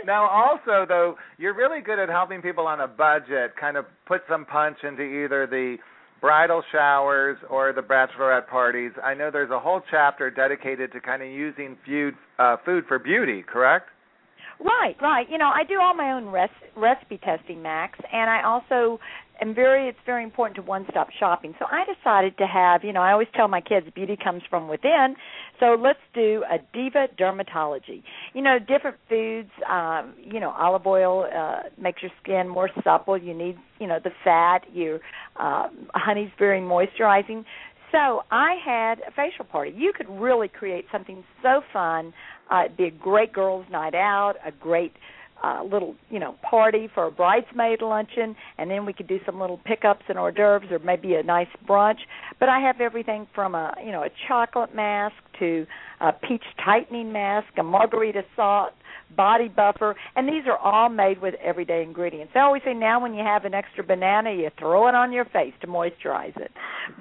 now 0.05 0.27
also 0.27 0.85
though, 0.87 1.15
you're 1.37 1.55
really 1.55 1.81
good 1.81 1.99
at 1.99 2.09
helping 2.09 2.41
people 2.41 2.67
on 2.67 2.81
a 2.81 2.87
budget 2.87 3.55
kind 3.59 3.77
of 3.77 3.85
put 4.05 4.21
some 4.29 4.45
punch 4.45 4.77
into 4.83 5.01
either 5.01 5.47
the 5.47 5.77
bridal 6.21 6.63
showers 6.71 7.37
or 7.49 7.73
the 7.73 7.81
bachelorette 7.81 8.47
parties. 8.47 8.91
I 9.03 9.13
know 9.13 9.29
there's 9.29 9.51
a 9.51 9.59
whole 9.59 9.81
chapter 9.91 10.31
dedicated 10.31 10.93
to 10.93 11.01
kind 11.01 11.21
of 11.21 11.27
using 11.27 11.77
food 11.85 12.13
uh, 12.39 12.55
food 12.65 12.85
for 12.87 12.97
beauty, 12.97 13.43
correct? 13.43 13.89
Right, 14.59 14.95
right. 15.01 15.29
You 15.29 15.37
know, 15.37 15.51
I 15.53 15.63
do 15.67 15.79
all 15.81 15.93
my 15.93 16.13
own 16.13 16.27
res- 16.27 16.49
recipe 16.77 17.17
testing, 17.17 17.61
Max, 17.61 17.99
and 18.11 18.29
I 18.29 18.43
also 18.43 18.99
am 19.41 19.53
very. 19.53 19.87
It's 19.89 19.97
very 20.05 20.23
important 20.23 20.55
to 20.57 20.61
one-stop 20.61 21.09
shopping. 21.19 21.53
So 21.59 21.65
I 21.71 21.83
decided 21.85 22.37
to 22.37 22.47
have. 22.47 22.83
You 22.83 22.93
know, 22.93 23.01
I 23.01 23.11
always 23.11 23.27
tell 23.35 23.47
my 23.47 23.61
kids 23.61 23.87
beauty 23.93 24.17
comes 24.21 24.43
from 24.49 24.67
within. 24.67 25.15
So 25.59 25.77
let's 25.79 25.99
do 26.13 26.43
a 26.51 26.57
diva 26.73 27.07
dermatology. 27.19 28.03
You 28.33 28.41
know, 28.41 28.59
different 28.59 28.97
foods. 29.09 29.49
Um, 29.69 30.13
you 30.19 30.39
know, 30.39 30.51
olive 30.51 30.85
oil 30.85 31.25
uh, 31.35 31.69
makes 31.81 32.01
your 32.01 32.11
skin 32.21 32.47
more 32.47 32.69
supple. 32.83 33.17
You 33.17 33.33
need, 33.33 33.57
you 33.79 33.87
know, 33.87 33.99
the 34.03 34.11
fat. 34.23 34.61
Your 34.73 34.99
uh, 35.39 35.67
honey's 35.93 36.31
very 36.37 36.61
moisturizing. 36.61 37.45
So 37.91 38.23
I 38.31 38.55
had 38.65 39.01
a 39.07 39.11
facial 39.11 39.45
party. 39.45 39.71
You 39.77 39.93
could 39.95 40.09
really 40.09 40.47
create 40.47 40.85
something 40.91 41.23
so 41.43 41.61
fun. 41.71 42.11
Uh, 42.49 42.63
it'd 42.65 42.77
be 42.77 42.85
a 42.85 42.91
great 42.91 43.31
girls' 43.31 43.65
night 43.71 43.93
out, 43.93 44.33
a 44.45 44.51
great 44.51 44.93
uh, 45.43 45.61
little, 45.63 45.95
you 46.09 46.19
know, 46.19 46.35
party 46.49 46.89
for 46.93 47.05
a 47.05 47.11
bridesmaid 47.11 47.81
luncheon, 47.81 48.35
and 48.57 48.71
then 48.71 48.85
we 48.85 48.93
could 48.93 49.07
do 49.07 49.19
some 49.25 49.39
little 49.39 49.59
pickups 49.65 50.03
and 50.07 50.17
hors 50.17 50.31
d'oeuvres, 50.31 50.71
or 50.71 50.79
maybe 50.79 51.15
a 51.15 51.23
nice 51.23 51.47
brunch. 51.67 51.99
But 52.39 52.49
I 52.49 52.59
have 52.59 52.79
everything 52.79 53.27
from 53.35 53.53
a, 53.53 53.75
you 53.83 53.91
know, 53.91 54.03
a 54.03 54.09
chocolate 54.27 54.73
mask 54.73 55.15
to 55.39 55.65
a 55.99 56.13
peach 56.13 56.43
tightening 56.63 57.11
mask, 57.11 57.47
a 57.57 57.63
margarita 57.63 58.23
salt 58.35 58.71
body 59.15 59.47
buffer, 59.47 59.95
and 60.15 60.27
these 60.27 60.43
are 60.47 60.57
all 60.57 60.89
made 60.89 61.21
with 61.21 61.35
everyday 61.35 61.83
ingredients. 61.83 62.33
I 62.35 62.39
always 62.39 62.63
say 62.65 62.73
now 62.73 63.01
when 63.01 63.13
you 63.13 63.23
have 63.23 63.45
an 63.45 63.53
extra 63.53 63.83
banana, 63.83 64.31
you 64.31 64.49
throw 64.57 64.87
it 64.87 64.95
on 64.95 65.11
your 65.11 65.25
face 65.25 65.53
to 65.61 65.67
moisturize 65.67 66.35
it. 66.37 66.51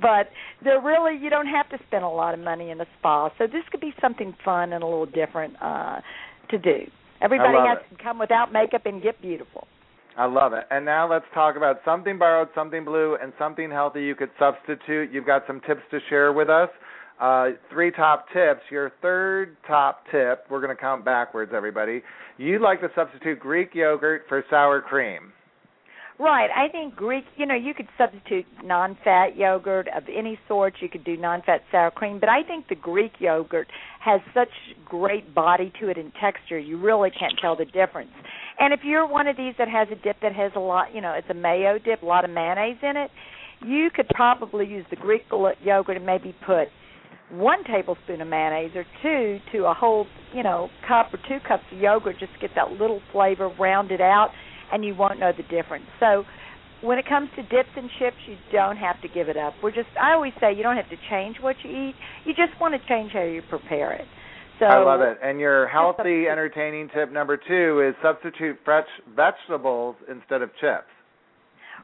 But 0.01 0.29
they're 0.63 0.81
really 0.81 1.17
you 1.17 1.31
don't 1.31 1.47
have 1.47 1.69
to 1.71 1.79
spend 1.87 2.05
a 2.05 2.09
lot 2.09 2.35
of 2.35 2.41
money 2.41 2.71
in 2.71 2.81
a 2.81 2.87
spa. 2.99 3.31
So 3.39 3.47
this 3.47 3.63
could 3.71 3.81
be 3.81 3.95
something 4.01 4.35
fun 4.45 4.73
and 4.73 4.83
a 4.83 4.87
little 4.87 5.07
different 5.07 5.55
uh 5.63 6.01
to 6.51 6.59
do. 6.59 6.87
Everybody 7.23 7.59
has 7.69 7.79
it. 7.79 7.97
to 7.97 8.03
come 8.03 8.19
without 8.19 8.53
makeup 8.53 8.87
and 8.87 9.03
get 9.03 9.21
beautiful. 9.23 9.67
I 10.17 10.27
love 10.27 10.53
it. 10.53 10.65
And 10.71 10.85
now 10.85 11.11
let's 11.11 11.25
talk 11.33 11.57
about 11.57 11.81
something 11.85 12.19
borrowed, 12.19 12.49
something 12.55 12.85
blue, 12.85 13.17
and 13.23 13.33
something 13.39 13.71
healthy 13.71 14.03
you 14.03 14.15
could 14.15 14.31
substitute. 14.39 15.11
You've 15.11 15.27
got 15.27 15.45
some 15.47 15.61
tips 15.67 15.81
to 15.91 16.01
share 16.11 16.33
with 16.33 16.51
us. 16.51 16.69
Uh, 17.21 17.51
three 17.71 17.91
top 17.91 18.27
tips. 18.33 18.61
Your 18.71 18.93
third 19.01 19.57
top 19.67 20.05
tip, 20.11 20.45
we're 20.51 20.61
going 20.61 20.75
to 20.75 20.81
count 20.81 21.05
backwards, 21.05 21.53
everybody. 21.55 22.03
You'd 22.37 22.61
like 22.61 22.81
to 22.81 22.89
substitute 22.95 23.39
Greek 23.39 23.75
yogurt 23.75 24.25
for 24.29 24.45
sour 24.51 24.81
cream. 24.83 25.33
Right. 26.23 26.51
I 26.55 26.69
think 26.69 26.95
Greek, 26.95 27.25
you 27.37 27.47
know, 27.47 27.57
you 27.57 27.75
could 27.75 27.89
substitute 27.99 28.47
non 28.63 28.97
fat 29.03 29.37
yogurt 29.37 29.89
of 29.89 30.05
any 30.05 30.39
sort. 30.47 30.75
You 30.79 30.89
could 30.89 31.03
do 31.03 31.17
non 31.17 31.43
fat 31.43 31.63
sour 31.73 31.91
cream. 31.91 32.21
But 32.21 32.29
I 32.29 32.45
think 32.45 32.69
the 32.69 32.77
Greek 32.77 33.15
yogurt 33.19 33.67
has 33.99 34.21
such 34.33 34.51
great 34.85 35.35
body 35.35 35.73
to 35.81 35.89
it 35.89 35.99
and 35.99 36.13
texture, 36.21 36.61
you 36.61 36.79
really 36.79 37.11
can't 37.11 37.35
tell 37.41 37.57
the 37.57 37.65
difference. 37.65 38.13
And 38.61 38.73
if 38.73 38.81
you're 38.85 39.05
one 39.05 39.27
of 39.27 39.37
these 39.37 39.55
that 39.59 39.67
has 39.67 39.89
a 39.91 39.97
dip 39.97 40.21
that 40.23 40.33
has 40.33 40.53
a 40.55 40.61
lot, 40.61 40.95
you 40.95 41.01
know, 41.01 41.13
it's 41.13 41.29
a 41.29 41.35
mayo 41.35 41.81
dip, 41.85 42.03
a 42.03 42.07
lot 42.07 42.25
of 42.25 42.31
mayonnaise 42.31 42.79
in 42.83 42.97
it, 42.97 43.11
you 43.67 43.89
could 43.93 44.07
probably 44.15 44.65
use 44.65 44.87
the 44.91 44.97
Greek 44.97 45.23
yogurt 45.65 45.97
and 45.97 46.07
maybe 46.07 46.37
put 46.47 46.69
one 47.33 47.65
tablespoon 47.65 48.21
of 48.21 48.29
mayonnaise 48.29 48.77
or 48.77 48.85
two 49.03 49.41
to 49.51 49.65
a 49.65 49.75
whole, 49.75 50.07
you 50.33 50.45
know, 50.45 50.69
cup 50.87 51.13
or 51.13 51.19
two 51.29 51.39
cups 51.49 51.65
of 51.73 51.79
yogurt 51.79 52.15
just 52.21 52.33
to 52.35 52.39
get 52.39 52.51
that 52.55 52.71
little 52.71 53.01
flavor 53.11 53.51
rounded 53.59 54.01
out 54.01 54.29
and 54.73 54.85
you 54.85 54.95
won't 54.95 55.21
know 55.21 55.33
the 55.37 55.45
difference. 55.45 55.87
So 56.01 56.25
when 56.81 56.99
it 56.99 57.07
comes 57.09 57.29
to 57.37 57.43
dips 57.43 57.71
and 57.77 57.89
chips, 57.99 58.17
you 58.27 58.37
don't 58.51 58.77
have 58.77 59.01
to 59.03 59.09
give 59.09 59.29
it 59.29 59.37
up. 59.37 59.55
We're 59.63 59.71
just 59.71 59.89
I 60.01 60.13
always 60.13 60.33
say 60.41 60.55
you 60.55 60.63
don't 60.63 60.77
have 60.77 60.91
to 60.91 60.97
change 61.11 61.37
what 61.41 61.57
you 61.63 61.71
eat. 61.71 61.95
You 62.25 62.35
just 62.35 62.59
want 62.61 62.75
to 62.75 62.89
change 62.89 63.13
how 63.13 63.23
you 63.23 63.43
prepare 63.49 63.93
it. 63.93 64.07
So 64.59 64.67
I 64.67 64.83
love 64.85 65.01
it. 65.01 65.19
And 65.23 65.41
your 65.41 65.67
healthy, 65.69 66.29
entertaining 66.29 66.89
tip 66.95 67.11
number 67.11 67.37
two 67.37 67.81
is 67.89 67.95
substitute 68.03 68.59
fresh 68.65 68.87
vegetables 69.17 69.97
instead 70.09 70.43
of 70.43 70.51
chips. 70.61 70.87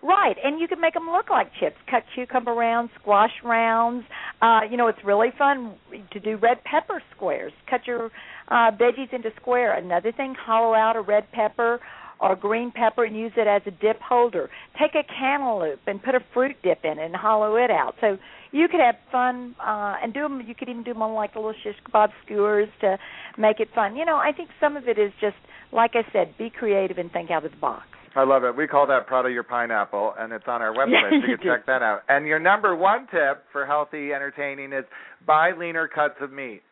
Right, 0.00 0.36
and 0.44 0.60
you 0.60 0.68
can 0.68 0.80
make 0.80 0.94
them 0.94 1.08
look 1.10 1.28
like 1.28 1.48
chips. 1.58 1.74
Cut 1.90 2.04
cucumber 2.14 2.52
rounds, 2.52 2.90
squash 3.00 3.32
rounds. 3.44 4.04
Uh, 4.40 4.60
you 4.70 4.76
know, 4.76 4.86
it's 4.86 4.98
really 5.04 5.30
fun 5.36 5.74
to 6.12 6.20
do 6.20 6.36
red 6.36 6.62
pepper 6.62 7.02
squares. 7.16 7.52
Cut 7.68 7.80
your 7.84 8.06
uh, 8.48 8.70
veggies 8.78 9.12
into 9.12 9.30
square. 9.40 9.76
Another 9.76 10.12
thing, 10.12 10.36
hollow 10.38 10.72
out 10.72 10.94
a 10.94 11.00
red 11.00 11.24
pepper 11.32 11.80
or 12.20 12.36
green 12.36 12.70
pepper 12.70 13.04
and 13.04 13.16
use 13.16 13.32
it 13.36 13.46
as 13.46 13.62
a 13.66 13.70
dip 13.70 14.00
holder. 14.00 14.50
Take 14.78 14.94
a 14.94 15.04
cantaloupe 15.04 15.80
and 15.86 16.02
put 16.02 16.14
a 16.14 16.20
fruit 16.34 16.56
dip 16.62 16.84
in 16.84 16.98
it 16.98 17.04
and 17.04 17.16
hollow 17.16 17.56
it 17.56 17.70
out. 17.70 17.94
So 18.00 18.18
you 18.52 18.68
could 18.68 18.80
have 18.80 18.96
fun 19.12 19.54
uh 19.60 19.96
and 20.02 20.12
do 20.12 20.22
them. 20.22 20.42
You 20.46 20.54
could 20.54 20.68
even 20.68 20.82
do 20.82 20.92
them 20.92 21.02
on 21.02 21.14
like 21.14 21.34
little 21.34 21.54
shish 21.62 21.76
kebab 21.88 22.10
skewers 22.24 22.68
to 22.80 22.98
make 23.36 23.60
it 23.60 23.68
fun. 23.74 23.96
You 23.96 24.04
know, 24.04 24.16
I 24.16 24.32
think 24.32 24.50
some 24.60 24.76
of 24.76 24.88
it 24.88 24.98
is 24.98 25.12
just 25.20 25.36
like 25.72 25.92
I 25.94 26.02
said, 26.12 26.36
be 26.38 26.50
creative 26.50 26.98
and 26.98 27.12
think 27.12 27.30
out 27.30 27.44
of 27.44 27.50
the 27.52 27.56
box. 27.58 27.84
I 28.16 28.24
love 28.24 28.42
it. 28.42 28.56
We 28.56 28.66
call 28.66 28.86
that 28.86 29.06
proud 29.06 29.26
of 29.26 29.32
your 29.32 29.42
pineapple, 29.42 30.14
and 30.18 30.32
it's 30.32 30.46
on 30.48 30.62
our 30.62 30.74
website. 30.74 31.22
so 31.22 31.28
you 31.28 31.36
can 31.38 31.46
check 31.46 31.66
that 31.66 31.82
out. 31.82 32.00
And 32.08 32.26
your 32.26 32.38
number 32.38 32.74
one 32.74 33.06
tip 33.10 33.44
for 33.52 33.66
healthy 33.66 34.12
entertaining 34.12 34.72
is 34.72 34.84
buy 35.26 35.52
leaner 35.52 35.86
cuts 35.88 36.14
of 36.20 36.32
meat. 36.32 36.62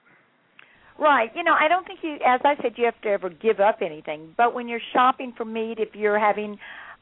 Right. 0.99 1.31
You 1.35 1.45
know, 1.45 1.55
I 1.59 1.69
don't 1.69 1.87
think 1.87 2.01
you, 2.03 2.15
as 2.27 2.41
I 2.45 2.55
said, 2.63 2.73
you 2.77 2.87
have 2.87 3.01
to 3.03 3.09
ever 3.09 3.29
give 3.29 3.61
up 3.61 3.79
anything. 3.83 4.35
But 4.37 4.55
when 4.55 4.67
you're 4.69 4.81
shopping 4.93 5.35
for 5.37 5.45
meat, 5.45 5.79
if 5.79 5.95
you're 5.95 6.19
having 6.19 6.59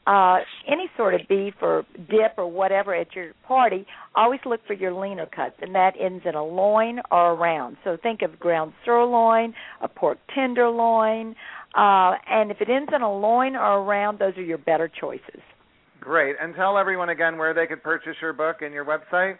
uh 0.06 0.40
any 0.68 0.90
sort 0.98 1.14
of 1.14 1.22
beef 1.30 1.54
or 1.62 1.86
dip 2.10 2.34
or 2.36 2.46
whatever 2.46 2.94
at 2.94 3.14
your 3.14 3.32
party, 3.46 3.86
always 4.14 4.40
look 4.44 4.60
for 4.66 4.74
your 4.74 4.92
leaner 4.92 5.26
cuts, 5.26 5.54
and 5.62 5.74
that 5.74 5.94
ends 5.98 6.24
in 6.26 6.34
a 6.34 6.44
loin 6.44 7.00
or 7.10 7.30
a 7.30 7.34
round. 7.34 7.76
So 7.84 7.96
think 8.02 8.20
of 8.22 8.38
ground 8.38 8.74
sirloin, 8.84 9.54
a 9.80 9.88
pork 9.88 10.18
tenderloin, 10.34 11.34
uh, 11.74 12.14
and 12.28 12.50
if 12.50 12.60
it 12.60 12.68
ends 12.68 12.90
in 12.94 13.00
a 13.02 13.12
loin 13.12 13.56
or 13.56 13.78
a 13.78 13.82
round, 13.82 14.18
those 14.18 14.36
are 14.36 14.42
your 14.42 14.58
better 14.58 14.88
choices. 14.88 15.40
Great. 16.00 16.36
And 16.38 16.54
tell 16.54 16.76
everyone 16.76 17.08
again 17.08 17.38
where 17.38 17.54
they 17.54 17.66
could 17.66 17.82
purchase 17.82 18.16
your 18.20 18.34
book 18.34 18.56
and 18.60 18.74
your 18.74 18.84
website. 18.84 19.38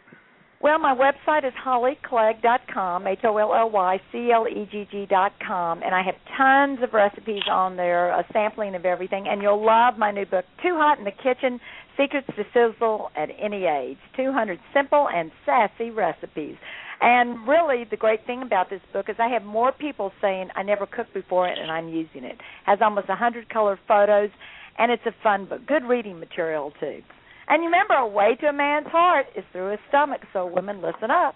Well, 0.65 0.79
my 0.79 0.95
website 0.95 1.47
is 1.47 1.53
hollyclegg.com, 1.63 3.07
H 3.07 3.19
O 3.25 3.37
L 3.37 3.55
L 3.55 3.69
Y 3.69 4.01
C 4.11 4.31
L 4.33 4.49
E 4.49 4.67
G 4.73 4.89
G 4.91 5.05
dot 5.05 5.35
com, 5.47 5.83
and 5.83 5.95
I 5.95 6.03
have 6.03 6.15
tons 6.39 6.83
of 6.83 6.95
recipes 6.95 7.43
on 7.51 7.77
there, 7.77 8.09
a 8.09 8.25
sampling 8.33 8.75
of 8.75 8.87
everything, 8.87 9.27
and 9.29 9.43
you'll 9.43 9.63
love 9.63 9.99
my 9.99 10.11
new 10.11 10.25
book, 10.25 10.47
Too 10.63 10.75
Hot 10.77 10.99
in 10.99 11.05
the 11.05 11.11
Kitchen 11.11 11.61
Secrets 11.99 12.27
to 12.29 12.45
Sizzle 12.55 13.11
at 13.15 13.29
Any 13.39 13.67
Age 13.67 13.99
200 14.17 14.59
Simple 14.73 15.07
and 15.15 15.31
Sassy 15.45 15.91
Recipes. 15.91 16.57
And 17.03 17.47
really, 17.47 17.85
the 17.85 17.99
great 17.99 18.25
thing 18.25 18.41
about 18.41 18.71
this 18.71 18.81
book 18.91 19.11
is 19.11 19.17
I 19.19 19.29
have 19.29 19.43
more 19.43 19.71
people 19.71 20.13
saying, 20.23 20.49
I 20.57 20.63
never 20.63 20.87
cooked 20.87 21.13
before 21.13 21.47
and 21.47 21.71
I'm 21.71 21.91
using 21.91 22.25
it. 22.25 22.39
has 22.65 22.79
almost 22.81 23.11
100 23.11 23.51
color 23.51 23.79
photos, 23.87 24.31
and 24.79 24.91
it's 24.91 25.05
a 25.05 25.13
fun 25.23 25.45
book. 25.45 25.67
Good 25.67 25.85
reading 25.85 26.19
material, 26.19 26.73
too. 26.81 27.03
And 27.49 27.63
remember, 27.63 27.95
a 27.95 28.07
way 28.07 28.37
to 28.41 28.47
a 28.47 28.53
man's 28.53 28.87
heart 28.89 29.27
is 29.37 29.45
through 29.53 29.73
his 29.73 29.81
stomach. 29.89 30.21
So, 30.33 30.47
women, 30.47 30.83
listen 30.83 31.11
up. 31.11 31.35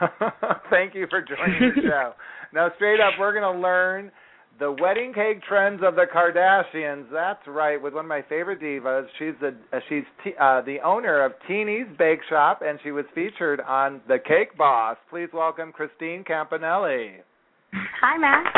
Thank 0.70 0.94
you 0.94 1.06
for 1.10 1.20
joining 1.22 1.72
the 1.74 1.82
show. 1.88 2.12
Now, 2.52 2.70
straight 2.76 3.00
up, 3.00 3.14
we're 3.18 3.32
going 3.32 3.54
to 3.54 3.60
learn 3.60 4.10
the 4.58 4.72
wedding 4.80 5.12
cake 5.12 5.42
trends 5.48 5.80
of 5.84 5.94
the 5.94 6.04
Kardashians. 6.12 7.06
That's 7.12 7.46
right, 7.46 7.80
with 7.80 7.94
one 7.94 8.04
of 8.04 8.08
my 8.08 8.22
favorite 8.28 8.60
divas. 8.60 9.06
She's 9.18 9.34
the 9.40 9.54
uh, 9.72 9.80
she's 9.88 10.04
t- 10.24 10.34
uh, 10.40 10.62
the 10.62 10.78
owner 10.84 11.24
of 11.24 11.32
Teeny's 11.46 11.86
Bake 11.98 12.20
Shop, 12.28 12.60
and 12.64 12.78
she 12.82 12.90
was 12.90 13.04
featured 13.14 13.60
on 13.60 14.00
The 14.08 14.18
Cake 14.18 14.56
Boss. 14.56 14.96
Please 15.10 15.28
welcome 15.32 15.72
Christine 15.72 16.24
Campanelli. 16.24 17.18
Hi, 18.00 18.18
Max. 18.18 18.50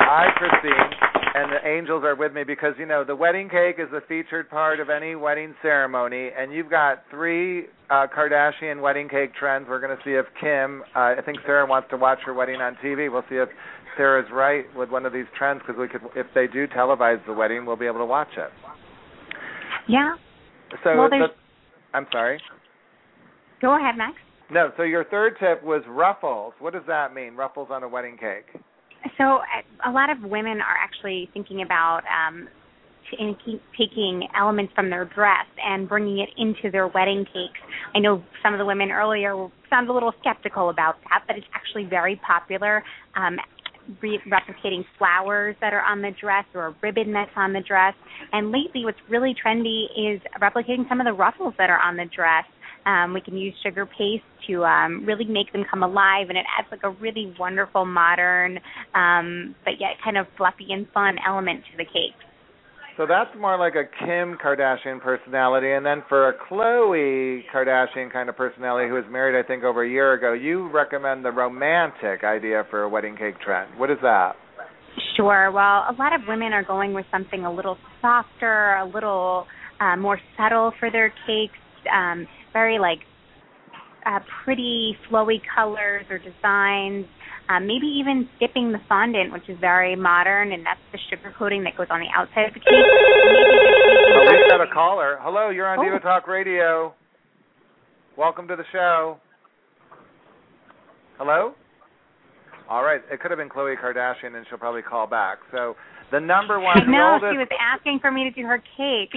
Hi, 0.00 0.26
Christine. 0.36 1.15
And 1.36 1.52
the 1.52 1.68
angels 1.68 2.02
are 2.02 2.16
with 2.16 2.32
me 2.32 2.44
because 2.44 2.72
you 2.78 2.86
know 2.86 3.04
the 3.04 3.14
wedding 3.14 3.50
cake 3.50 3.76
is 3.78 3.88
the 3.92 4.00
featured 4.08 4.48
part 4.48 4.80
of 4.80 4.88
any 4.88 5.14
wedding 5.16 5.54
ceremony, 5.60 6.30
and 6.34 6.50
you've 6.50 6.70
got 6.70 7.02
three 7.10 7.66
uh, 7.90 8.06
Kardashian 8.06 8.80
wedding 8.80 9.06
cake 9.06 9.34
trends. 9.38 9.66
We're 9.68 9.80
going 9.80 9.94
to 9.94 10.02
see 10.02 10.12
if 10.12 10.24
Kim, 10.40 10.80
uh, 10.96 11.12
I 11.18 11.20
think 11.26 11.36
Sarah 11.44 11.66
wants 11.66 11.90
to 11.90 11.98
watch 11.98 12.20
her 12.24 12.32
wedding 12.32 12.62
on 12.62 12.78
TV. 12.82 13.12
We'll 13.12 13.24
see 13.28 13.34
if 13.36 13.50
Sarah's 13.98 14.26
right 14.32 14.64
with 14.74 14.88
one 14.88 15.04
of 15.04 15.12
these 15.12 15.26
trends 15.36 15.60
because 15.60 15.78
we 15.78 15.88
could, 15.88 16.00
if 16.16 16.26
they 16.34 16.46
do 16.46 16.66
televise 16.66 17.24
the 17.26 17.34
wedding, 17.34 17.66
we'll 17.66 17.76
be 17.76 17.86
able 17.86 17.98
to 17.98 18.06
watch 18.06 18.32
it. 18.38 18.48
Yeah. 19.88 20.14
So, 20.82 20.96
Well, 20.96 21.10
the, 21.10 21.26
I'm 21.92 22.06
sorry. 22.12 22.40
Go 23.60 23.76
ahead, 23.76 23.98
Max. 23.98 24.14
No, 24.50 24.70
so 24.78 24.84
your 24.84 25.04
third 25.04 25.36
tip 25.38 25.62
was 25.62 25.82
ruffles. 25.86 26.54
What 26.60 26.72
does 26.72 26.84
that 26.86 27.12
mean? 27.12 27.34
Ruffles 27.34 27.68
on 27.70 27.82
a 27.82 27.88
wedding 27.88 28.16
cake. 28.16 28.62
So 29.18 29.24
uh, 29.24 29.90
a 29.90 29.92
lot 29.92 30.10
of 30.10 30.22
women 30.22 30.60
are 30.60 30.76
actually 30.76 31.30
thinking 31.32 31.62
about 31.62 32.02
um, 32.06 32.48
taking 33.78 34.26
elements 34.36 34.72
from 34.74 34.90
their 34.90 35.04
dress 35.04 35.46
and 35.62 35.88
bringing 35.88 36.18
it 36.18 36.30
into 36.36 36.70
their 36.70 36.88
wedding 36.88 37.24
cakes. 37.24 37.60
I 37.94 38.00
know 38.00 38.22
some 38.42 38.52
of 38.52 38.58
the 38.58 38.66
women 38.66 38.90
earlier 38.90 39.48
sound 39.70 39.88
a 39.88 39.92
little 39.92 40.12
skeptical 40.20 40.70
about 40.70 40.96
that, 41.08 41.24
but 41.26 41.36
it's 41.36 41.46
actually 41.54 41.84
very 41.84 42.20
popular. 42.26 42.82
Um, 43.14 43.38
re- 44.02 44.20
replicating 44.26 44.84
flowers 44.98 45.56
that 45.60 45.72
are 45.72 45.82
on 45.82 46.02
the 46.02 46.10
dress 46.20 46.44
or 46.54 46.66
a 46.66 46.76
ribbon 46.82 47.12
that's 47.12 47.30
on 47.36 47.52
the 47.52 47.60
dress. 47.60 47.94
And 48.32 48.50
lately, 48.50 48.84
what's 48.84 48.98
really 49.08 49.34
trendy 49.34 49.84
is 49.96 50.20
replicating 50.40 50.88
some 50.88 51.00
of 51.00 51.06
the 51.06 51.12
ruffles 51.12 51.54
that 51.58 51.70
are 51.70 51.78
on 51.78 51.96
the 51.96 52.06
dress. 52.14 52.44
Um, 52.86 53.12
we 53.12 53.20
can 53.20 53.36
use 53.36 53.54
sugar 53.62 53.84
paste 53.84 54.24
to 54.48 54.64
um, 54.64 55.04
really 55.04 55.24
make 55.24 55.52
them 55.52 55.64
come 55.68 55.82
alive, 55.82 56.28
and 56.28 56.38
it 56.38 56.46
adds 56.56 56.68
like 56.70 56.84
a 56.84 56.90
really 56.90 57.34
wonderful, 57.38 57.84
modern, 57.84 58.60
um, 58.94 59.54
but 59.64 59.74
yet 59.80 59.98
kind 60.04 60.16
of 60.16 60.26
fluffy 60.36 60.68
and 60.70 60.86
fun 60.94 61.16
element 61.26 61.64
to 61.72 61.76
the 61.76 61.84
cake. 61.84 62.14
So 62.96 63.04
that's 63.06 63.28
more 63.38 63.58
like 63.58 63.74
a 63.74 63.84
Kim 64.06 64.38
Kardashian 64.42 65.02
personality, 65.02 65.72
and 65.72 65.84
then 65.84 66.02
for 66.08 66.30
a 66.30 66.32
Khloe 66.32 67.42
Kardashian 67.52 68.10
kind 68.10 68.30
of 68.30 68.36
personality 68.36 68.88
who 68.88 68.94
was 68.94 69.04
married, 69.10 69.38
I 69.38 69.46
think, 69.46 69.64
over 69.64 69.84
a 69.84 69.90
year 69.90 70.14
ago, 70.14 70.32
you 70.32 70.70
recommend 70.70 71.24
the 71.24 71.32
romantic 71.32 72.24
idea 72.24 72.62
for 72.70 72.84
a 72.84 72.88
wedding 72.88 73.16
cake 73.16 73.38
trend. 73.44 73.78
What 73.78 73.90
is 73.90 73.98
that? 74.02 74.36
Sure. 75.16 75.50
Well, 75.50 75.84
a 75.90 75.94
lot 75.98 76.14
of 76.14 76.22
women 76.26 76.52
are 76.52 76.64
going 76.64 76.94
with 76.94 77.04
something 77.10 77.44
a 77.44 77.52
little 77.52 77.76
softer, 78.00 78.76
a 78.76 78.86
little 78.86 79.46
uh, 79.80 79.96
more 79.96 80.18
subtle 80.38 80.72
for 80.78 80.90
their 80.90 81.12
cakes. 81.26 81.58
Um, 81.92 82.26
very 82.56 82.78
like 82.78 83.00
uh, 84.06 84.20
pretty 84.44 84.96
flowy 85.10 85.36
colors 85.54 86.06
or 86.08 86.16
designs. 86.18 87.04
Um, 87.48 87.66
maybe 87.66 87.86
even 88.00 88.28
dipping 88.40 88.72
the 88.72 88.80
fondant, 88.88 89.30
which 89.32 89.48
is 89.48 89.56
very 89.60 89.94
modern, 89.94 90.52
and 90.52 90.64
that's 90.64 90.80
the 90.90 90.98
sugar 91.10 91.32
coating 91.38 91.62
that 91.64 91.76
goes 91.76 91.86
on 91.90 92.00
the 92.00 92.08
outside 92.16 92.46
of 92.48 92.54
the 92.54 92.60
cake. 92.60 92.70
Oh, 92.72 94.26
we've 94.30 94.50
got 94.50 94.60
a 94.60 94.72
caller. 94.72 95.18
Hello, 95.20 95.50
you're 95.50 95.68
on 95.68 95.78
Oh. 95.78 95.84
Diva 95.84 96.00
Talk 96.00 96.26
Radio. 96.26 96.92
Welcome 98.16 98.48
to 98.48 98.56
the 98.56 98.64
show. 98.72 99.18
Hello? 101.18 101.52
All 102.68 102.82
right, 102.82 103.00
it 103.12 103.20
could 103.20 103.30
have 103.30 103.38
been 103.38 103.48
Khloe 103.50 103.76
Kardashian, 103.78 104.34
and 104.34 104.44
she'll 104.48 104.58
probably 104.58 104.82
call 104.82 105.06
back. 105.06 105.38
So 105.52 105.76
the 106.10 106.20
number 106.20 106.60
one, 106.60 106.76
know 106.90 107.18
the 107.20 107.32
she 107.32 107.38
was 107.38 107.48
asking 107.60 107.98
for 108.00 108.10
me 108.10 108.24
to 108.24 108.30
do 108.30 108.46
her 108.46 108.62
cake. 108.76 109.12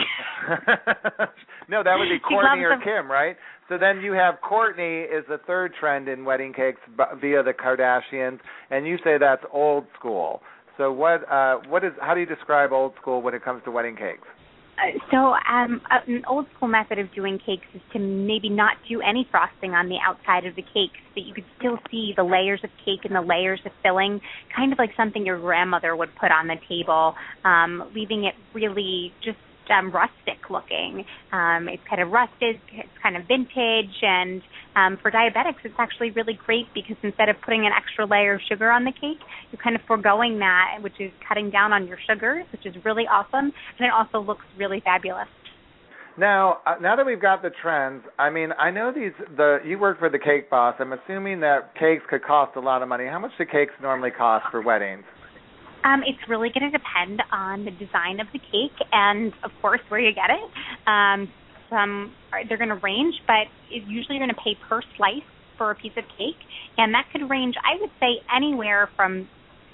no, 1.70 1.84
that 1.84 1.96
would 1.98 2.10
be 2.10 2.20
Kourtney 2.20 2.64
or. 2.64 2.78
Kim, 2.84 3.10
right? 3.10 3.36
So 3.68 3.78
then 3.78 4.02
you 4.02 4.14
have 4.14 4.36
Kourtney 4.44 5.06
is 5.06 5.24
the 5.28 5.38
third 5.46 5.74
trend 5.80 6.08
in 6.08 6.26
wedding 6.26 6.54
cakes 6.54 6.82
via 7.22 7.44
the 7.44 7.54
Kardashians, 7.54 8.40
and 8.72 8.88
you 8.88 8.98
say 9.04 9.18
that's 9.20 9.44
old 9.54 9.86
school. 9.98 10.42
So 10.78 10.92
what 10.92 11.30
uh 11.30 11.58
what 11.68 11.84
is 11.84 11.92
how 12.02 12.14
do 12.14 12.22
you 12.22 12.26
describe 12.26 12.72
old 12.72 12.94
school 13.02 13.22
when 13.22 13.34
it 13.34 13.44
comes 13.44 13.64
to 13.66 13.72
wedding 13.72 13.96
cakes? 13.96 14.28
Uh, 14.80 14.98
so 15.12 15.18
um, 15.52 15.82
uh, 15.92 16.00
an 16.08 16.24
old 16.28 16.46
school 16.56 16.68
method 16.68 17.00
of 17.00 17.14
doing 17.14 17.38
cakes 17.46 17.66
is 17.74 17.82
to 17.92 18.00
maybe 18.00 18.50
not 18.50 18.78
do 18.88 19.02
any 19.02 19.28
frosting 19.30 19.72
on 19.72 19.90
the 19.90 19.98
outside 20.06 20.46
of 20.46 20.56
the 20.56 20.62
cake 20.62 20.96
so 20.96 21.16
that 21.16 21.22
you 21.26 21.34
could 21.34 21.46
still 21.58 21.78
see 21.92 22.14
the 22.16 22.24
layers 22.24 22.62
of 22.64 22.70
cake 22.86 23.04
and 23.04 23.14
the 23.14 23.22
layers 23.22 23.60
of 23.66 23.72
filling, 23.84 24.22
kind 24.56 24.72
of 24.72 24.80
like 24.80 24.92
something 24.96 25.26
your 25.26 25.40
grandmother 25.40 25.96
would 25.96 26.16
put 26.16 26.32
on 26.32 26.48
the 26.48 26.56
table, 26.70 27.14
um, 27.44 27.92
leaving 27.94 28.24
it 28.24 28.36
really 28.54 29.14
just 29.24 29.38
um, 29.70 29.92
rustic 29.92 30.50
looking. 30.50 31.06
Um, 31.32 31.68
it's 31.70 31.84
kind 31.90 32.02
of 32.02 32.12
rusted, 32.12 32.60
it's 32.72 32.98
kind 33.02 33.16
of 33.16 33.28
vintage, 33.28 33.96
and 34.02 34.42
um, 34.76 34.98
for 35.02 35.12
diabetics, 35.12 35.64
it's 35.64 35.76
actually 35.78 36.12
really 36.12 36.38
great 36.46 36.68
because 36.74 36.98
instead 37.04 37.30
of 37.30 37.36
putting 37.42 37.66
an 37.66 37.72
extra 37.76 38.06
layer 38.06 38.36
of 38.36 38.42
sugar 38.48 38.72
on 38.72 38.86
the 38.86 38.92
cake, 38.92 39.20
you're 39.52 39.62
kind 39.62 39.76
of 39.76 39.82
foregoing 39.88 40.40
that, 40.40 40.78
which 40.82 41.00
is 41.00 41.12
cutting 41.28 41.50
down 41.50 41.74
on 41.74 41.88
your 41.88 41.98
sugars, 42.08 42.46
which 42.52 42.66
is 42.66 42.74
really 42.86 43.04
awesome, 43.08 43.52
and 43.78 43.82
it 43.82 43.92
also 43.92 44.20
looks 44.26 44.46
really 44.58 44.82
fabulous. 44.82 45.28
Now, 46.18 46.58
uh, 46.66 46.76
now 46.82 46.98
that 46.98 47.06
we've 47.06 47.22
got 47.22 47.42
the 47.42 47.52
trends, 47.62 48.04
I 48.18 48.30
mean, 48.30 48.50
I 48.60 48.72
know 48.72 48.92
these. 48.94 49.14
The 49.38 49.60
you 49.64 49.80
work 49.80 50.00
for 50.00 50.10
the 50.10 50.20
Cake 50.20 50.50
Boss. 50.50 50.76
I'm 50.78 50.92
assuming 50.92 51.40
that 51.42 51.74
cakes 51.80 52.04
could 52.10 52.24
cost 52.24 52.58
a 52.58 52.60
lot 52.60 52.82
of 52.82 52.90
money. 52.90 53.06
How 53.06 53.20
much 53.20 53.32
do 53.38 53.46
cakes 53.46 53.72
normally 53.82 54.12
cost 54.12 54.46
for 54.52 54.62
weddings? 54.62 55.06
Um, 55.84 56.04
it's 56.06 56.20
really 56.28 56.50
going 56.50 56.72
to 56.72 56.78
depend 56.78 57.22
on 57.32 57.66
the 57.66 57.72
design 57.72 58.20
of 58.20 58.28
the 58.34 58.40
cake 58.40 58.78
and, 58.92 59.34
of 59.44 59.52
course, 59.62 59.82
where 59.90 60.00
you 60.00 60.14
get 60.14 60.30
it. 60.30 60.50
Um, 60.88 61.30
some 61.70 62.14
are, 62.34 62.46
they're 62.48 62.58
going 62.58 62.70
to 62.70 62.82
range, 62.84 63.16
but 63.28 63.48
usually 63.70 64.18
you're 64.18 64.26
going 64.26 64.36
to 64.36 64.42
pay 64.44 64.56
per 64.68 64.82
slice 64.98 65.24
for 65.58 65.72
a 65.72 65.76
piece 65.76 65.94
of 65.98 66.04
cake, 66.18 66.40
and 66.78 66.94
that 66.94 67.06
could 67.12 67.30
range, 67.30 67.56
I 67.64 67.80
would 67.80 67.92
say, 68.00 68.22
anywhere 68.36 68.90
from 68.96 69.28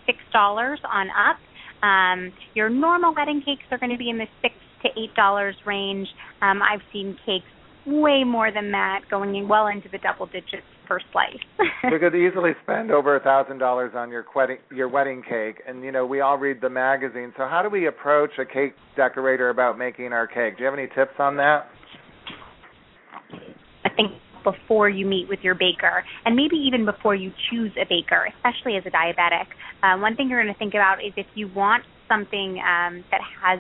six 0.06 0.18
dollars 0.34 0.80
on 0.84 1.08
up. 1.10 1.38
Um, 1.84 2.34
your 2.54 2.70
normal 2.70 3.14
wedding 3.14 3.42
cakes 3.46 3.64
are 3.72 3.78
going 3.78 3.92
to 3.92 3.98
be 3.98 4.10
in 4.10 4.18
the 4.18 4.28
six 4.42 4.56
to 4.84 4.90
eight 5.00 5.14
dollars 5.16 5.56
range. 5.66 6.08
Um, 6.42 6.62
I've 6.62 6.82
seen 6.92 7.18
cakes 7.26 7.46
way 7.86 8.24
more 8.24 8.52
than 8.52 8.72
that, 8.72 9.02
going 9.10 9.36
in 9.36 9.48
well 9.48 9.68
into 9.68 9.90
the 9.90 10.00
double 10.00 10.26
digits 10.26 10.66
per 10.86 11.00
slice. 11.12 11.38
you 11.84 12.00
could 12.00 12.16
easily 12.16 12.52
spend 12.64 12.92
over 12.92 13.16
a 13.16 13.20
thousand 13.20 13.58
dollars 13.58 13.94
on 13.96 14.10
your 14.10 14.26
wedding 14.36 14.58
your 14.72 14.88
wedding 14.90 15.22
cake, 15.28 15.62
and 15.68 15.84
you 15.84 15.92
know 15.92 16.06
we 16.06 16.22
all 16.22 16.38
read 16.38 16.62
the 16.62 16.70
magazine. 16.70 17.34
So 17.38 17.48
how 17.48 17.62
do 17.62 17.70
we 17.70 17.88
approach 17.88 18.32
a 18.40 18.46
cake 18.46 18.74
decorator 18.96 19.50
about 19.50 19.78
making 19.78 20.14
our 20.14 20.28
cake? 20.28 20.58
Do 20.58 20.64
you 20.64 20.70
have 20.70 20.78
any 20.78 20.88
tips 20.88 21.16
on 21.20 21.38
that? 21.38 21.68
I 23.84 23.90
think 23.90 24.12
before 24.44 24.90
you 24.90 25.06
meet 25.06 25.28
with 25.28 25.40
your 25.42 25.56
baker, 25.56 26.04
and 26.24 26.36
maybe 26.36 26.56
even 26.56 26.86
before 26.86 27.16
you 27.16 27.32
choose 27.50 27.72
a 27.82 27.86
baker, 27.90 28.30
especially 28.38 28.78
as 28.78 28.84
a 28.86 28.92
diabetic, 28.92 29.48
uh, 29.84 30.00
one 30.00 30.16
thing 30.16 30.30
you're 30.30 30.42
going 30.42 30.54
to 30.54 30.60
think 30.60 30.74
about 30.74 31.04
is 31.04 31.14
if 31.18 31.26
you 31.34 31.50
want 31.54 31.84
something 32.08 32.62
um, 32.62 33.04
that 33.12 33.22
has 33.42 33.60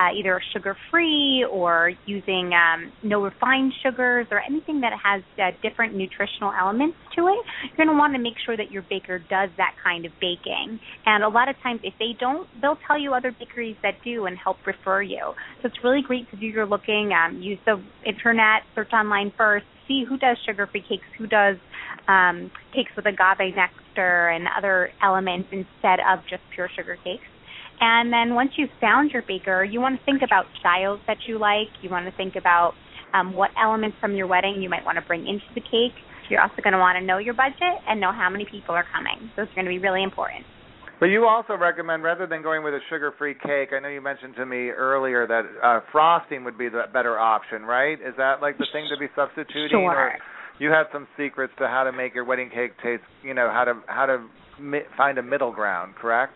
uh, 0.00 0.12
either 0.16 0.40
sugar 0.52 0.76
free 0.90 1.44
or 1.50 1.92
using 2.06 2.52
um, 2.54 2.92
no 3.02 3.22
refined 3.22 3.72
sugars 3.82 4.26
or 4.30 4.40
anything 4.40 4.80
that 4.80 4.92
has 5.02 5.22
uh, 5.38 5.50
different 5.62 5.94
nutritional 5.94 6.52
elements 6.58 6.96
to 7.14 7.26
it, 7.28 7.36
you're 7.64 7.76
going 7.76 7.88
to 7.88 7.98
want 7.98 8.14
to 8.14 8.18
make 8.18 8.34
sure 8.46 8.56
that 8.56 8.70
your 8.70 8.82
baker 8.88 9.18
does 9.18 9.50
that 9.58 9.74
kind 9.82 10.06
of 10.06 10.12
baking. 10.20 10.80
And 11.04 11.22
a 11.22 11.28
lot 11.28 11.48
of 11.48 11.56
times, 11.62 11.80
if 11.82 11.94
they 11.98 12.16
don't, 12.18 12.48
they'll 12.62 12.78
tell 12.86 12.98
you 12.98 13.12
other 13.12 13.34
bakeries 13.38 13.76
that 13.82 13.94
do 14.02 14.26
and 14.26 14.38
help 14.38 14.56
refer 14.66 15.02
you. 15.02 15.34
So 15.60 15.68
it's 15.68 15.84
really 15.84 16.02
great 16.06 16.30
to 16.30 16.36
do 16.36 16.46
your 16.46 16.66
looking. 16.66 17.10
Um, 17.12 17.42
use 17.42 17.58
the 17.66 17.82
internet, 18.06 18.62
search 18.74 18.92
online 18.92 19.32
first, 19.36 19.66
see 19.86 20.04
who 20.08 20.16
does 20.16 20.38
sugar 20.46 20.66
free 20.66 20.84
cakes, 20.88 21.04
who 21.18 21.26
does 21.26 21.56
um, 22.08 22.50
cakes 22.74 22.90
with 22.96 23.06
agave 23.06 23.54
nectar 23.54 24.28
and 24.28 24.46
other 24.56 24.90
elements 25.02 25.48
instead 25.52 25.98
of 26.00 26.20
just 26.30 26.42
pure 26.54 26.70
sugar 26.74 26.96
cakes. 27.04 27.24
And 27.80 28.12
then 28.12 28.34
once 28.34 28.52
you've 28.56 28.70
found 28.80 29.10
your 29.10 29.22
baker, 29.26 29.64
you 29.64 29.80
want 29.80 29.98
to 29.98 30.04
think 30.04 30.22
about 30.22 30.44
styles 30.60 31.00
that 31.06 31.16
you 31.26 31.38
like. 31.38 31.68
You 31.82 31.90
want 31.90 32.06
to 32.06 32.16
think 32.16 32.36
about 32.36 32.74
um, 33.14 33.32
what 33.32 33.50
elements 33.56 33.96
from 34.00 34.14
your 34.14 34.26
wedding 34.26 34.60
you 34.60 34.68
might 34.68 34.84
want 34.84 34.96
to 34.96 35.02
bring 35.02 35.26
into 35.26 35.46
the 35.54 35.62
cake. 35.62 35.96
You're 36.28 36.42
also 36.42 36.62
going 36.62 36.74
to 36.74 36.78
want 36.78 36.96
to 36.98 37.04
know 37.04 37.18
your 37.18 37.34
budget 37.34 37.82
and 37.88 38.00
know 38.00 38.12
how 38.12 38.30
many 38.30 38.46
people 38.48 38.74
are 38.74 38.84
coming. 38.94 39.30
Those 39.36 39.48
are 39.48 39.54
going 39.54 39.64
to 39.64 39.70
be 39.70 39.78
really 39.78 40.04
important. 40.04 40.44
But 41.00 41.06
you 41.06 41.24
also 41.24 41.54
recommend, 41.54 42.04
rather 42.04 42.26
than 42.26 42.42
going 42.42 42.62
with 42.62 42.74
a 42.74 42.80
sugar-free 42.90 43.36
cake, 43.42 43.70
I 43.72 43.80
know 43.80 43.88
you 43.88 44.02
mentioned 44.02 44.36
to 44.36 44.44
me 44.44 44.68
earlier 44.68 45.26
that 45.26 45.44
uh, 45.64 45.80
frosting 45.90 46.44
would 46.44 46.58
be 46.58 46.68
the 46.68 46.82
better 46.92 47.18
option, 47.18 47.62
right? 47.62 47.94
Is 47.94 48.14
that 48.18 48.42
like 48.42 48.58
the 48.58 48.66
thing 48.70 48.86
to 48.92 48.98
be 49.00 49.06
substituting? 49.16 49.70
Sure. 49.70 49.90
Or 49.90 50.12
you 50.58 50.70
have 50.70 50.86
some 50.92 51.08
secrets 51.16 51.54
to 51.58 51.66
how 51.66 51.84
to 51.84 51.92
make 51.92 52.14
your 52.14 52.26
wedding 52.26 52.50
cake 52.50 52.72
taste, 52.82 53.02
you 53.24 53.32
know, 53.32 53.48
how 53.50 53.64
to 53.64 53.80
how 53.86 54.04
to 54.04 54.28
mi- 54.60 54.84
find 54.94 55.16
a 55.16 55.22
middle 55.22 55.52
ground, 55.52 55.94
correct? 55.96 56.34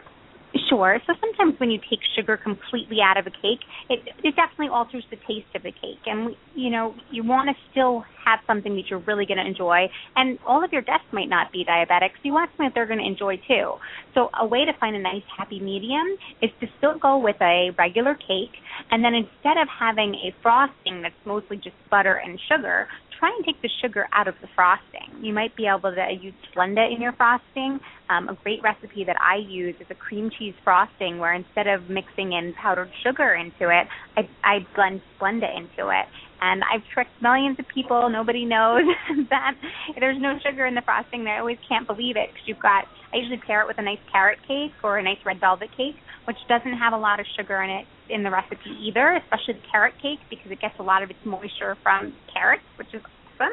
Sure. 0.68 1.00
So 1.07 1.14
sometimes 1.20 1.59
when 1.59 1.70
you 1.70 1.78
take 1.90 1.98
sugar 2.16 2.36
completely 2.36 2.98
out 3.02 3.16
of 3.16 3.26
a 3.26 3.30
cake, 3.30 3.59
it 3.90 4.00
it 4.22 4.36
definitely 4.36 4.68
alters 4.68 5.05
the 5.11 5.16
taste 5.16 5.50
of 5.55 5.62
the 5.64 5.72
cake, 5.72 5.98
and 6.07 6.36
you 6.55 6.70
know 6.70 6.94
you 7.11 7.24
want 7.24 7.48
to 7.48 7.55
still 7.72 8.05
have 8.24 8.38
something 8.46 8.74
that 8.76 8.84
you're 8.88 9.00
really 9.00 9.26
going 9.26 9.38
to 9.38 9.46
enjoy. 9.46 9.88
And 10.16 10.38
all 10.46 10.64
of 10.64 10.72
your 10.72 10.82
guests 10.82 11.07
might 11.12 11.28
not 11.28 11.50
be 11.52 11.64
diabetics. 11.64 12.14
So 12.22 12.24
you 12.24 12.32
want 12.32 12.50
something 12.52 12.66
that 12.66 12.74
they're 12.74 12.86
going 12.86 13.00
to 13.00 13.07
enjoy 13.07 13.36
too. 13.48 13.72
So 14.14 14.30
a 14.40 14.46
way 14.46 14.64
to 14.64 14.72
find 14.78 14.94
a 14.96 15.00
nice 15.00 15.24
happy 15.36 15.59
medium 15.61 16.07
is 16.40 16.50
to 16.61 16.68
still 16.78 16.98
go 16.98 17.18
with 17.18 17.36
a 17.42 17.70
regular 17.76 18.14
cake, 18.14 18.55
and 18.92 19.05
then 19.05 19.14
instead 19.14 19.59
of 19.61 19.66
having 19.68 20.14
a 20.14 20.32
frosting 20.40 21.02
that's 21.02 21.14
mostly 21.26 21.57
just 21.57 21.76
butter 21.90 22.14
and 22.24 22.38
sugar, 22.48 22.86
try 23.25 23.35
and 23.37 23.45
take 23.45 23.61
the 23.62 23.70
sugar 23.81 24.07
out 24.12 24.29
of 24.29 24.35
the 24.43 24.49
frosting. 24.55 25.25
You 25.25 25.33
might 25.33 25.57
be 25.57 25.66
able 25.66 25.91
to 25.95 26.07
use 26.20 26.35
Splenda 26.53 26.95
in 26.95 27.01
your 27.01 27.12
frosting. 27.12 27.81
Um, 28.11 28.29
a 28.29 28.35
great 28.43 28.61
recipe 28.62 29.05
that 29.05 29.16
I 29.18 29.37
use 29.37 29.75
is 29.81 29.87
a 29.89 29.95
cream 29.95 30.31
cheese 30.39 30.53
frosting 30.62 31.18
where 31.18 31.33
instead 31.33 31.66
of 31.66 31.89
mixing 31.89 32.33
in 32.33 32.53
powdered 32.61 32.91
sugar 33.03 33.33
into 33.33 33.72
it, 33.72 33.87
I, 34.16 34.29
I 34.45 34.66
blend 34.75 35.01
Splenda 35.16 35.49
into 35.57 35.89
it. 35.89 36.07
And 36.43 36.62
I've 36.64 36.85
tricked 36.93 37.16
millions 37.22 37.59
of 37.59 37.64
people. 37.72 38.11
Nobody 38.11 38.45
knows 38.45 38.83
that 39.31 39.55
there's 39.99 40.20
no 40.20 40.39
sugar 40.45 40.66
in 40.66 40.75
the 40.75 40.83
frosting. 40.83 41.25
They 41.25 41.39
always 41.41 41.59
can't 41.66 41.87
believe 41.87 42.16
it 42.16 42.29
because 42.29 42.47
you've 42.47 42.61
got. 42.61 42.85
I 43.14 43.16
usually 43.16 43.41
pair 43.47 43.62
it 43.62 43.66
with 43.66 43.79
a 43.79 43.83
nice 43.83 44.03
carrot 44.12 44.41
cake 44.47 44.72
or 44.83 44.99
a 44.99 45.03
nice 45.03 45.22
red 45.25 45.41
velvet 45.41 45.70
cake, 45.77 45.97
which 46.27 46.37
doesn't 46.49 46.77
have 46.77 46.93
a 46.93 46.99
lot 46.99 47.20
of 47.20 47.27
sugar 47.39 47.62
in 47.62 47.70
it 47.70 47.87
in 48.09 48.22
the 48.22 48.30
recipe 48.30 48.70
either, 48.82 49.20
especially 49.22 49.55
the 49.55 49.66
carrot 49.70 49.94
cake 50.00 50.20
because 50.30 50.50
it 50.50 50.61
gets 50.61 50.74
a 50.78 50.82
lot 50.82 51.02
of 51.02 51.11
its 51.11 51.18
moisture 51.24 51.76
from 51.82 52.12
carrots, 52.32 52.64
which 52.76 52.88
is 52.92 53.02
awesome. 53.34 53.52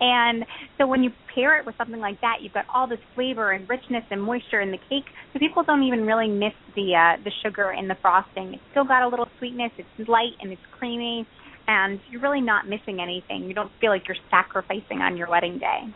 And 0.00 0.44
so 0.76 0.86
when 0.86 1.02
you 1.02 1.10
pair 1.34 1.58
it 1.58 1.64
with 1.64 1.74
something 1.78 2.00
like 2.00 2.20
that, 2.20 2.38
you've 2.42 2.52
got 2.52 2.66
all 2.72 2.86
this 2.86 2.98
flavor 3.14 3.52
and 3.52 3.68
richness 3.68 4.04
and 4.10 4.22
moisture 4.22 4.60
in 4.60 4.70
the 4.70 4.78
cake. 4.90 5.04
So 5.32 5.38
people 5.38 5.62
don't 5.62 5.84
even 5.84 6.02
really 6.02 6.28
miss 6.28 6.52
the 6.74 6.94
uh, 6.94 7.22
the 7.24 7.30
sugar 7.42 7.72
in 7.72 7.88
the 7.88 7.96
frosting. 8.02 8.54
It's 8.54 8.62
still 8.72 8.84
got 8.84 9.02
a 9.02 9.08
little 9.08 9.28
sweetness. 9.38 9.72
It's 9.78 10.08
light 10.08 10.36
and 10.40 10.52
it's 10.52 10.60
creamy, 10.78 11.26
and 11.66 11.98
you're 12.10 12.20
really 12.20 12.42
not 12.42 12.68
missing 12.68 13.00
anything. 13.00 13.44
You 13.44 13.54
don't 13.54 13.72
feel 13.80 13.90
like 13.90 14.02
you're 14.06 14.18
sacrificing 14.30 15.00
on 15.00 15.16
your 15.16 15.30
wedding 15.30 15.58
day. 15.58 15.88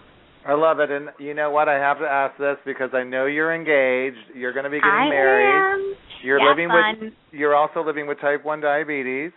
I 0.47 0.55
love 0.55 0.81
it, 0.81 0.91
and 0.91 1.11
you 1.19 1.35
know 1.35 1.51
what? 1.51 1.69
I 1.69 1.75
have 1.75 1.99
to 1.99 2.07
ask 2.07 2.37
this 2.39 2.57
because 2.65 2.91
I 2.95 3.03
know 3.05 3.27
you're 3.27 3.55
engaged. 3.55 4.35
You're 4.35 4.53
going 4.53 4.65
to 4.65 4.71
be 4.71 4.79
getting 4.79 4.93
I 4.93 5.09
married. 5.09 5.63
am. 5.75 5.95
You're 6.25 6.41
Yeah, 6.41 6.49
living 6.51 6.69
fun. 6.69 6.97
with. 7.01 7.13
You're 7.33 7.55
also 7.55 7.83
living 7.85 8.07
with 8.07 8.21
type 8.21 8.45
one 8.45 8.61
diabetes. 8.61 9.33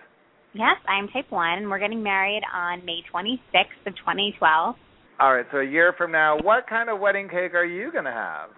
Yes, 0.54 0.78
I'm 0.88 1.08
type 1.10 1.26
1, 1.30 1.58
and 1.58 1.70
we're 1.70 1.80
getting 1.80 2.04
married 2.04 2.44
on 2.54 2.86
May 2.86 3.02
26th 3.14 3.88
of 3.88 3.96
2012. 3.98 4.76
All 5.20 5.34
right, 5.34 5.46
so 5.52 5.58
a 5.60 5.64
year 5.66 5.94
from 5.98 6.12
now, 6.12 6.38
what 6.42 6.68
kind 6.68 6.90
of 6.90 7.00
wedding 7.00 7.28
cake 7.28 7.54
are 7.56 7.66
you 7.66 7.92
going 7.92 8.06
to 8.06 8.12
have? 8.12 8.50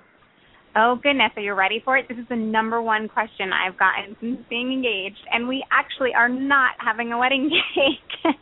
Oh 0.78 1.00
goodness, 1.02 1.32
are 1.38 1.42
you 1.42 1.54
ready 1.54 1.82
for 1.86 1.96
it? 1.98 2.06
This 2.10 2.18
is 2.18 2.28
the 2.28 2.36
number 2.36 2.82
one 2.82 3.08
question 3.08 3.52
I've 3.56 3.80
gotten 3.80 4.18
since 4.20 4.40
being 4.50 4.74
engaged, 4.74 5.24
and 5.32 5.48
we 5.48 5.64
actually 5.72 6.12
are 6.14 6.28
not 6.28 6.76
having 6.80 7.14
a 7.14 7.18
wedding 7.18 7.50
cake. 7.76 8.36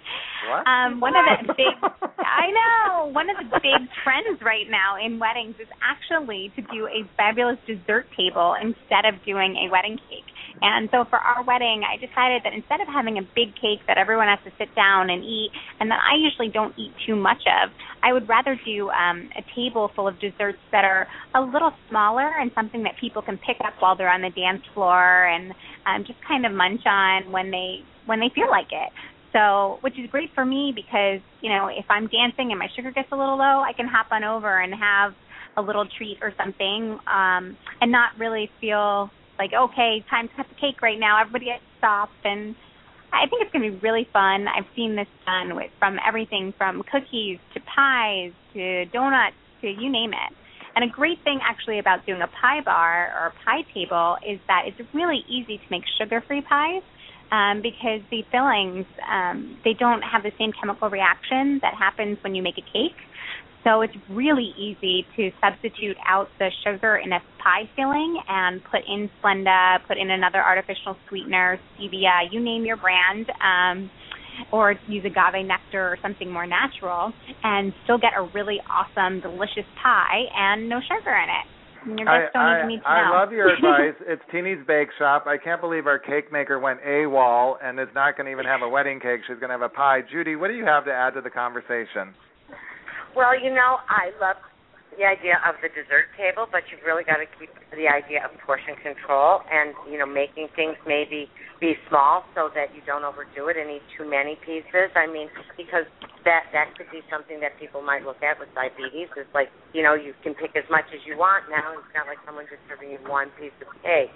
What? 0.50 0.66
Um, 0.66 1.00
one 1.00 1.14
of 1.14 1.46
the 1.46 1.54
big, 1.54 1.78
I 2.18 2.50
know, 2.50 3.06
one 3.14 3.30
of 3.30 3.38
the 3.38 3.60
big 3.62 3.86
trends 4.04 4.42
right 4.42 4.66
now 4.66 4.98
in 4.98 5.20
weddings 5.20 5.56
is 5.62 5.70
actually 5.86 6.52
to 6.56 6.62
do 6.74 6.88
a 6.90 7.06
fabulous 7.16 7.60
dessert 7.68 8.08
table 8.18 8.56
instead 8.60 9.06
of 9.06 9.14
doing 9.24 9.54
a 9.70 9.72
wedding 9.72 10.00
cake. 10.10 10.26
And 10.62 10.90
so 10.92 11.06
for 11.10 11.18
our 11.18 11.44
wedding, 11.44 11.82
I 11.84 11.98
decided 11.98 12.44
that 12.44 12.54
instead 12.54 12.82
of 12.82 12.88
having 12.88 13.18
a 13.18 13.22
big 13.22 13.56
cake 13.56 13.82
that 13.88 13.98
everyone 13.98 14.28
has 14.28 14.40
to 14.46 14.52
sit 14.58 14.74
down 14.76 15.10
and 15.10 15.24
eat, 15.24 15.52
and 15.80 15.90
that 15.92 16.00
I 16.00 16.16
usually 16.16 16.50
don't 16.50 16.74
eat 16.78 16.94
too 17.06 17.16
much 17.16 17.42
of, 17.48 17.72
I 18.02 18.14
would 18.14 18.28
rather 18.30 18.60
do 18.66 18.90
um, 18.90 19.30
a 19.36 19.44
table 19.56 19.92
full 19.96 20.08
of 20.08 20.20
desserts 20.20 20.60
that 20.72 20.86
are 20.86 21.08
a 21.36 21.42
little 21.42 21.72
smaller 21.90 22.30
and 22.40 22.52
something 22.56 22.84
that 22.84 22.94
people 23.00 23.22
can 23.22 23.38
pick 23.38 23.58
up 23.66 23.74
while 23.80 23.96
they're 23.96 24.12
on 24.12 24.22
the 24.22 24.30
dance 24.30 24.62
floor 24.74 25.26
and 25.26 25.54
um, 25.86 26.06
just 26.06 26.20
kind 26.28 26.46
of 26.46 26.52
munch 26.52 26.82
on 26.86 27.32
when 27.32 27.52
they 27.52 27.80
when 28.06 28.20
they 28.20 28.30
feel 28.36 28.50
like 28.50 28.68
it. 28.72 28.92
So, 29.32 29.80
which 29.82 29.98
is 29.98 30.10
great 30.12 30.30
for 30.36 30.46
me 30.46 30.72
because 30.76 31.20
you 31.42 31.50
know 31.50 31.68
if 31.68 31.86
I'm 31.90 32.08
dancing 32.08 32.52
and 32.52 32.60
my 32.60 32.68
sugar 32.76 32.92
gets 32.92 33.10
a 33.12 33.16
little 33.16 33.38
low, 33.38 33.64
I 33.66 33.74
can 33.76 33.88
hop 33.88 34.08
on 34.12 34.24
over 34.24 34.62
and 34.62 34.74
have 34.74 35.14
a 35.58 35.62
little 35.62 35.86
treat 35.98 36.18
or 36.22 36.34
something, 36.38 37.00
um, 37.08 37.58
and 37.82 37.92
not 37.92 38.12
really 38.20 38.50
feel 38.62 39.10
like 39.38 39.52
okay, 39.54 40.04
time 40.10 40.28
to 40.30 40.36
cut 40.36 40.48
the 40.50 40.56
cake 40.56 40.82
right 40.82 41.00
now. 41.00 41.20
Everybody 41.22 41.46
gets 41.46 41.64
stop 41.78 42.10
and 42.24 42.56
I 43.14 43.28
think 43.28 43.44
it's 43.44 43.54
going 43.54 43.64
to 43.64 43.78
be 43.78 43.80
really 43.86 44.08
fun. 44.12 44.48
I've 44.48 44.66
seen 44.76 44.96
this 44.96 45.08
done 45.26 45.56
with 45.56 45.70
from 45.78 46.00
everything 46.06 46.54
from 46.58 46.82
cookies 46.84 47.38
to 47.54 47.60
pies 47.62 48.32
to 48.54 48.86
donuts 48.86 49.38
to 49.62 49.68
you 49.68 49.90
name 49.90 50.14
it. 50.14 50.34
And 50.76 50.84
a 50.84 50.88
great 50.88 51.24
thing 51.24 51.40
actually 51.44 51.78
about 51.78 52.06
doing 52.08 52.22
a 52.22 52.28
pie 52.28 52.62
bar 52.66 53.14
or 53.16 53.28
a 53.28 53.34
pie 53.46 53.62
table 53.74 54.18
is 54.28 54.40
that 54.48 54.64
it's 54.66 54.82
really 54.94 55.24
easy 55.30 55.58
to 55.58 55.64
make 55.70 55.84
sugar-free 56.00 56.42
pies 56.42 56.82
um, 57.32 57.62
because 57.62 58.02
the 58.10 58.24
fillings 58.32 58.86
um, 59.10 59.58
they 59.64 59.74
don't 59.74 60.02
have 60.02 60.24
the 60.24 60.32
same 60.40 60.52
chemical 60.52 60.90
reaction 60.90 61.60
that 61.62 61.76
happens 61.78 62.18
when 62.24 62.34
you 62.34 62.42
make 62.42 62.58
a 62.58 62.66
cake. 62.74 62.98
So 63.64 63.82
it's 63.82 63.94
really 64.10 64.54
easy 64.58 65.06
to 65.16 65.32
substitute 65.40 65.96
out 66.06 66.28
the 66.38 66.50
sugar 66.64 66.98
in 66.98 67.14
a 67.14 67.20
pie 67.42 67.70
filling 67.76 68.20
and 68.28 68.62
put 68.70 68.82
in 68.88 69.10
Splenda, 69.20 69.78
put 69.88 69.98
in 69.98 70.12
another 70.12 70.44
artificial 70.44 70.98
sweetener, 71.08 71.60
stevia, 71.76 72.28
you 72.32 72.42
name 72.42 72.66
your 72.66 72.76
brand, 72.76 73.32
um, 73.42 73.90
or 74.52 74.76
use 74.88 75.06
agave 75.06 75.46
nectar 75.46 75.88
or 75.88 75.98
something 76.02 76.30
more 76.30 76.46
natural, 76.46 77.14
and 77.44 77.72
still 77.84 77.98
get 77.98 78.12
a 78.18 78.30
really 78.34 78.60
awesome, 78.70 79.22
delicious 79.22 79.68
pie 79.82 80.24
and 80.36 80.68
no 80.68 80.80
sugar 80.82 81.16
in 81.16 81.30
it. 81.30 81.48
I, 82.08 82.38
I, 82.38 82.58
need 82.58 82.62
to 82.62 82.68
meet 82.68 82.82
I 82.86 83.12
love 83.12 83.32
your 83.32 83.54
advice. 83.56 83.96
It's 84.08 84.22
Teeny's 84.32 84.66
Bake 84.66 84.88
Shop. 84.98 85.26
I 85.28 85.38
can't 85.38 85.60
believe 85.60 85.86
our 85.86 86.00
cake 86.00 86.32
maker 86.32 86.58
went 86.58 86.82
AWOL 86.82 87.56
and 87.62 87.80
is 87.80 87.90
not 87.94 88.16
going 88.16 88.26
to 88.26 88.32
even 88.32 88.46
have 88.46 88.62
a 88.62 88.70
wedding 88.70 89.00
cake. 89.00 89.22
She's 89.28 89.38
going 89.40 89.50
to 89.50 89.56
have 89.60 89.62
a 89.62 89.70
pie. 89.70 90.00
Judi, 90.02 90.40
what 90.40 90.48
do 90.48 90.54
you 90.54 90.66
have 90.66 90.86
to 90.86 90.94
add 90.94 91.14
to 91.16 91.22
the 91.22 91.30
conversation? 91.30 92.16
Well, 93.16 93.38
you 93.38 93.54
know, 93.54 93.78
I 93.90 94.10
love 94.18 94.42
the 94.98 95.06
idea 95.06 95.38
of 95.46 95.58
the 95.62 95.70
dessert 95.70 96.10
table, 96.18 96.46
but 96.50 96.66
you've 96.70 96.86
really 96.86 97.06
got 97.06 97.18
to 97.18 97.30
keep 97.38 97.50
the 97.74 97.90
idea 97.90 98.26
of 98.26 98.34
portion 98.46 98.74
control 98.82 99.42
and, 99.50 99.74
you 99.90 99.98
know, 99.98 100.06
making 100.06 100.50
things 100.54 100.78
maybe 100.86 101.30
be 101.62 101.74
small 101.90 102.26
so 102.34 102.50
that 102.54 102.74
you 102.74 102.82
don't 102.86 103.06
overdo 103.06 103.50
it 103.50 103.58
and 103.58 103.70
eat 103.70 103.86
too 103.98 104.06
many 104.06 104.38
pieces. 104.42 104.94
I 104.98 105.06
mean, 105.06 105.30
because 105.58 105.86
that 106.26 106.50
that 106.54 106.74
could 106.78 106.90
be 106.90 107.02
something 107.10 107.42
that 107.42 107.58
people 107.62 107.82
might 107.82 108.06
look 108.06 108.22
at 108.22 108.38
with 108.42 108.50
diabetes. 108.58 109.10
It's 109.18 109.30
like, 109.34 109.50
you 109.74 109.82
know, 109.82 109.94
you 109.94 110.14
can 110.22 110.34
pick 110.34 110.58
as 110.58 110.66
much 110.70 110.86
as 110.94 111.02
you 111.06 111.18
want 111.18 111.50
now. 111.50 111.74
It's 111.78 111.94
not 111.94 112.10
like 112.10 112.22
someone 112.26 112.46
just 112.50 112.62
serving 112.66 112.94
you 112.94 113.02
one 113.06 113.30
piece 113.38 113.56
of 113.62 113.70
cake. 113.82 114.14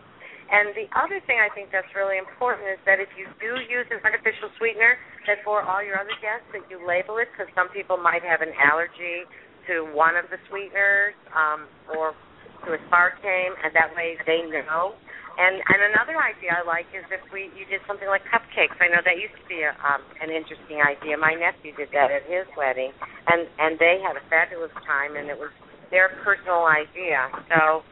And 0.47 0.71
the 0.79 0.87
other 0.95 1.19
thing 1.27 1.43
I 1.43 1.51
think 1.51 1.75
that's 1.75 1.91
really 1.91 2.15
important 2.15 2.71
is 2.71 2.79
that 2.87 3.03
if 3.03 3.11
you 3.19 3.27
do 3.43 3.59
use 3.67 3.87
an 3.91 3.99
artificial 3.99 4.47
sweetener, 4.55 4.95
that 5.27 5.43
for 5.43 5.59
all 5.59 5.83
your 5.83 5.99
other 5.99 6.15
guests 6.23 6.47
that 6.55 6.63
you 6.71 6.79
label 6.79 7.19
it 7.19 7.27
because 7.35 7.51
some 7.51 7.67
people 7.75 7.99
might 7.99 8.23
have 8.23 8.39
an 8.39 8.55
allergy 8.55 9.27
to 9.67 9.83
one 9.91 10.15
of 10.15 10.31
the 10.31 10.39
sweeteners 10.47 11.13
um, 11.35 11.67
or 11.91 12.15
to 12.63 12.79
aspartame, 12.79 13.53
and 13.59 13.75
that 13.75 13.91
way 13.91 14.15
they 14.23 14.47
know. 14.47 14.95
And 15.37 15.61
and 15.61 15.93
another 15.93 16.17
idea 16.17 16.57
I 16.57 16.65
like 16.65 16.89
is 16.97 17.05
if 17.13 17.21
we 17.29 17.53
you 17.53 17.67
did 17.69 17.83
something 17.85 18.09
like 18.09 18.25
cupcakes. 18.25 18.73
I 18.81 18.89
know 18.89 19.05
that 19.05 19.21
used 19.21 19.37
to 19.37 19.45
be 19.45 19.61
a, 19.61 19.75
um, 19.85 20.01
an 20.17 20.33
interesting 20.33 20.81
idea. 20.81 21.13
My 21.13 21.37
nephew 21.37 21.77
did 21.77 21.93
that 21.93 22.09
at 22.09 22.25
his 22.25 22.49
wedding, 22.57 22.89
and 23.29 23.45
and 23.61 23.77
they 23.77 24.01
had 24.01 24.17
a 24.17 24.23
fabulous 24.33 24.73
time, 24.81 25.13
and 25.13 25.29
it 25.29 25.37
was 25.37 25.53
their 25.93 26.09
personal 26.25 26.65
idea. 26.65 27.29
So 27.53 27.85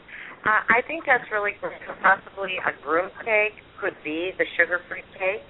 uh, 0.45 0.61
I 0.69 0.85
think 0.85 1.05
that's 1.05 1.25
really 1.33 1.57
great. 1.59 1.81
Possibly 2.01 2.61
a 2.61 2.73
groom 2.85 3.09
cake 3.25 3.57
could 3.81 3.97
be 4.05 4.31
the 4.37 4.45
sugar-free 4.57 5.05
cake 5.17 5.41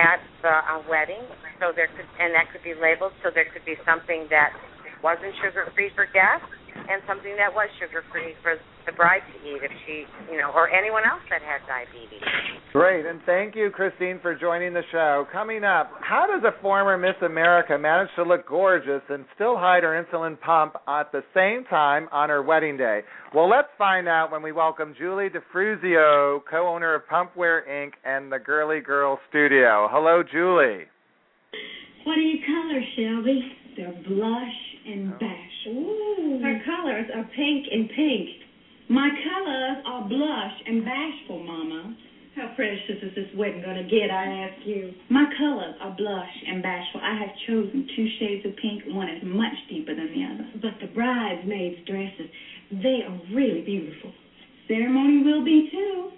at 0.00 0.24
the 0.40 0.54
uh, 0.64 0.82
wedding. 0.88 1.20
So 1.60 1.72
there 1.74 1.88
could 1.92 2.08
and 2.16 2.32
that 2.32 2.48
could 2.50 2.64
be 2.64 2.72
labeled. 2.72 3.12
So 3.20 3.28
there 3.28 3.46
could 3.52 3.64
be 3.68 3.76
something 3.84 4.26
that 4.30 4.56
wasn't 5.04 5.36
sugar-free 5.44 5.92
for 5.94 6.08
guests 6.10 6.48
and 6.88 7.02
something 7.06 7.36
that 7.36 7.52
was 7.52 7.68
sugar-free 7.76 8.40
for 8.40 8.56
the 8.88 8.96
bride 8.96 9.20
to 9.20 9.36
eat 9.44 9.60
if 9.62 9.70
she, 9.84 10.04
you 10.32 10.40
know, 10.40 10.50
or 10.54 10.70
anyone 10.72 11.02
else 11.04 11.20
that 11.28 11.42
had 11.42 11.60
diabetes. 11.68 12.24
Great, 12.72 13.04
and 13.04 13.20
thank 13.26 13.54
you, 13.54 13.70
Christine, 13.70 14.18
for 14.22 14.34
joining 14.34 14.72
the 14.72 14.82
show. 14.90 15.26
Coming 15.30 15.62
up, 15.62 15.90
how 16.00 16.26
does 16.26 16.42
a 16.44 16.60
former 16.62 16.96
Miss 16.96 17.16
America 17.22 17.76
manage 17.76 18.08
to 18.16 18.22
look 18.22 18.48
gorgeous 18.48 19.02
and 19.10 19.26
still 19.34 19.56
hide 19.56 19.82
her 19.82 19.92
insulin 20.02 20.40
pump 20.40 20.76
at 20.88 21.12
the 21.12 21.22
same 21.34 21.64
time 21.64 22.08
on 22.12 22.30
her 22.30 22.42
wedding 22.42 22.78
day? 22.78 23.00
Well, 23.34 23.48
let's 23.48 23.68
find 23.76 24.08
out 24.08 24.32
when 24.32 24.42
we 24.42 24.52
welcome 24.52 24.94
Julie 24.98 25.28
DeFruscio, 25.28 26.40
co-owner 26.50 26.94
of 26.94 27.02
Pumpwear 27.12 27.68
Inc. 27.68 27.92
and 28.04 28.32
the 28.32 28.38
Girly 28.38 28.80
Girl 28.80 29.18
Studio. 29.28 29.88
Hello, 29.90 30.22
Julie. 30.22 30.84
What 32.04 32.16
are 32.16 32.20
your 32.20 32.46
colors, 32.46 32.84
Shelby? 32.96 33.52
They're 33.76 34.02
blush 34.08 34.60
and 34.86 35.12
oh. 35.12 35.18
bash. 35.20 35.66
Ooh. 35.68 36.40
Her 36.42 36.60
colors 36.64 37.06
are 37.14 37.24
pink 37.36 37.66
and 37.70 37.88
pink. 37.90 38.47
My 38.88 39.10
colors 39.10 39.84
are 39.84 40.08
blush 40.08 40.54
and 40.66 40.82
bashful, 40.82 41.42
Mama. 41.44 41.94
How 42.34 42.52
precious 42.56 42.96
is 43.02 43.14
this 43.14 43.28
wedding 43.36 43.60
going 43.60 43.76
to 43.76 43.82
get, 43.82 44.10
I 44.10 44.48
ask 44.48 44.66
you? 44.66 44.94
My 45.10 45.26
colors 45.36 45.74
are 45.80 45.94
blush 45.94 46.32
and 46.46 46.62
bashful. 46.62 47.00
I 47.02 47.12
have 47.18 47.28
chosen 47.46 47.86
two 47.94 48.08
shades 48.18 48.46
of 48.46 48.56
pink. 48.56 48.84
One 48.86 49.10
is 49.10 49.22
much 49.22 49.52
deeper 49.68 49.94
than 49.94 50.08
the 50.14 50.24
other. 50.24 50.48
But 50.62 50.80
the 50.80 50.86
bridesmaids' 50.94 51.84
dresses, 51.84 52.28
they 52.70 53.02
are 53.04 53.20
really 53.34 53.60
beautiful. 53.60 54.10
Ceremony 54.68 55.22
will 55.22 55.44
be, 55.44 55.68
too. 55.70 56.08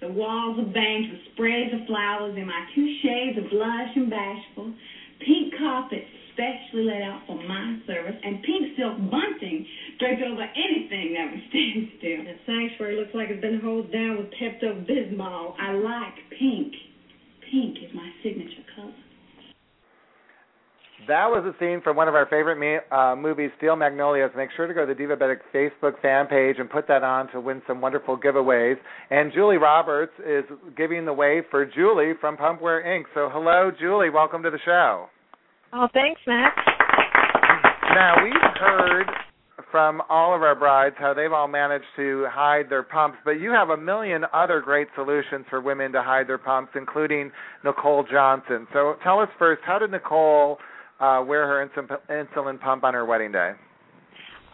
The 0.00 0.08
walls 0.08 0.58
are 0.58 0.72
banked 0.72 1.10
with 1.10 1.20
sprays 1.34 1.70
of 1.74 1.86
flowers 1.86 2.34
in 2.38 2.46
my 2.46 2.64
two 2.74 2.88
shades 3.02 3.36
of 3.36 3.50
blush 3.50 3.90
and 3.94 4.08
bashful. 4.08 4.72
Pink 5.20 5.52
carpet 5.58 6.04
specially 6.38 6.86
laid 6.86 7.02
out 7.02 7.26
for 7.26 7.34
my 7.34 7.82
service, 7.86 8.14
and 8.22 8.38
pink 8.46 8.78
silk 8.78 8.94
bunting 9.10 9.66
draped 9.98 10.22
over 10.22 10.46
anything 10.54 11.18
that 11.18 11.34
would 11.34 11.42
stand 11.50 11.90
still. 11.98 12.22
The 12.22 12.38
sanctuary 12.46 12.94
looks 12.94 13.10
like 13.12 13.26
it's 13.30 13.42
been 13.42 13.58
hosed 13.58 13.90
down 13.92 14.22
with 14.22 14.30
Pepto 14.38 14.86
Bismol. 14.86 15.58
I 15.58 15.74
like 15.74 16.14
pink. 16.38 16.72
Pink 17.50 17.82
is 17.82 17.90
my 17.92 18.08
signature 18.22 18.62
color. 18.76 18.94
That 21.06 21.26
was 21.26 21.42
a 21.42 21.58
scene 21.58 21.80
from 21.82 21.96
one 21.96 22.06
of 22.06 22.14
our 22.14 22.26
favorite 22.26 22.58
me- 22.58 22.84
uh, 22.92 23.16
movies, 23.16 23.50
Steel 23.56 23.76
Magnolias. 23.76 24.30
Make 24.36 24.50
sure 24.56 24.66
to 24.66 24.74
go 24.74 24.84
to 24.84 24.94
the 24.94 25.00
Divabetic 25.00 25.38
Facebook 25.54 26.00
fan 26.02 26.26
page 26.26 26.56
and 26.58 26.68
put 26.68 26.86
that 26.88 27.02
on 27.02 27.30
to 27.32 27.40
win 27.40 27.62
some 27.66 27.80
wonderful 27.80 28.18
giveaways. 28.18 28.76
And 29.10 29.32
Julia 29.32 29.58
Roberts 29.58 30.12
is 30.18 30.44
giving 30.76 31.04
the 31.06 31.12
way 31.12 31.42
for 31.50 31.64
Julie 31.64 32.12
from 32.20 32.36
Pumpwear 32.36 32.84
Inc. 32.84 33.04
So, 33.14 33.30
hello, 33.32 33.70
Julie. 33.80 34.10
Welcome 34.10 34.42
to 34.42 34.50
the 34.50 34.58
show. 34.64 35.06
Oh, 35.72 35.88
thanks, 35.92 36.20
Max. 36.26 36.56
Now, 37.94 38.22
we've 38.22 38.32
heard 38.58 39.06
from 39.70 40.00
all 40.08 40.34
of 40.34 40.42
our 40.42 40.54
brides 40.54 40.96
how 40.98 41.12
they've 41.12 41.32
all 41.32 41.48
managed 41.48 41.84
to 41.96 42.26
hide 42.30 42.70
their 42.70 42.82
pumps, 42.82 43.18
but 43.24 43.32
you 43.32 43.50
have 43.50 43.68
a 43.68 43.76
million 43.76 44.24
other 44.32 44.60
great 44.60 44.88
solutions 44.94 45.44
for 45.50 45.60
women 45.60 45.92
to 45.92 46.02
hide 46.02 46.26
their 46.26 46.38
pumps, 46.38 46.72
including 46.74 47.30
Nicole 47.64 48.04
Johnson. 48.10 48.66
So 48.72 48.94
tell 49.02 49.20
us 49.20 49.28
first, 49.38 49.60
how 49.66 49.78
did 49.78 49.90
Nicole 49.90 50.58
uh, 51.00 51.22
wear 51.26 51.46
her 51.46 51.68
insulin 52.08 52.60
pump 52.60 52.84
on 52.84 52.94
her 52.94 53.04
wedding 53.04 53.32
day? 53.32 53.52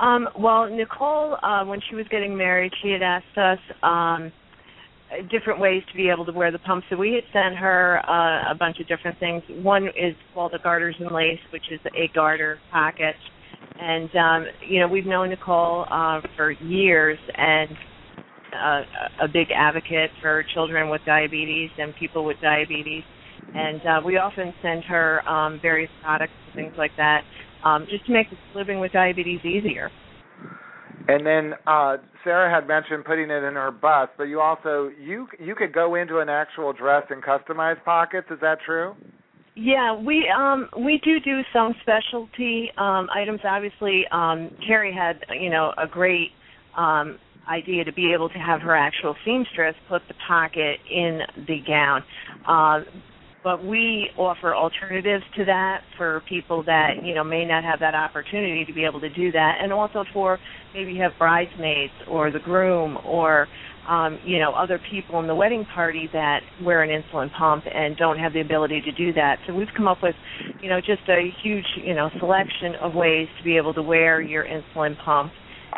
Um, 0.01 0.29
well, 0.37 0.69
Nicole, 0.69 1.37
uh, 1.43 1.65
when 1.65 1.81
she 1.89 1.95
was 1.95 2.07
getting 2.11 2.37
married, 2.37 2.73
she 2.83 2.91
had 2.91 3.03
asked 3.03 3.39
us 3.39 3.59
um, 3.85 4.33
different 5.31 5.61
ways 5.61 5.83
to 5.91 5.97
be 5.97 6.09
able 6.09 6.25
to 6.27 6.33
wear 6.33 6.51
the 6.51 6.59
pump. 6.59 6.85
So 6.91 6.97
we 6.97 7.13
had 7.13 7.25
sent 7.33 7.57
her 7.57 8.01
uh, 8.09 8.53
a 8.53 8.55
bunch 8.55 8.81
of 8.81 8.89
different 8.89 9.19
things. 9.19 9.43
One 9.63 9.87
is 9.89 10.15
called 10.33 10.53
the 10.53 10.59
Garters 10.63 10.97
and 10.99 11.11
Lace, 11.11 11.41
which 11.53 11.65
is 11.71 11.81
a 11.87 12.09
garter 12.15 12.59
pocket. 12.71 13.15
And 13.81 14.11
um, 14.17 14.47
you 14.69 14.81
know, 14.81 14.89
we've 14.89 15.07
known 15.07 15.31
Nicole 15.31 15.87
uh, 15.91 16.21
for 16.37 16.53
years, 16.53 17.19
and 17.37 17.71
uh, 18.55 18.83
a 19.23 19.29
big 19.29 19.49
advocate 19.55 20.11
for 20.23 20.45
children 20.55 20.91
with 20.91 21.01
diabetes 21.05 21.71
and 21.79 21.93
people 21.99 22.25
with 22.25 22.37
diabetes. 22.41 23.03
And 23.55 23.81
uh, 23.81 24.01
we 24.05 24.17
often 24.17 24.53
send 24.63 24.85
her 24.85 25.29
um, 25.29 25.59
various 25.61 25.91
products 26.03 26.33
and 26.47 26.55
things 26.55 26.75
like 26.79 26.93
that, 26.97 27.23
um, 27.65 27.87
just 27.91 28.07
to 28.07 28.13
make 28.13 28.27
living 28.55 28.81
with 28.81 28.93
diabetes 28.93 29.41
easier. 29.45 29.91
And 31.07 31.27
then 31.27 31.53
uh, 31.67 31.99
Sarah 32.23 32.53
had 32.53 32.67
mentioned 32.67 33.05
putting 33.05 33.31
it 33.31 33.43
in 33.45 33.55
her 33.55 33.71
bust, 33.71 34.13
but 34.17 34.25
you 34.25 34.41
also 34.41 34.91
you 34.99 35.27
you 35.39 35.55
could 35.55 35.73
go 35.73 35.95
into 35.97 36.19
an 36.19 36.29
actual 36.29 36.73
dress 36.73 37.05
and 37.11 37.23
customize 37.23 37.83
pockets. 37.85 38.27
Is 38.31 38.39
that 38.41 38.59
true? 38.65 38.95
Yeah, 39.57 39.95
we 39.95 40.29
um 40.35 40.69
we 40.79 41.01
do 41.05 41.21
do 41.21 41.43
some 41.53 41.75
specialty 41.83 42.71
um 42.79 43.09
items. 43.15 43.41
Obviously, 43.45 44.05
um 44.11 44.51
Carrie 44.67 44.95
had 44.95 45.25
you 45.39 45.51
know 45.51 45.73
a 45.77 45.87
great 45.87 46.31
um 46.77 47.19
idea 47.49 47.85
to 47.85 47.93
be 47.93 48.13
able 48.15 48.31
to 48.31 48.39
have 48.39 48.63
her 48.63 48.75
actual 48.75 49.15
seamstress 49.25 49.75
put 49.89 50.01
the 50.09 50.15
pocket 50.27 50.79
in 50.91 51.21
the 51.47 51.59
gown. 51.67 52.03
Um 52.49 52.87
but 53.45 53.65
we 53.65 54.11
offer 54.17 54.57
alternatives 54.57 55.25
to 55.37 55.45
that 55.45 55.83
for 55.99 56.23
people 56.29 56.65
that 56.65 56.95
you 57.05 57.15
know 57.15 57.25
may 57.25 57.45
not 57.47 57.65
have 57.65 57.81
that 57.81 57.95
opportunity 57.95 58.65
to 58.67 58.75
be 58.75 58.85
able 58.85 59.01
to 59.01 59.11
do 59.11 59.33
that 59.33 59.59
and 59.63 59.73
also 59.73 60.05
for 60.15 60.41
maybe 60.75 60.93
you 60.95 61.03
have 61.03 61.17
bridesmaids 61.19 61.95
or 62.09 62.33
the 62.33 62.41
groom 62.41 62.99
or 63.05 63.49
um, 63.89 64.19
you 64.25 64.41
know 64.41 64.53
other 64.55 64.81
people 64.91 65.21
in 65.21 65.29
the 65.29 65.37
wedding 65.37 65.67
party 65.75 66.11
that 66.13 66.41
wear 66.63 66.83
an 66.83 66.91
insulin 66.91 67.31
pump 67.33 67.65
and 67.73 67.97
don't 67.99 68.19
have 68.19 68.33
the 68.35 68.41
ability 68.41 68.83
to 68.83 68.93
do 68.93 69.13
that. 69.15 69.39
So 69.47 69.55
we've 69.55 69.69
come 69.77 69.89
up 69.89 70.01
with 70.03 70.17
you 70.63 70.71
know 70.71 70.81
just 70.81 71.09
a 71.09 71.31
huge 71.45 71.67
you 71.77 71.95
know 71.95 72.11
selection 72.19 72.75
of 72.83 72.95
ways 72.95 73.29
to 73.39 73.45
be 73.45 73.57
able 73.59 73.75
to 73.75 73.83
wear 73.83 74.23
your 74.23 74.47
insulin 74.47 74.97
pump 75.05 75.35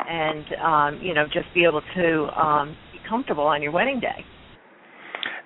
and 0.08 0.46
um, 0.64 1.00
you 1.02 1.14
know 1.14 1.26
just 1.32 1.52
be 1.54 1.64
able 1.64 1.82
to 1.96 2.28
um, 2.40 2.78
be 2.92 3.00
comfortable 3.08 3.44
on 3.44 3.62
your 3.62 3.72
wedding 3.72 4.00
day. 4.00 4.26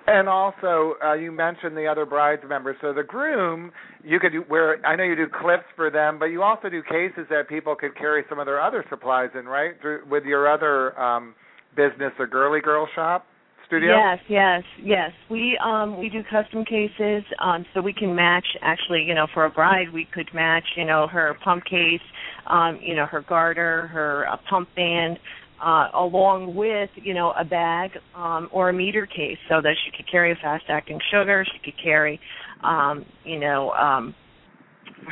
And 0.07 0.27
also, 0.27 0.95
uh, 1.03 1.13
you 1.13 1.31
mentioned 1.31 1.77
the 1.77 1.87
other 1.87 2.05
brides 2.05 2.41
members. 2.47 2.75
So 2.81 2.93
the 2.93 3.03
groom, 3.03 3.71
you 4.03 4.19
could 4.19 4.31
do, 4.31 4.43
wear. 4.49 4.83
I 4.85 4.95
know 4.95 5.03
you 5.03 5.15
do 5.15 5.27
clips 5.27 5.65
for 5.75 5.89
them, 5.91 6.17
but 6.17 6.25
you 6.25 6.41
also 6.41 6.69
do 6.69 6.81
cases 6.81 7.27
that 7.29 7.47
people 7.47 7.75
could 7.75 7.95
carry 7.95 8.23
some 8.27 8.39
of 8.39 8.45
their 8.45 8.61
other 8.61 8.83
supplies 8.89 9.29
in, 9.37 9.45
right? 9.45 9.73
Through, 9.79 10.03
with 10.09 10.23
your 10.25 10.51
other 10.51 10.99
um, 10.99 11.35
business, 11.75 12.11
a 12.19 12.25
girly 12.25 12.61
girl 12.61 12.87
shop 12.95 13.25
studio. 13.71 13.95
Yes, 13.95 14.19
yes, 14.27 14.63
yes. 14.83 15.11
We 15.29 15.57
um 15.63 15.97
we 15.97 16.09
do 16.09 16.21
custom 16.29 16.65
cases, 16.65 17.23
um 17.39 17.65
so 17.73 17.81
we 17.81 17.93
can 17.93 18.13
match 18.13 18.45
actually, 18.61 19.03
you 19.03 19.15
know, 19.15 19.27
for 19.33 19.45
a 19.45 19.49
bride 19.49 19.93
we 19.93 20.05
could 20.13 20.29
match, 20.33 20.65
you 20.75 20.83
know, 20.83 21.07
her 21.07 21.37
pump 21.41 21.63
case, 21.63 22.01
um, 22.47 22.79
you 22.81 22.95
know, 22.95 23.05
her 23.05 23.21
garter, 23.21 23.87
her 23.87 24.27
uh, 24.27 24.35
pump 24.49 24.67
band, 24.75 25.17
uh 25.61 25.89
along 25.93 26.55
with, 26.55 26.89
you 26.95 27.13
know, 27.13 27.33
a 27.39 27.45
bag 27.45 27.91
um 28.15 28.49
or 28.51 28.69
a 28.69 28.73
meter 28.73 29.05
case 29.05 29.37
so 29.49 29.61
that 29.61 29.75
she 29.85 29.91
could 29.95 30.09
carry 30.11 30.31
a 30.31 30.35
fast 30.35 30.65
acting 30.69 30.99
sugar, 31.11 31.45
she 31.45 31.71
could 31.71 31.81
carry 31.81 32.19
um, 32.63 33.05
you 33.23 33.39
know, 33.39 33.71
um 33.71 34.15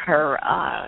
her 0.06 0.38
uh 0.44 0.88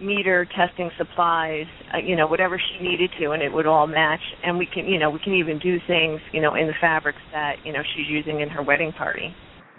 meter, 0.00 0.46
testing 0.56 0.90
supplies, 0.98 1.64
uh, 1.94 1.98
you 1.98 2.16
know, 2.16 2.26
whatever 2.26 2.60
she 2.60 2.86
needed 2.86 3.10
to, 3.18 3.30
and 3.30 3.42
it 3.42 3.52
would 3.52 3.66
all 3.66 3.86
match. 3.86 4.20
And 4.44 4.58
we 4.58 4.66
can, 4.66 4.86
you 4.86 4.98
know, 4.98 5.10
we 5.10 5.18
can 5.24 5.34
even 5.34 5.58
do 5.58 5.78
things, 5.86 6.20
you 6.32 6.42
know, 6.42 6.54
in 6.54 6.66
the 6.66 6.74
fabrics 6.80 7.18
that 7.32 7.56
you 7.64 7.72
know 7.72 7.80
she's 7.94 8.06
using 8.08 8.40
in 8.40 8.48
her 8.48 8.62
wedding 8.62 8.92
party. 8.92 9.34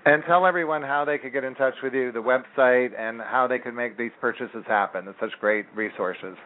And 0.06 0.24
tell 0.26 0.46
everyone 0.46 0.84
how 0.84 1.04
they 1.06 1.18
could 1.18 1.34
get 1.34 1.44
in 1.44 1.54
touch 1.56 1.74
with 1.84 1.94
you, 1.94 2.14
the 2.14 2.20
website, 2.20 2.98
and 2.98 3.20
how 3.20 3.46
they 3.48 3.60
could 3.60 3.74
make 3.74 3.98
these 3.98 4.12
purchases 4.22 4.64
happen. 4.66 5.06
It's 5.08 5.20
such 5.20 5.38
great 5.42 5.66
resources. 5.76 6.38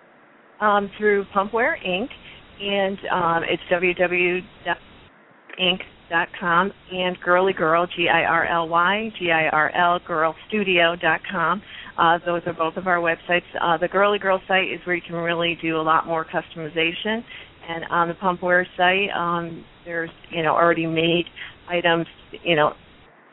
Um, 0.60 0.90
through 0.98 1.26
Pumpwear 1.36 1.76
Inc. 1.86 2.08
and 2.62 2.98
um, 3.12 3.44
it's 3.50 3.64
www.inc.com 3.72 4.44
and 6.92 7.18
Girly 7.22 7.54
Girl 7.54 7.88
G 7.88 8.08
I 8.08 8.24
R 8.24 8.46
L 8.46 8.68
Y 8.70 9.10
G 9.20 9.32
I 9.32 9.48
R 9.50 9.72
L 9.76 10.00
Girl. 10.06 10.36
Uh, 11.98 12.20
those 12.26 12.42
are 12.46 12.54
both 12.54 12.78
of 12.78 12.88
our 12.88 12.98
websites. 12.98 13.42
Uh, 13.60 13.78
the 13.78 13.88
Girly 13.88 14.20
Girl 14.20 14.40
site 14.48 14.72
is 14.72 14.80
where 14.86 14.96
you 14.96 15.02
can 15.06 15.16
really 15.16 15.58
do 15.62 15.78
a 15.78 15.82
lot 15.82 16.06
more 16.06 16.26
customization, 16.26 17.24
and 17.68 17.86
on 17.90 18.08
the 18.08 18.14
Pumpwear 18.14 18.66
site, 18.78 19.10
um, 19.16 19.66
there's 19.86 20.12
you 20.30 20.44
know 20.44 20.52
already 20.52 20.86
made 20.86 21.26
items, 21.70 22.06
you 22.44 22.56
know, 22.56 22.74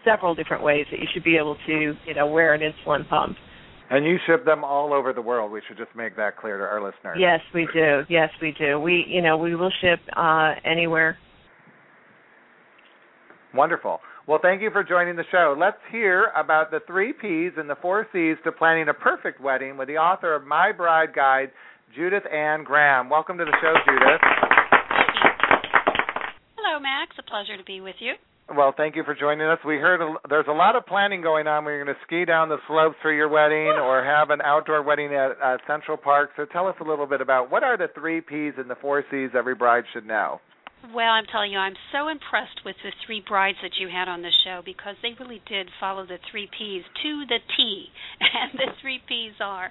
several 0.04 0.34
different 0.34 0.62
ways 0.62 0.86
that 0.90 1.00
you 1.00 1.06
should 1.12 1.24
be 1.24 1.36
able 1.36 1.56
to 1.66 1.94
you 2.06 2.14
know 2.14 2.26
wear 2.26 2.54
an 2.54 2.60
insulin 2.60 3.08
pump. 3.08 3.36
And 3.90 4.04
you 4.04 4.18
ship 4.26 4.44
them 4.44 4.64
all 4.64 4.92
over 4.92 5.12
the 5.12 5.22
world. 5.22 5.50
We 5.50 5.62
should 5.66 5.78
just 5.78 5.94
make 5.96 6.14
that 6.16 6.36
clear 6.36 6.58
to 6.58 6.64
our 6.64 6.82
listeners. 6.82 7.16
Yes, 7.18 7.40
we 7.54 7.66
do. 7.72 8.02
Yes, 8.08 8.28
we 8.42 8.54
do. 8.58 8.78
We 8.78 9.04
you 9.08 9.22
know 9.22 9.38
we 9.38 9.54
will 9.54 9.72
ship 9.80 10.00
uh, 10.14 10.54
anywhere. 10.64 11.16
Wonderful. 13.54 14.00
Well, 14.26 14.38
thank 14.42 14.60
you 14.60 14.70
for 14.70 14.84
joining 14.84 15.16
the 15.16 15.24
show. 15.32 15.56
Let's 15.58 15.78
hear 15.90 16.30
about 16.36 16.70
the 16.70 16.80
three 16.86 17.14
P's 17.14 17.52
and 17.56 17.68
the 17.68 17.76
four 17.80 18.06
C's 18.12 18.36
to 18.44 18.52
planning 18.52 18.88
a 18.90 18.94
perfect 18.94 19.40
wedding 19.40 19.78
with 19.78 19.88
the 19.88 19.96
author 19.96 20.34
of 20.34 20.44
My 20.46 20.70
Bride 20.70 21.14
Guide, 21.14 21.50
Judith 21.96 22.24
Ann 22.30 22.62
Graham. 22.62 23.08
Welcome 23.08 23.38
to 23.38 23.46
the 23.46 23.56
show, 23.62 23.72
Judith. 23.86 24.20
Thank 24.20 25.08
you. 25.14 25.30
Hello, 26.58 26.78
Max. 26.78 27.16
A 27.18 27.22
pleasure 27.22 27.56
to 27.56 27.64
be 27.64 27.80
with 27.80 27.96
you. 28.00 28.12
Well, 28.56 28.72
thank 28.74 28.96
you 28.96 29.04
for 29.04 29.14
joining 29.14 29.46
us. 29.46 29.58
We 29.66 29.76
heard 29.76 30.00
a, 30.00 30.14
there's 30.28 30.46
a 30.48 30.52
lot 30.52 30.74
of 30.74 30.86
planning 30.86 31.20
going 31.20 31.46
on. 31.46 31.66
We're 31.66 31.84
going 31.84 31.94
to 31.94 32.00
ski 32.06 32.24
down 32.24 32.48
the 32.48 32.56
slopes 32.66 32.96
for 33.02 33.12
your 33.12 33.28
wedding 33.28 33.76
or 33.78 34.02
have 34.02 34.30
an 34.30 34.40
outdoor 34.40 34.82
wedding 34.82 35.12
at 35.12 35.32
uh, 35.44 35.58
Central 35.66 35.98
Park. 35.98 36.30
So 36.34 36.46
tell 36.46 36.66
us 36.66 36.74
a 36.80 36.84
little 36.84 37.06
bit 37.06 37.20
about 37.20 37.50
what 37.50 37.62
are 37.62 37.76
the 37.76 37.88
three 37.94 38.22
P's 38.22 38.54
and 38.56 38.70
the 38.70 38.76
four 38.76 39.04
C's 39.10 39.30
every 39.36 39.54
bride 39.54 39.84
should 39.92 40.06
know. 40.06 40.40
Well, 40.94 41.10
I'm 41.10 41.26
telling 41.30 41.52
you, 41.52 41.58
I'm 41.58 41.76
so 41.92 42.08
impressed 42.08 42.64
with 42.64 42.76
the 42.82 42.92
three 43.04 43.22
brides 43.28 43.58
that 43.62 43.72
you 43.78 43.88
had 43.88 44.08
on 44.08 44.22
the 44.22 44.32
show 44.44 44.62
because 44.64 44.94
they 45.02 45.12
really 45.20 45.42
did 45.46 45.68
follow 45.78 46.06
the 46.06 46.18
three 46.30 46.48
P's 46.56 46.84
to 47.02 47.24
the 47.28 47.38
T. 47.56 47.86
And 48.20 48.58
the 48.58 48.72
three 48.80 49.00
P's 49.06 49.34
are 49.40 49.70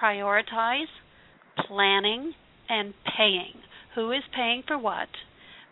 prioritize, 0.00 0.90
planning, 1.66 2.34
and 2.68 2.94
paying. 3.16 3.58
Who 3.96 4.12
is 4.12 4.22
paying 4.34 4.62
for 4.66 4.78
what? 4.78 5.08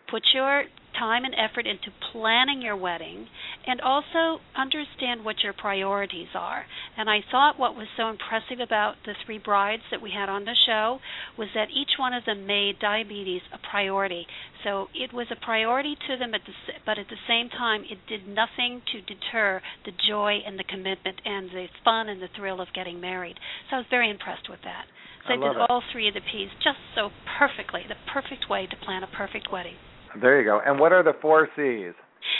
Put 0.09 0.23
your 0.33 0.63
time 0.97 1.23
and 1.23 1.35
effort 1.35 1.65
into 1.67 1.91
planning 2.11 2.61
your 2.61 2.75
wedding 2.75 3.27
and 3.65 3.81
also 3.81 4.41
understand 4.55 5.23
what 5.23 5.43
your 5.43 5.53
priorities 5.53 6.29
are. 6.35 6.65
And 6.97 7.09
I 7.09 7.19
thought 7.31 7.59
what 7.59 7.75
was 7.75 7.87
so 7.97 8.09
impressive 8.09 8.59
about 8.61 8.95
the 9.05 9.13
three 9.25 9.37
brides 9.37 9.83
that 9.91 10.01
we 10.01 10.11
had 10.11 10.29
on 10.29 10.45
the 10.45 10.55
show 10.65 10.99
was 11.37 11.49
that 11.55 11.69
each 11.69 11.97
one 11.97 12.13
of 12.13 12.25
them 12.25 12.45
made 12.45 12.79
diabetes 12.79 13.41
a 13.53 13.59
priority. 13.69 14.25
So 14.63 14.87
it 14.93 15.13
was 15.13 15.27
a 15.31 15.35
priority 15.35 15.95
to 16.07 16.17
them, 16.17 16.33
at 16.33 16.41
the, 16.45 16.53
but 16.85 16.97
at 16.97 17.07
the 17.09 17.21
same 17.27 17.49
time, 17.49 17.83
it 17.89 17.97
did 18.07 18.27
nothing 18.27 18.81
to 18.91 19.01
deter 19.01 19.61
the 19.85 19.91
joy 20.07 20.39
and 20.45 20.57
the 20.57 20.63
commitment 20.63 21.21
and 21.25 21.49
the 21.49 21.67
fun 21.83 22.09
and 22.09 22.21
the 22.21 22.29
thrill 22.35 22.61
of 22.61 22.67
getting 22.73 22.99
married. 22.99 23.37
So 23.69 23.77
I 23.77 23.79
was 23.79 23.87
very 23.89 24.09
impressed 24.09 24.49
with 24.49 24.61
that. 24.63 24.85
So 25.27 25.33
I 25.33 25.37
did 25.37 25.55
it. 25.55 25.69
all 25.69 25.83
three 25.91 26.07
of 26.07 26.13
the 26.13 26.21
P's 26.21 26.49
just 26.63 26.81
so 26.95 27.09
perfectly, 27.37 27.81
the 27.87 27.95
perfect 28.11 28.49
way 28.49 28.65
to 28.65 28.75
plan 28.85 29.03
a 29.03 29.07
perfect 29.07 29.51
wedding. 29.51 29.75
There 30.19 30.39
you 30.39 30.45
go. 30.45 30.59
And 30.65 30.79
what 30.79 30.91
are 30.91 31.03
the 31.03 31.13
four 31.21 31.47
C's? 31.55 31.93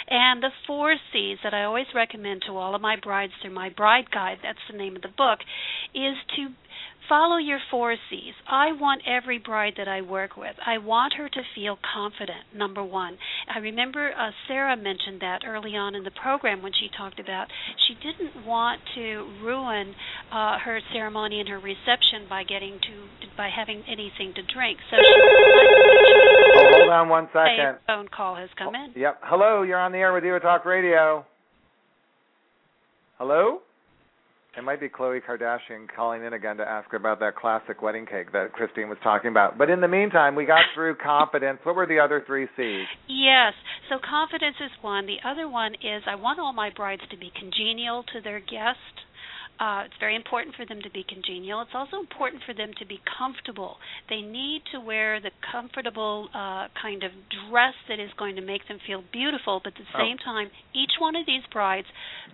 And 0.09 0.43
the 0.43 0.51
four 0.67 0.95
C's 1.11 1.37
that 1.43 1.53
I 1.53 1.63
always 1.63 1.87
recommend 1.95 2.43
to 2.47 2.57
all 2.57 2.75
of 2.75 2.81
my 2.81 2.97
brides 3.01 3.33
through 3.41 3.53
my 3.53 3.69
bride 3.69 4.11
guide, 4.11 4.37
that's 4.43 4.59
the 4.69 4.77
name 4.77 4.95
of 4.95 5.01
the 5.01 5.09
book, 5.09 5.39
is 5.93 6.15
to 6.35 6.47
follow 7.09 7.37
your 7.37 7.59
four 7.69 7.95
C's. 8.09 8.33
I 8.47 8.71
want 8.71 9.01
every 9.07 9.37
bride 9.37 9.73
that 9.77 9.87
I 9.87 10.01
work 10.01 10.37
with, 10.37 10.55
I 10.65 10.77
want 10.77 11.13
her 11.17 11.27
to 11.27 11.41
feel 11.55 11.77
confident, 11.93 12.55
number 12.55 12.83
one. 12.83 13.17
I 13.53 13.59
remember 13.59 14.11
uh, 14.11 14.31
Sarah 14.47 14.77
mentioned 14.77 15.21
that 15.21 15.41
early 15.45 15.75
on 15.75 15.95
in 15.95 16.03
the 16.03 16.11
program 16.11 16.61
when 16.61 16.71
she 16.73 16.89
talked 16.95 17.19
about 17.19 17.47
she 17.87 17.95
didn't 17.95 18.45
want 18.45 18.81
to 18.95 19.27
ruin 19.43 19.93
uh, 20.31 20.59
her 20.59 20.79
ceremony 20.93 21.39
and 21.39 21.49
her 21.49 21.59
reception 21.59 22.27
by 22.29 22.43
getting 22.43 22.79
to 22.79 23.27
by 23.35 23.49
having 23.49 23.83
anything 23.87 24.33
to 24.35 24.43
drink. 24.53 24.79
So 24.89 24.97
she 24.97 25.97
hold 26.91 27.01
on 27.03 27.09
one 27.09 27.27
a 27.33 27.79
phone 27.87 28.07
call 28.15 28.35
has 28.35 28.49
come 28.57 28.75
in. 28.75 28.93
Yep. 28.95 29.19
Hello, 29.23 29.63
you're 29.63 29.79
on 29.79 29.91
the 29.91 29.97
air 29.97 30.13
with 30.13 30.23
Diva 30.23 30.39
Talk 30.39 30.65
Radio. 30.65 31.25
Hello? 33.17 33.59
It 34.57 34.63
might 34.65 34.81
be 34.81 34.89
Khloe 34.89 35.21
Kardashian 35.23 35.87
calling 35.95 36.25
in 36.25 36.33
again 36.33 36.57
to 36.57 36.67
ask 36.67 36.91
about 36.93 37.21
that 37.21 37.37
classic 37.37 37.81
wedding 37.81 38.05
cake 38.05 38.33
that 38.33 38.51
Christine 38.51 38.89
was 38.89 38.97
talking 39.01 39.31
about. 39.31 39.57
But 39.57 39.69
in 39.69 39.79
the 39.79 39.87
meantime, 39.87 40.35
we 40.35 40.45
got 40.45 40.65
through 40.75 40.95
confidence. 41.03 41.59
What 41.63 41.77
were 41.77 41.87
the 41.87 41.99
other 41.99 42.21
three 42.27 42.47
C's? 42.57 42.85
Yes. 43.07 43.53
So 43.89 43.95
confidence 44.03 44.57
is 44.59 44.71
one. 44.81 45.05
The 45.05 45.23
other 45.25 45.47
one 45.47 45.73
is 45.75 46.03
I 46.05 46.15
want 46.15 46.39
all 46.39 46.51
my 46.51 46.69
brides 46.75 47.03
to 47.11 47.17
be 47.17 47.31
congenial 47.39 48.03
to 48.11 48.19
their 48.21 48.41
guest. 48.41 49.07
Uh, 49.59 49.83
it's 49.85 49.93
very 49.99 50.15
important 50.15 50.55
for 50.55 50.65
them 50.65 50.81
to 50.81 50.89
be 50.89 51.03
congenial. 51.07 51.61
It's 51.61 51.75
also 51.75 51.99
important 51.99 52.41
for 52.47 52.53
them 52.53 52.71
to 52.79 52.85
be 52.85 52.99
comfortable. 53.17 53.77
They 54.09 54.21
need 54.21 54.63
to 54.73 54.79
wear 54.79 55.19
the 55.21 55.29
comfortable 55.51 56.29
uh, 56.33 56.67
kind 56.81 57.03
of 57.03 57.11
dress 57.49 57.75
that 57.87 57.99
is 57.99 58.09
going 58.17 58.35
to 58.37 58.41
make 58.41 58.67
them 58.67 58.79
feel 58.87 59.03
beautiful, 59.13 59.61
but 59.63 59.73
at 59.73 59.85
the 59.85 59.85
Oh. 59.93 59.99
same 60.01 60.17
time, 60.17 60.49
each 60.73 60.97
one 60.99 61.15
of 61.15 61.27
these 61.27 61.43
brides 61.53 61.85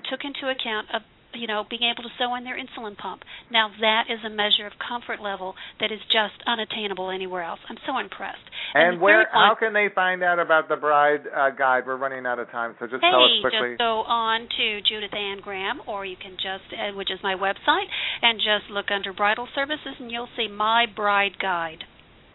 took 0.09 0.23
into 0.23 0.47
account 0.47 0.87
of 0.93 1.01
you 1.37 1.47
know 1.47 1.63
being 1.69 1.83
able 1.83 2.03
to 2.03 2.13
sew 2.17 2.35
in 2.35 2.43
their 2.43 2.57
insulin 2.57 2.97
pump. 2.97 3.21
Now 3.51 3.69
that 3.79 4.05
is 4.09 4.19
a 4.25 4.29
measure 4.29 4.65
of 4.65 4.73
comfort 4.81 5.21
level 5.21 5.55
that 5.79 5.91
is 5.91 5.99
just 6.11 6.35
unattainable 6.45 7.09
anywhere 7.09 7.43
else. 7.43 7.59
I'm 7.69 7.77
so 7.85 7.97
impressed. 7.97 8.43
And, 8.73 8.97
the 8.97 9.03
where? 9.03 9.17
one- 9.19 9.27
How 9.31 9.55
can 9.57 9.73
they 9.73 9.87
find 9.93 10.23
out 10.23 10.39
about 10.39 10.67
the 10.69 10.75
bride 10.75 11.21
uh, 11.29 11.51
guide? 11.51 11.83
We're 11.85 11.97
running 11.97 12.25
out 12.25 12.39
of 12.39 12.49
time, 12.51 12.75
so 12.79 12.87
just 12.87 13.03
hey, 13.03 13.11
tell 13.11 13.23
us 13.23 13.31
quickly. 13.41 13.71
just 13.73 13.79
go 13.79 14.01
on 14.03 14.41
to 14.57 14.81
Judith 14.81 15.13
Ann 15.13 15.39
Graham, 15.41 15.79
or 15.87 16.05
you 16.05 16.15
can 16.17 16.33
just, 16.33 16.67
uh, 16.73 16.95
which 16.95 17.11
is 17.11 17.19
my 17.23 17.35
website, 17.35 17.87
and 18.21 18.39
just 18.39 18.69
look 18.71 18.87
under 18.91 19.13
bridal 19.13 19.47
services, 19.55 19.95
and 19.99 20.11
you'll 20.11 20.29
see 20.35 20.47
my 20.47 20.85
bride 20.93 21.37
guide. 21.41 21.83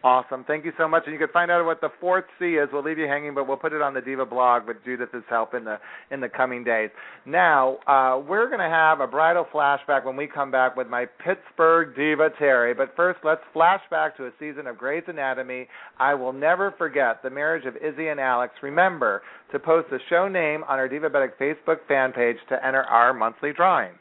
Awesome. 0.04 0.42
Thank 0.44 0.64
you 0.64 0.72
so 0.76 0.88
much. 0.88 1.04
And 1.06 1.12
you 1.12 1.18
can 1.18 1.28
find 1.32 1.48
out 1.48 1.64
what 1.64 1.80
the 1.80 1.90
fourth 2.00 2.24
C 2.40 2.54
is. 2.54 2.68
We'll 2.72 2.82
leave 2.82 2.98
you 2.98 3.06
hanging, 3.06 3.34
but 3.34 3.46
we'll 3.46 3.56
put 3.56 3.72
it 3.72 3.80
on 3.80 3.94
the 3.94 4.00
Diva 4.00 4.26
blog 4.26 4.66
with 4.66 4.78
Judith's 4.84 5.14
help 5.30 5.54
in 5.54 5.64
the 5.64 5.78
in 6.10 6.20
the 6.20 6.28
coming 6.28 6.64
days. 6.64 6.90
Now, 7.24 7.76
uh, 7.86 8.18
we're 8.18 8.48
going 8.48 8.58
to 8.58 8.68
have 8.68 8.98
a 8.98 9.06
bridal 9.06 9.46
flashback 9.54 10.04
when 10.04 10.16
we 10.16 10.26
come 10.26 10.50
back 10.50 10.76
with 10.76 10.88
my 10.88 11.06
Pittsburgh 11.24 11.94
Diva 11.94 12.30
Terry. 12.36 12.74
But 12.74 12.96
first, 12.96 13.20
let's 13.22 13.42
flash 13.52 13.80
back 13.92 14.16
to 14.16 14.26
a 14.26 14.30
season 14.40 14.66
of 14.66 14.76
Grey's 14.76 15.04
Anatomy. 15.06 15.68
I 16.00 16.14
will 16.14 16.32
never 16.32 16.74
forget 16.76 17.22
the 17.22 17.30
marriage 17.30 17.64
of 17.64 17.76
Izzie 17.76 18.08
and 18.08 18.18
Alex. 18.18 18.54
Remember 18.60 19.22
to 19.52 19.60
post 19.60 19.88
the 19.90 20.00
show 20.10 20.26
name 20.26 20.64
on 20.64 20.80
our 20.80 20.88
Divabetic 20.88 21.36
Facebook 21.40 21.76
fan 21.86 22.10
page 22.10 22.38
to 22.48 22.66
enter 22.66 22.82
our 22.82 23.14
monthly 23.14 23.52
drawing. 23.52 23.92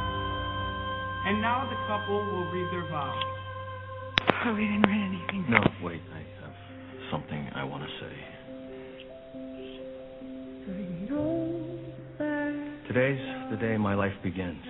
And 0.00 1.40
now 1.40 1.68
the 1.70 1.76
couple 1.86 2.16
will 2.16 2.50
read 2.50 2.66
their 2.72 2.88
vows. 2.90 3.37
Oh, 4.30 4.54
we 4.54 4.60
didn't 4.60 4.86
read 4.86 5.02
anything. 5.04 5.46
No, 5.48 5.60
wait, 5.82 6.00
I 6.12 6.18
have 6.42 6.54
something 7.10 7.48
I 7.54 7.64
want 7.64 7.82
to 7.82 7.88
say. 8.00 8.12
Today's 12.86 13.20
the 13.50 13.56
day 13.56 13.76
my 13.76 13.94
life 13.94 14.12
begins. 14.22 14.64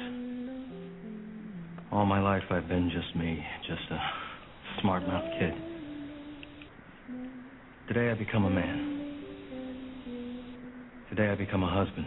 All 1.91 2.07
my 2.07 2.21
life 2.21 2.43
I've 2.51 2.69
been 2.69 2.91
just 2.91 3.17
me, 3.17 3.45
just 3.67 3.91
a 3.91 3.99
smart 4.81 5.07
mouth 5.07 5.25
kid. 5.39 5.55
Today 7.89 8.11
I 8.11 8.15
become 8.15 8.45
a 8.45 8.51
man. 8.51 8.95
Today 11.11 11.29
I 11.29 11.35
become 11.35 11.63
a 11.63 11.71
husband. 11.71 12.07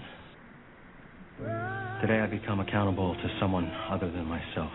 Today 2.01 2.19
I 2.19 2.27
become 2.27 2.59
accountable 2.59 3.15
to 3.15 3.37
someone 3.39 3.71
other 3.89 4.11
than 4.11 4.25
myself. 4.25 4.71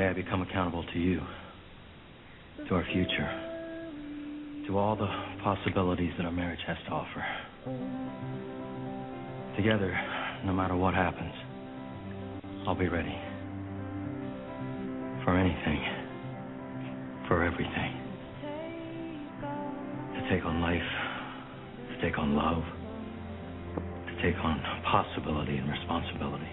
Today 0.00 0.08
I 0.08 0.14
become 0.14 0.40
accountable 0.40 0.82
to 0.94 0.98
you, 0.98 1.20
to 2.66 2.74
our 2.74 2.86
future, 2.90 4.64
to 4.66 4.78
all 4.78 4.96
the 4.96 5.06
possibilities 5.44 6.10
that 6.16 6.24
our 6.24 6.32
marriage 6.32 6.60
has 6.66 6.78
to 6.86 6.90
offer. 6.90 7.22
Together, 9.58 9.92
no 10.46 10.54
matter 10.54 10.74
what 10.74 10.94
happens, 10.94 11.34
I'll 12.66 12.74
be 12.74 12.88
ready. 12.88 13.14
For 15.22 15.36
anything, 15.36 15.84
for 17.28 17.44
everything. 17.44 18.00
To 20.14 20.28
take 20.30 20.46
on 20.46 20.62
life, 20.62 20.80
to 21.90 22.00
take 22.00 22.18
on 22.18 22.34
love, 22.36 22.62
to 24.06 24.22
take 24.22 24.42
on 24.42 24.62
possibility 24.90 25.58
and 25.58 25.68
responsibility. 25.68 26.48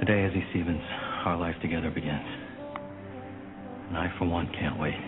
Today, 0.00 0.24
Izzie 0.24 0.44
Stevens, 0.50 1.09
our 1.24 1.36
life 1.36 1.56
together 1.62 1.90
begins. 1.90 2.20
And 3.88 3.98
I, 3.98 4.12
for 4.18 4.26
one, 4.26 4.50
can't 4.58 4.78
wait. 4.78 4.94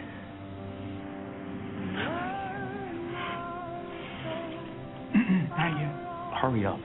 Not 5.50 5.78
yet. 5.78 5.94
Hurry 6.40 6.64
up. 6.66 6.80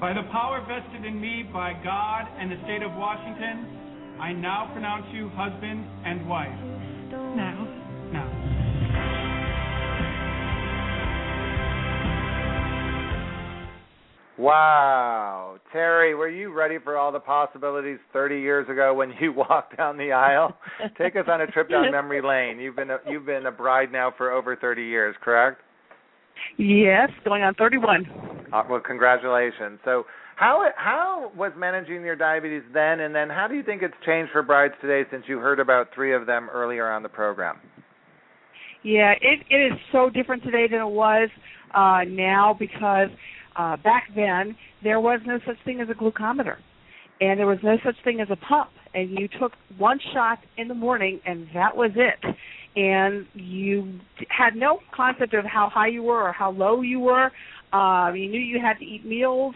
By 0.00 0.12
the 0.14 0.22
power 0.30 0.64
vested 0.66 1.04
in 1.04 1.20
me 1.20 1.42
by 1.52 1.72
God 1.82 2.28
and 2.38 2.52
the 2.52 2.56
state 2.64 2.82
of 2.82 2.92
Washington, 2.94 3.66
I 4.20 4.32
now 4.32 4.70
pronounce 4.72 5.06
you 5.12 5.28
husband 5.34 5.84
and 6.04 6.28
wife. 6.28 6.58
Now. 7.34 7.66
Now. 8.12 8.28
Wow. 14.38 15.47
Terry, 15.72 16.14
were 16.14 16.28
you 16.28 16.52
ready 16.52 16.78
for 16.82 16.96
all 16.96 17.12
the 17.12 17.20
possibilities 17.20 17.98
30 18.12 18.40
years 18.40 18.68
ago 18.68 18.94
when 18.94 19.12
you 19.20 19.32
walked 19.36 19.76
down 19.76 19.98
the 19.98 20.12
aisle? 20.12 20.56
Take 20.96 21.16
us 21.16 21.26
on 21.28 21.40
a 21.40 21.46
trip 21.46 21.70
down 21.70 21.90
memory 21.92 22.22
lane. 22.22 22.62
You've 22.62 22.76
been 22.76 22.90
a, 22.90 22.98
you've 23.08 23.26
been 23.26 23.46
a 23.46 23.52
bride 23.52 23.92
now 23.92 24.12
for 24.16 24.32
over 24.32 24.56
30 24.56 24.82
years, 24.82 25.14
correct? 25.22 25.60
Yes, 26.56 27.10
going 27.24 27.42
on 27.42 27.54
31. 27.54 28.06
Uh, 28.52 28.62
well, 28.70 28.80
congratulations. 28.80 29.78
So, 29.84 30.04
how 30.36 30.64
how 30.76 31.32
was 31.36 31.52
managing 31.56 32.02
your 32.04 32.14
diabetes 32.14 32.62
then, 32.72 33.00
and 33.00 33.12
then 33.12 33.28
how 33.28 33.48
do 33.48 33.56
you 33.56 33.62
think 33.64 33.82
it's 33.82 33.94
changed 34.06 34.30
for 34.30 34.42
brides 34.42 34.74
today 34.80 35.08
since 35.10 35.24
you 35.26 35.38
heard 35.38 35.58
about 35.58 35.88
three 35.94 36.14
of 36.14 36.26
them 36.26 36.48
earlier 36.48 36.88
on 36.88 37.02
the 37.02 37.08
program? 37.08 37.56
Yeah, 38.84 39.14
it 39.20 39.40
it 39.50 39.72
is 39.72 39.78
so 39.90 40.08
different 40.08 40.44
today 40.44 40.66
than 40.70 40.80
it 40.80 40.88
was 40.88 41.28
uh 41.74 42.04
now 42.08 42.56
because 42.56 43.08
uh 43.56 43.76
back 43.76 44.08
then 44.14 44.56
there 44.82 45.00
was 45.00 45.20
no 45.26 45.38
such 45.46 45.56
thing 45.64 45.80
as 45.80 45.88
a 45.88 45.94
glucometer. 45.94 46.56
And 47.20 47.38
there 47.38 47.46
was 47.46 47.58
no 47.64 47.76
such 47.84 47.96
thing 48.04 48.20
as 48.20 48.28
a 48.30 48.36
pump. 48.36 48.70
And 48.94 49.10
you 49.10 49.28
took 49.40 49.52
one 49.76 49.98
shot 50.14 50.38
in 50.56 50.68
the 50.68 50.74
morning 50.74 51.20
and 51.26 51.48
that 51.54 51.76
was 51.76 51.90
it. 51.96 52.36
And 52.76 53.26
you 53.34 53.98
had 54.28 54.54
no 54.54 54.78
concept 54.94 55.34
of 55.34 55.44
how 55.44 55.68
high 55.72 55.88
you 55.88 56.04
were 56.04 56.28
or 56.28 56.32
how 56.32 56.52
low 56.52 56.80
you 56.80 57.00
were. 57.00 57.30
Um 57.72 58.14
you 58.16 58.28
knew 58.28 58.40
you 58.40 58.60
had 58.60 58.78
to 58.78 58.84
eat 58.84 59.04
meals 59.04 59.54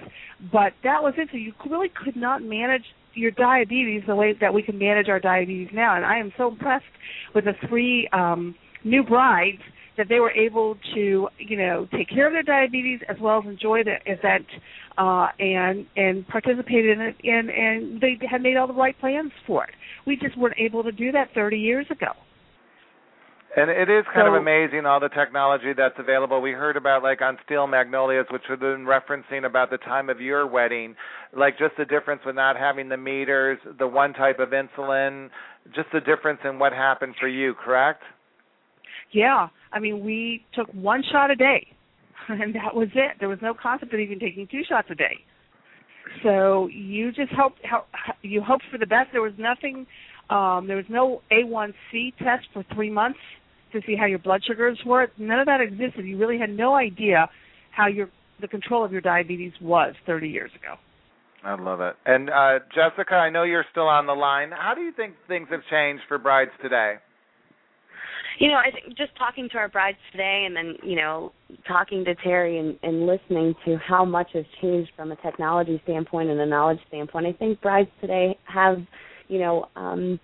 but 0.53 0.73
that 0.83 1.03
was 1.03 1.15
it. 1.17 1.29
So 1.31 1.37
you 1.37 1.53
really 1.71 1.89
could 1.89 2.17
not 2.17 2.43
manage 2.43 2.85
your 3.15 3.31
diabetes 3.31 4.03
the 4.07 4.17
way 4.17 4.35
that 4.41 4.53
we 4.53 4.63
can 4.63 4.79
manage 4.79 5.09
our 5.09 5.21
diabetes 5.21 5.69
now. 5.73 5.97
And 5.97 6.05
i 6.05 6.19
am 6.19 6.33
so 6.37 6.49
impressed 6.49 6.85
with 7.35 7.45
the 7.45 7.55
three 7.69 8.09
um 8.13 8.55
new 8.85 9.03
brides 9.03 9.63
that 9.97 10.09
they 10.09 10.21
were 10.21 10.31
able 10.31 10.77
to, 10.95 11.29
you 11.39 11.57
know, 11.57 11.87
take 11.93 12.09
care 12.09 12.27
of 12.27 12.33
their 12.33 12.43
diabetes 12.43 13.01
as 13.09 13.17
well 13.21 13.41
as 13.41 13.49
enjoy 13.49 13.83
the 13.85 13.97
event 14.07 14.47
uh, 14.99 15.29
and 15.39 15.87
and 15.97 16.27
participate 16.29 16.87
in 16.87 17.01
it, 17.01 17.17
and 17.25 17.51
and 17.51 18.01
they 18.01 18.19
had 18.31 18.43
made 18.43 18.57
all 18.57 18.67
the 18.67 18.73
right 18.73 18.99
plans 18.99 19.33
for 19.47 19.65
it. 19.65 19.75
We 20.07 20.17
just 20.17 20.37
weren't 20.37 20.59
able 20.59 20.83
to 20.83 20.93
do 20.93 21.13
that 21.13 21.29
30 21.35 21.59
years 21.59 21.87
ago. 21.91 22.13
And 23.55 23.71
it 23.71 23.91
is 23.91 24.05
kind 24.07 24.27
So- 24.27 24.35
of 24.35 24.41
amazing 24.41 24.87
all 24.87 24.99
the 24.99 25.11
technology 25.11 25.75
that's 25.75 25.99
available. 25.99 26.41
We 26.41 26.53
heard 26.53 26.77
about 26.77 27.03
like 27.03 27.21
on 27.21 27.39
Steel 27.45 27.67
Magnolias, 27.67 28.27
which 28.31 28.43
we've 28.49 28.59
been 28.59 28.87
referencing 28.87 29.45
about 29.45 29.69
the 29.69 29.77
time 29.77 30.09
of 30.09 30.23
your 30.23 30.47
wedding, 30.47 30.97
like 31.35 31.59
just 31.59 31.77
the 31.77 31.85
difference 31.85 32.25
with 32.25 32.35
not 32.35 32.57
having 32.57 32.89
the 32.89 32.97
meters, 32.97 33.59
the 33.79 33.87
one 33.87 34.15
type 34.15 34.39
of 34.39 34.51
insulin, 34.51 35.29
just 35.75 35.89
the 35.93 36.01
difference 36.01 36.41
in 36.45 36.59
what 36.59 36.73
happened 36.73 37.15
for 37.21 37.29
you, 37.29 37.55
correct? 37.55 38.03
Yeah, 39.11 39.49
I 39.73 39.81
mean, 39.81 40.05
we 40.05 40.45
took 40.55 40.69
one 40.73 41.03
shot 41.11 41.31
a 41.31 41.37
day, 41.37 41.67
and 42.29 42.55
that 42.55 42.75
was 42.75 42.89
it. 42.95 43.17
There 43.21 43.29
was 43.29 43.39
no 43.43 43.55
concept 43.55 43.93
of 43.95 44.01
even 44.01 44.19
taking 44.19 44.47
two 44.47 44.63
shots 44.69 44.89
a 44.91 44.95
day. 44.95 45.19
So 46.23 46.69
you 46.69 47.13
just 47.13 47.33
hoped 47.33 47.61
ho- 47.65 47.87
you 48.23 48.43
hoped 48.43 48.65
for 48.71 48.79
the 48.79 48.87
best. 48.87 49.11
There 49.13 49.23
was 49.23 49.33
nothing. 49.39 49.87
Um, 50.31 50.67
there 50.67 50.77
was 50.77 50.87
no 50.89 51.23
A1C 51.31 52.17
test 52.19 52.47
for 52.53 52.65
three 52.75 52.91
months 52.91 53.19
to 53.73 53.81
see 53.87 53.97
how 53.97 54.07
your 54.07 54.19
blood 54.19 54.43
sugars 54.47 54.79
were. 54.85 55.09
None 55.19 55.41
of 55.41 55.47
that 55.47 55.61
existed. 55.61 56.05
You 56.05 56.19
really 56.19 56.39
had 56.39 56.51
no 56.51 56.75
idea 56.75 57.29
how 57.71 57.87
your 57.87 58.09
the 58.41 58.49
control 58.49 58.85
of 58.85 58.93
your 58.93 59.01
diabetes 59.01 59.53
was 59.61 59.95
30 60.05 60.29
years 60.29 60.51
ago. 60.61 60.75
I 61.45 61.61
love 61.61 61.81
it. 61.81 61.95
And 62.07 62.29
uh 62.29 62.59
Jessica, 62.75 63.15
I 63.15 63.31
know 63.31 63.45
you're 63.45 63.65
still 63.71 63.89
on 63.89 64.07
the 64.07 64.15
line. 64.15 64.51
How 64.51 64.75
do 64.75 64.83
you 64.83 64.93
think 64.93 65.15
things 65.29 65.49
have 65.51 65.63
changed 65.71 66.03
for 66.09 66.19
brides 66.19 66.51
today? 66.61 66.97
You 68.39 68.49
know, 68.49 68.57
I 68.57 68.71
think 68.71 68.97
just 68.97 69.17
talking 69.17 69.49
to 69.51 69.59
our 69.59 69.69
brides 69.69 69.99
today 70.11 70.45
and 70.47 70.57
then, 70.57 70.77
you 70.83 70.97
know, 70.97 71.33
talking 71.69 72.05
to 72.05 72.15
Terry 72.17 72.59
and, 72.59 72.79
and 72.83 73.07
listening 73.07 73.55
to 73.65 73.77
how 73.77 74.05
much 74.05 74.29
has 74.33 74.45
changed 74.61 74.91
from 74.97 75.13
a 75.13 75.17
technology 75.17 75.81
standpoint 75.85 76.31
and 76.31 76.41
a 76.41 76.47
knowledge 76.47 76.79
standpoint, 76.89 77.27
I 77.27 77.33
think 77.33 77.61
brides 77.61 77.91
today 78.01 78.39
have, 78.45 78.79
you 79.29 79.39
know, 79.39 79.67
um 79.77 80.19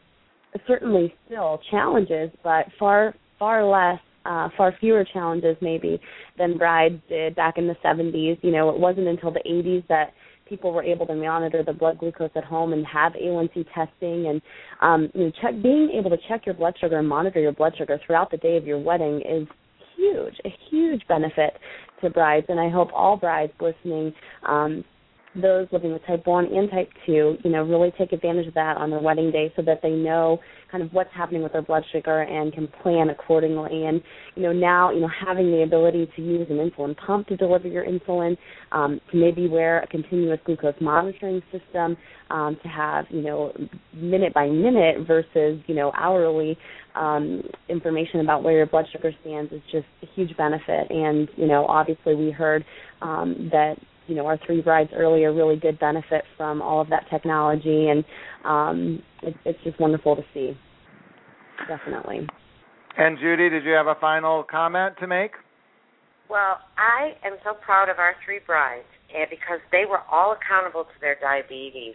certainly 0.67 1.15
still 1.27 1.61
challenges, 1.71 2.31
but 2.43 2.67
far 2.79 3.15
far 3.39 3.65
less 3.65 4.01
uh 4.25 4.49
far 4.57 4.75
fewer 4.81 5.05
challenges 5.13 5.57
maybe 5.61 6.01
than 6.39 6.59
brides 6.59 7.01
did 7.09 7.37
back 7.37 7.59
in 7.59 7.67
the 7.67 7.77
70s. 7.85 8.39
You 8.43 8.53
know, 8.53 8.71
it 8.71 8.79
wasn't 8.79 9.09
until 9.09 9.31
the 9.31 9.43
80s 9.49 9.87
that 9.89 10.13
people 10.49 10.73
were 10.73 10.83
able 10.83 11.07
to 11.07 11.15
monitor 11.15 11.63
the 11.63 11.73
blood 11.73 11.99
glucose 11.99 12.31
at 12.35 12.45
home 12.45 12.73
and 12.73 12.87
have 12.87 13.13
A1C 13.13 13.67
testing 13.75 14.27
and 14.29 14.43
um 14.81 15.11
you 15.15 15.25
know 15.25 15.33
check 15.41 15.61
being 15.63 15.91
able 15.99 16.11
to 16.11 16.19
check 16.29 16.47
your 16.47 16.55
blood 16.55 16.75
sugar 16.81 16.99
and 16.99 17.09
monitor 17.09 17.41
your 17.41 17.53
blood 17.53 17.75
sugar 17.77 18.01
throughout 18.07 18.31
the 18.31 18.37
day 18.39 18.57
of 18.57 18.67
your 18.67 18.79
wedding 18.79 19.21
is 19.29 19.47
huge 19.97 20.35
a 20.45 20.55
huge 20.71 21.03
benefit 21.09 21.59
to 22.01 22.11
brides. 22.11 22.47
And 22.49 22.61
I 22.61 22.69
hope 22.69 22.91
all 22.95 23.17
brides 23.17 23.53
listening 23.61 24.15
um 24.47 24.85
those 25.35 25.67
living 25.73 25.93
with 25.93 26.05
type 26.07 26.27
1 26.27 26.47
and 26.47 26.71
type 26.71 26.89
2, 27.07 27.39
you 27.45 27.51
know, 27.51 27.63
really 27.63 27.93
take 27.99 28.13
advantage 28.13 28.47
of 28.47 28.55
that 28.55 28.77
on 28.77 28.91
their 28.91 29.01
wedding 29.01 29.31
day 29.31 29.53
so 29.57 29.63
that 29.63 29.81
they 29.83 29.91
know 29.91 30.39
kind 30.71 30.83
of 30.83 30.93
what's 30.93 31.11
happening 31.15 31.43
with 31.43 31.53
their 31.53 31.63
blood 31.63 31.85
sugar 31.93 32.23
and 32.23 32.53
can 32.53 32.69
plan 32.83 33.11
accordingly. 33.11 33.87
And, 33.87 34.03
you 34.35 34.43
know, 34.43 34.53
now, 34.53 34.91
you 34.91 35.01
know, 35.01 35.11
having 35.27 35.51
the 35.51 35.63
ability 35.63 36.11
to 36.17 36.23
use 36.23 36.47
an 36.51 36.57
insulin 36.57 36.97
pump 36.97 37.27
to 37.29 37.37
deliver 37.37 37.69
your 37.69 37.85
insulin, 37.85 38.37
um, 38.73 39.01
to 39.11 39.17
maybe 39.17 39.49
wear 39.49 39.81
a 39.81 39.87
continuous 39.87 40.41
glucose 40.45 40.75
monitoring 40.81 41.43
system, 41.53 41.97
um, 42.31 42.57
to 42.63 42.69
have, 42.69 43.07
you 43.11 43.23
know, 43.23 43.53
minute 43.95 44.35
by 44.35 44.47
minute 44.47 45.07
versus, 45.07 45.61
you 45.67 45.75
know, 45.75 45.93
hourly 45.97 46.57
um, 46.95 47.43
information 47.69 48.21
about 48.21 48.43
where 48.43 48.55
your 48.55 48.67
blood 48.67 48.87
sugar 48.93 49.13
stands 49.21 49.53
is 49.53 49.63
just 49.71 49.87
a 50.03 50.07
huge 50.15 50.37
benefit. 50.37 50.91
And, 50.91 51.29
you 51.37 51.47
know, 51.47 51.65
obviously 51.67 52.15
we 52.15 52.31
heard 52.31 52.65
um, 53.01 53.49
that 53.53 53.77
you 54.09 54.17
know 54.17 54.27
our 54.27 54.39
three 54.47 54.61
brides 54.61 54.91
earlier 54.95 55.33
really 55.33 55.57
did 55.57 55.79
benefit 55.79 56.25
from 56.37 56.61
all 56.61 56.81
of 56.81 56.89
that 56.91 57.05
technology 57.11 57.89
and 57.89 58.05
um 58.45 59.03
it, 59.23 59.35
it's 59.45 59.59
just 59.65 59.79
wonderful 59.79 60.17
to 60.17 60.23
see 60.35 60.57
definitely 61.69 62.27
And 62.99 63.17
Judi, 63.19 63.49
did 63.49 63.65
you 63.65 63.73
have 63.79 63.87
a 63.87 63.95
final 64.01 64.43
comment 64.43 64.95
to 64.99 65.07
make? 65.07 65.31
Well, 66.29 66.59
I 66.77 67.15
am 67.25 67.39
so 67.47 67.55
proud 67.55 67.89
of 67.89 67.99
our 68.03 68.15
three 68.25 68.41
brides 68.45 68.91
eh, 69.15 69.25
because 69.31 69.63
they 69.71 69.85
were 69.89 70.03
all 70.11 70.35
accountable 70.35 70.85
to 70.85 70.97
their 71.01 71.17
diabetes. 71.23 71.95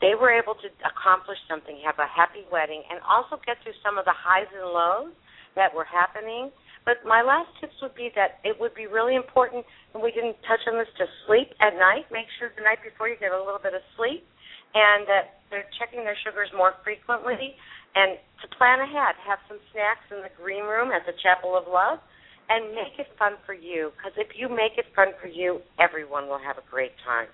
They 0.00 0.14
were 0.14 0.30
able 0.30 0.54
to 0.62 0.68
accomplish 0.86 1.36
something, 1.50 1.76
have 1.84 1.98
a 1.98 2.06
happy 2.08 2.46
wedding, 2.54 2.86
and 2.88 3.02
also 3.02 3.36
get 3.44 3.60
through 3.62 3.76
some 3.84 3.98
of 3.98 4.06
the 4.06 4.14
highs 4.16 4.48
and 4.54 4.64
lows 4.72 5.12
that 5.58 5.74
were 5.74 5.84
happening. 5.84 6.54
But 6.86 7.04
my 7.04 7.20
last 7.20 7.50
tips 7.60 7.76
would 7.82 7.94
be 7.98 8.08
that 8.16 8.40
it 8.44 8.56
would 8.56 8.74
be 8.78 8.86
really 8.86 9.16
important, 9.16 9.66
and 9.66 9.83
we 10.02 10.10
didn't 10.10 10.36
touch 10.46 10.62
on 10.66 10.78
this, 10.78 10.90
to 10.98 11.06
sleep 11.26 11.54
at 11.60 11.78
night. 11.78 12.10
Make 12.10 12.26
sure 12.38 12.50
the 12.54 12.66
night 12.66 12.82
before 12.82 13.06
you 13.08 13.14
get 13.18 13.30
a 13.30 13.38
little 13.38 13.62
bit 13.62 13.74
of 13.74 13.82
sleep, 13.94 14.26
and 14.74 15.06
that 15.06 15.44
they're 15.50 15.70
checking 15.78 16.02
their 16.02 16.18
sugars 16.26 16.50
more 16.56 16.74
frequently, 16.82 17.54
and 17.94 18.18
to 18.42 18.46
plan 18.58 18.82
ahead. 18.82 19.14
Have 19.22 19.38
some 19.46 19.62
snacks 19.70 20.06
in 20.10 20.18
the 20.22 20.34
green 20.34 20.66
room 20.66 20.90
at 20.90 21.06
the 21.06 21.14
Chapel 21.22 21.54
of 21.54 21.70
Love, 21.70 22.02
and 22.50 22.74
make 22.74 22.98
it 22.98 23.06
fun 23.18 23.38
for 23.46 23.54
you. 23.54 23.94
Because 23.96 24.12
if 24.18 24.34
you 24.34 24.50
make 24.50 24.76
it 24.76 24.86
fun 24.94 25.14
for 25.22 25.28
you, 25.28 25.62
everyone 25.78 26.26
will 26.26 26.42
have 26.42 26.58
a 26.58 26.66
great 26.70 26.92
time. 27.06 27.30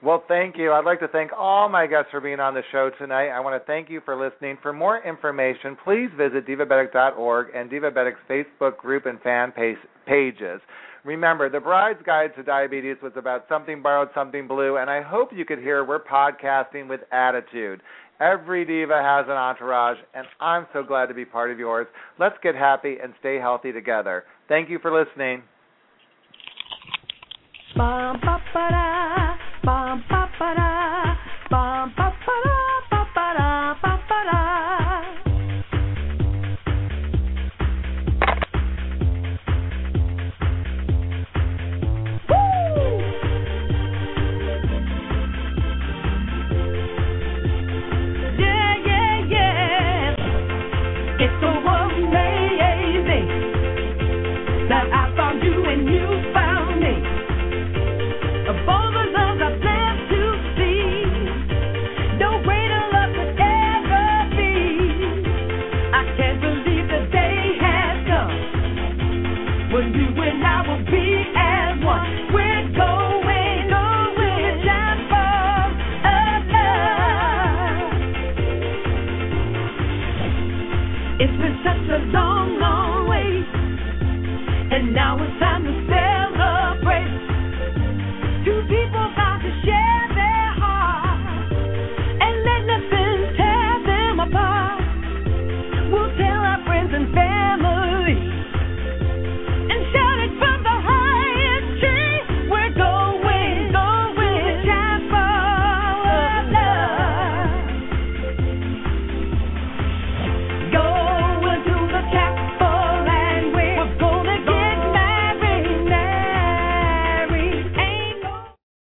Well, 0.00 0.22
thank 0.28 0.56
you. 0.56 0.72
I'd 0.72 0.84
like 0.84 1.00
to 1.00 1.08
thank 1.08 1.32
all 1.36 1.68
my 1.68 1.88
guests 1.88 2.10
for 2.12 2.20
being 2.20 2.38
on 2.38 2.54
the 2.54 2.62
show 2.70 2.90
tonight. 2.98 3.30
I 3.30 3.40
want 3.40 3.60
to 3.60 3.66
thank 3.66 3.90
you 3.90 4.00
for 4.04 4.16
listening. 4.16 4.56
For 4.62 4.72
more 4.72 5.04
information, 5.04 5.76
please 5.82 6.08
visit 6.16 6.46
divabetic.org 6.46 7.48
and 7.52 7.68
Divabetic's 7.68 8.20
Facebook 8.30 8.76
group 8.76 9.06
and 9.06 9.20
fan 9.22 9.50
page, 9.50 9.76
pages. 10.06 10.60
Remember, 11.04 11.48
the 11.50 11.58
Bride's 11.58 12.00
Guide 12.06 12.30
to 12.36 12.44
Diabetes 12.44 12.96
was 13.02 13.12
about 13.16 13.46
something 13.48 13.82
borrowed, 13.82 14.08
something 14.14 14.46
blue, 14.46 14.76
and 14.76 14.88
I 14.88 15.02
hope 15.02 15.30
you 15.34 15.44
could 15.44 15.58
hear 15.58 15.84
we're 15.84 16.04
podcasting 16.04 16.88
with 16.88 17.00
attitude. 17.10 17.80
Every 18.20 18.64
diva 18.64 19.00
has 19.02 19.26
an 19.26 19.36
entourage, 19.36 19.98
and 20.14 20.26
I'm 20.40 20.66
so 20.72 20.82
glad 20.82 21.06
to 21.06 21.14
be 21.14 21.24
part 21.24 21.50
of 21.50 21.58
yours. 21.58 21.86
Let's 22.18 22.36
get 22.42 22.54
happy 22.54 22.96
and 23.02 23.14
stay 23.20 23.38
healthy 23.38 23.72
together. 23.72 24.24
Thank 24.48 24.70
you 24.70 24.78
for 24.80 24.92
listening. 24.92 25.42
Ba 27.76 28.14
ba 28.22 28.40
da, 28.54 29.47
bum 29.64 30.02
ba 30.08 30.28
ba 30.38 30.54
da, 30.54 30.70
bum 31.50 31.92
ba 31.96 32.06
ba 32.24 32.34
da, 32.44 32.67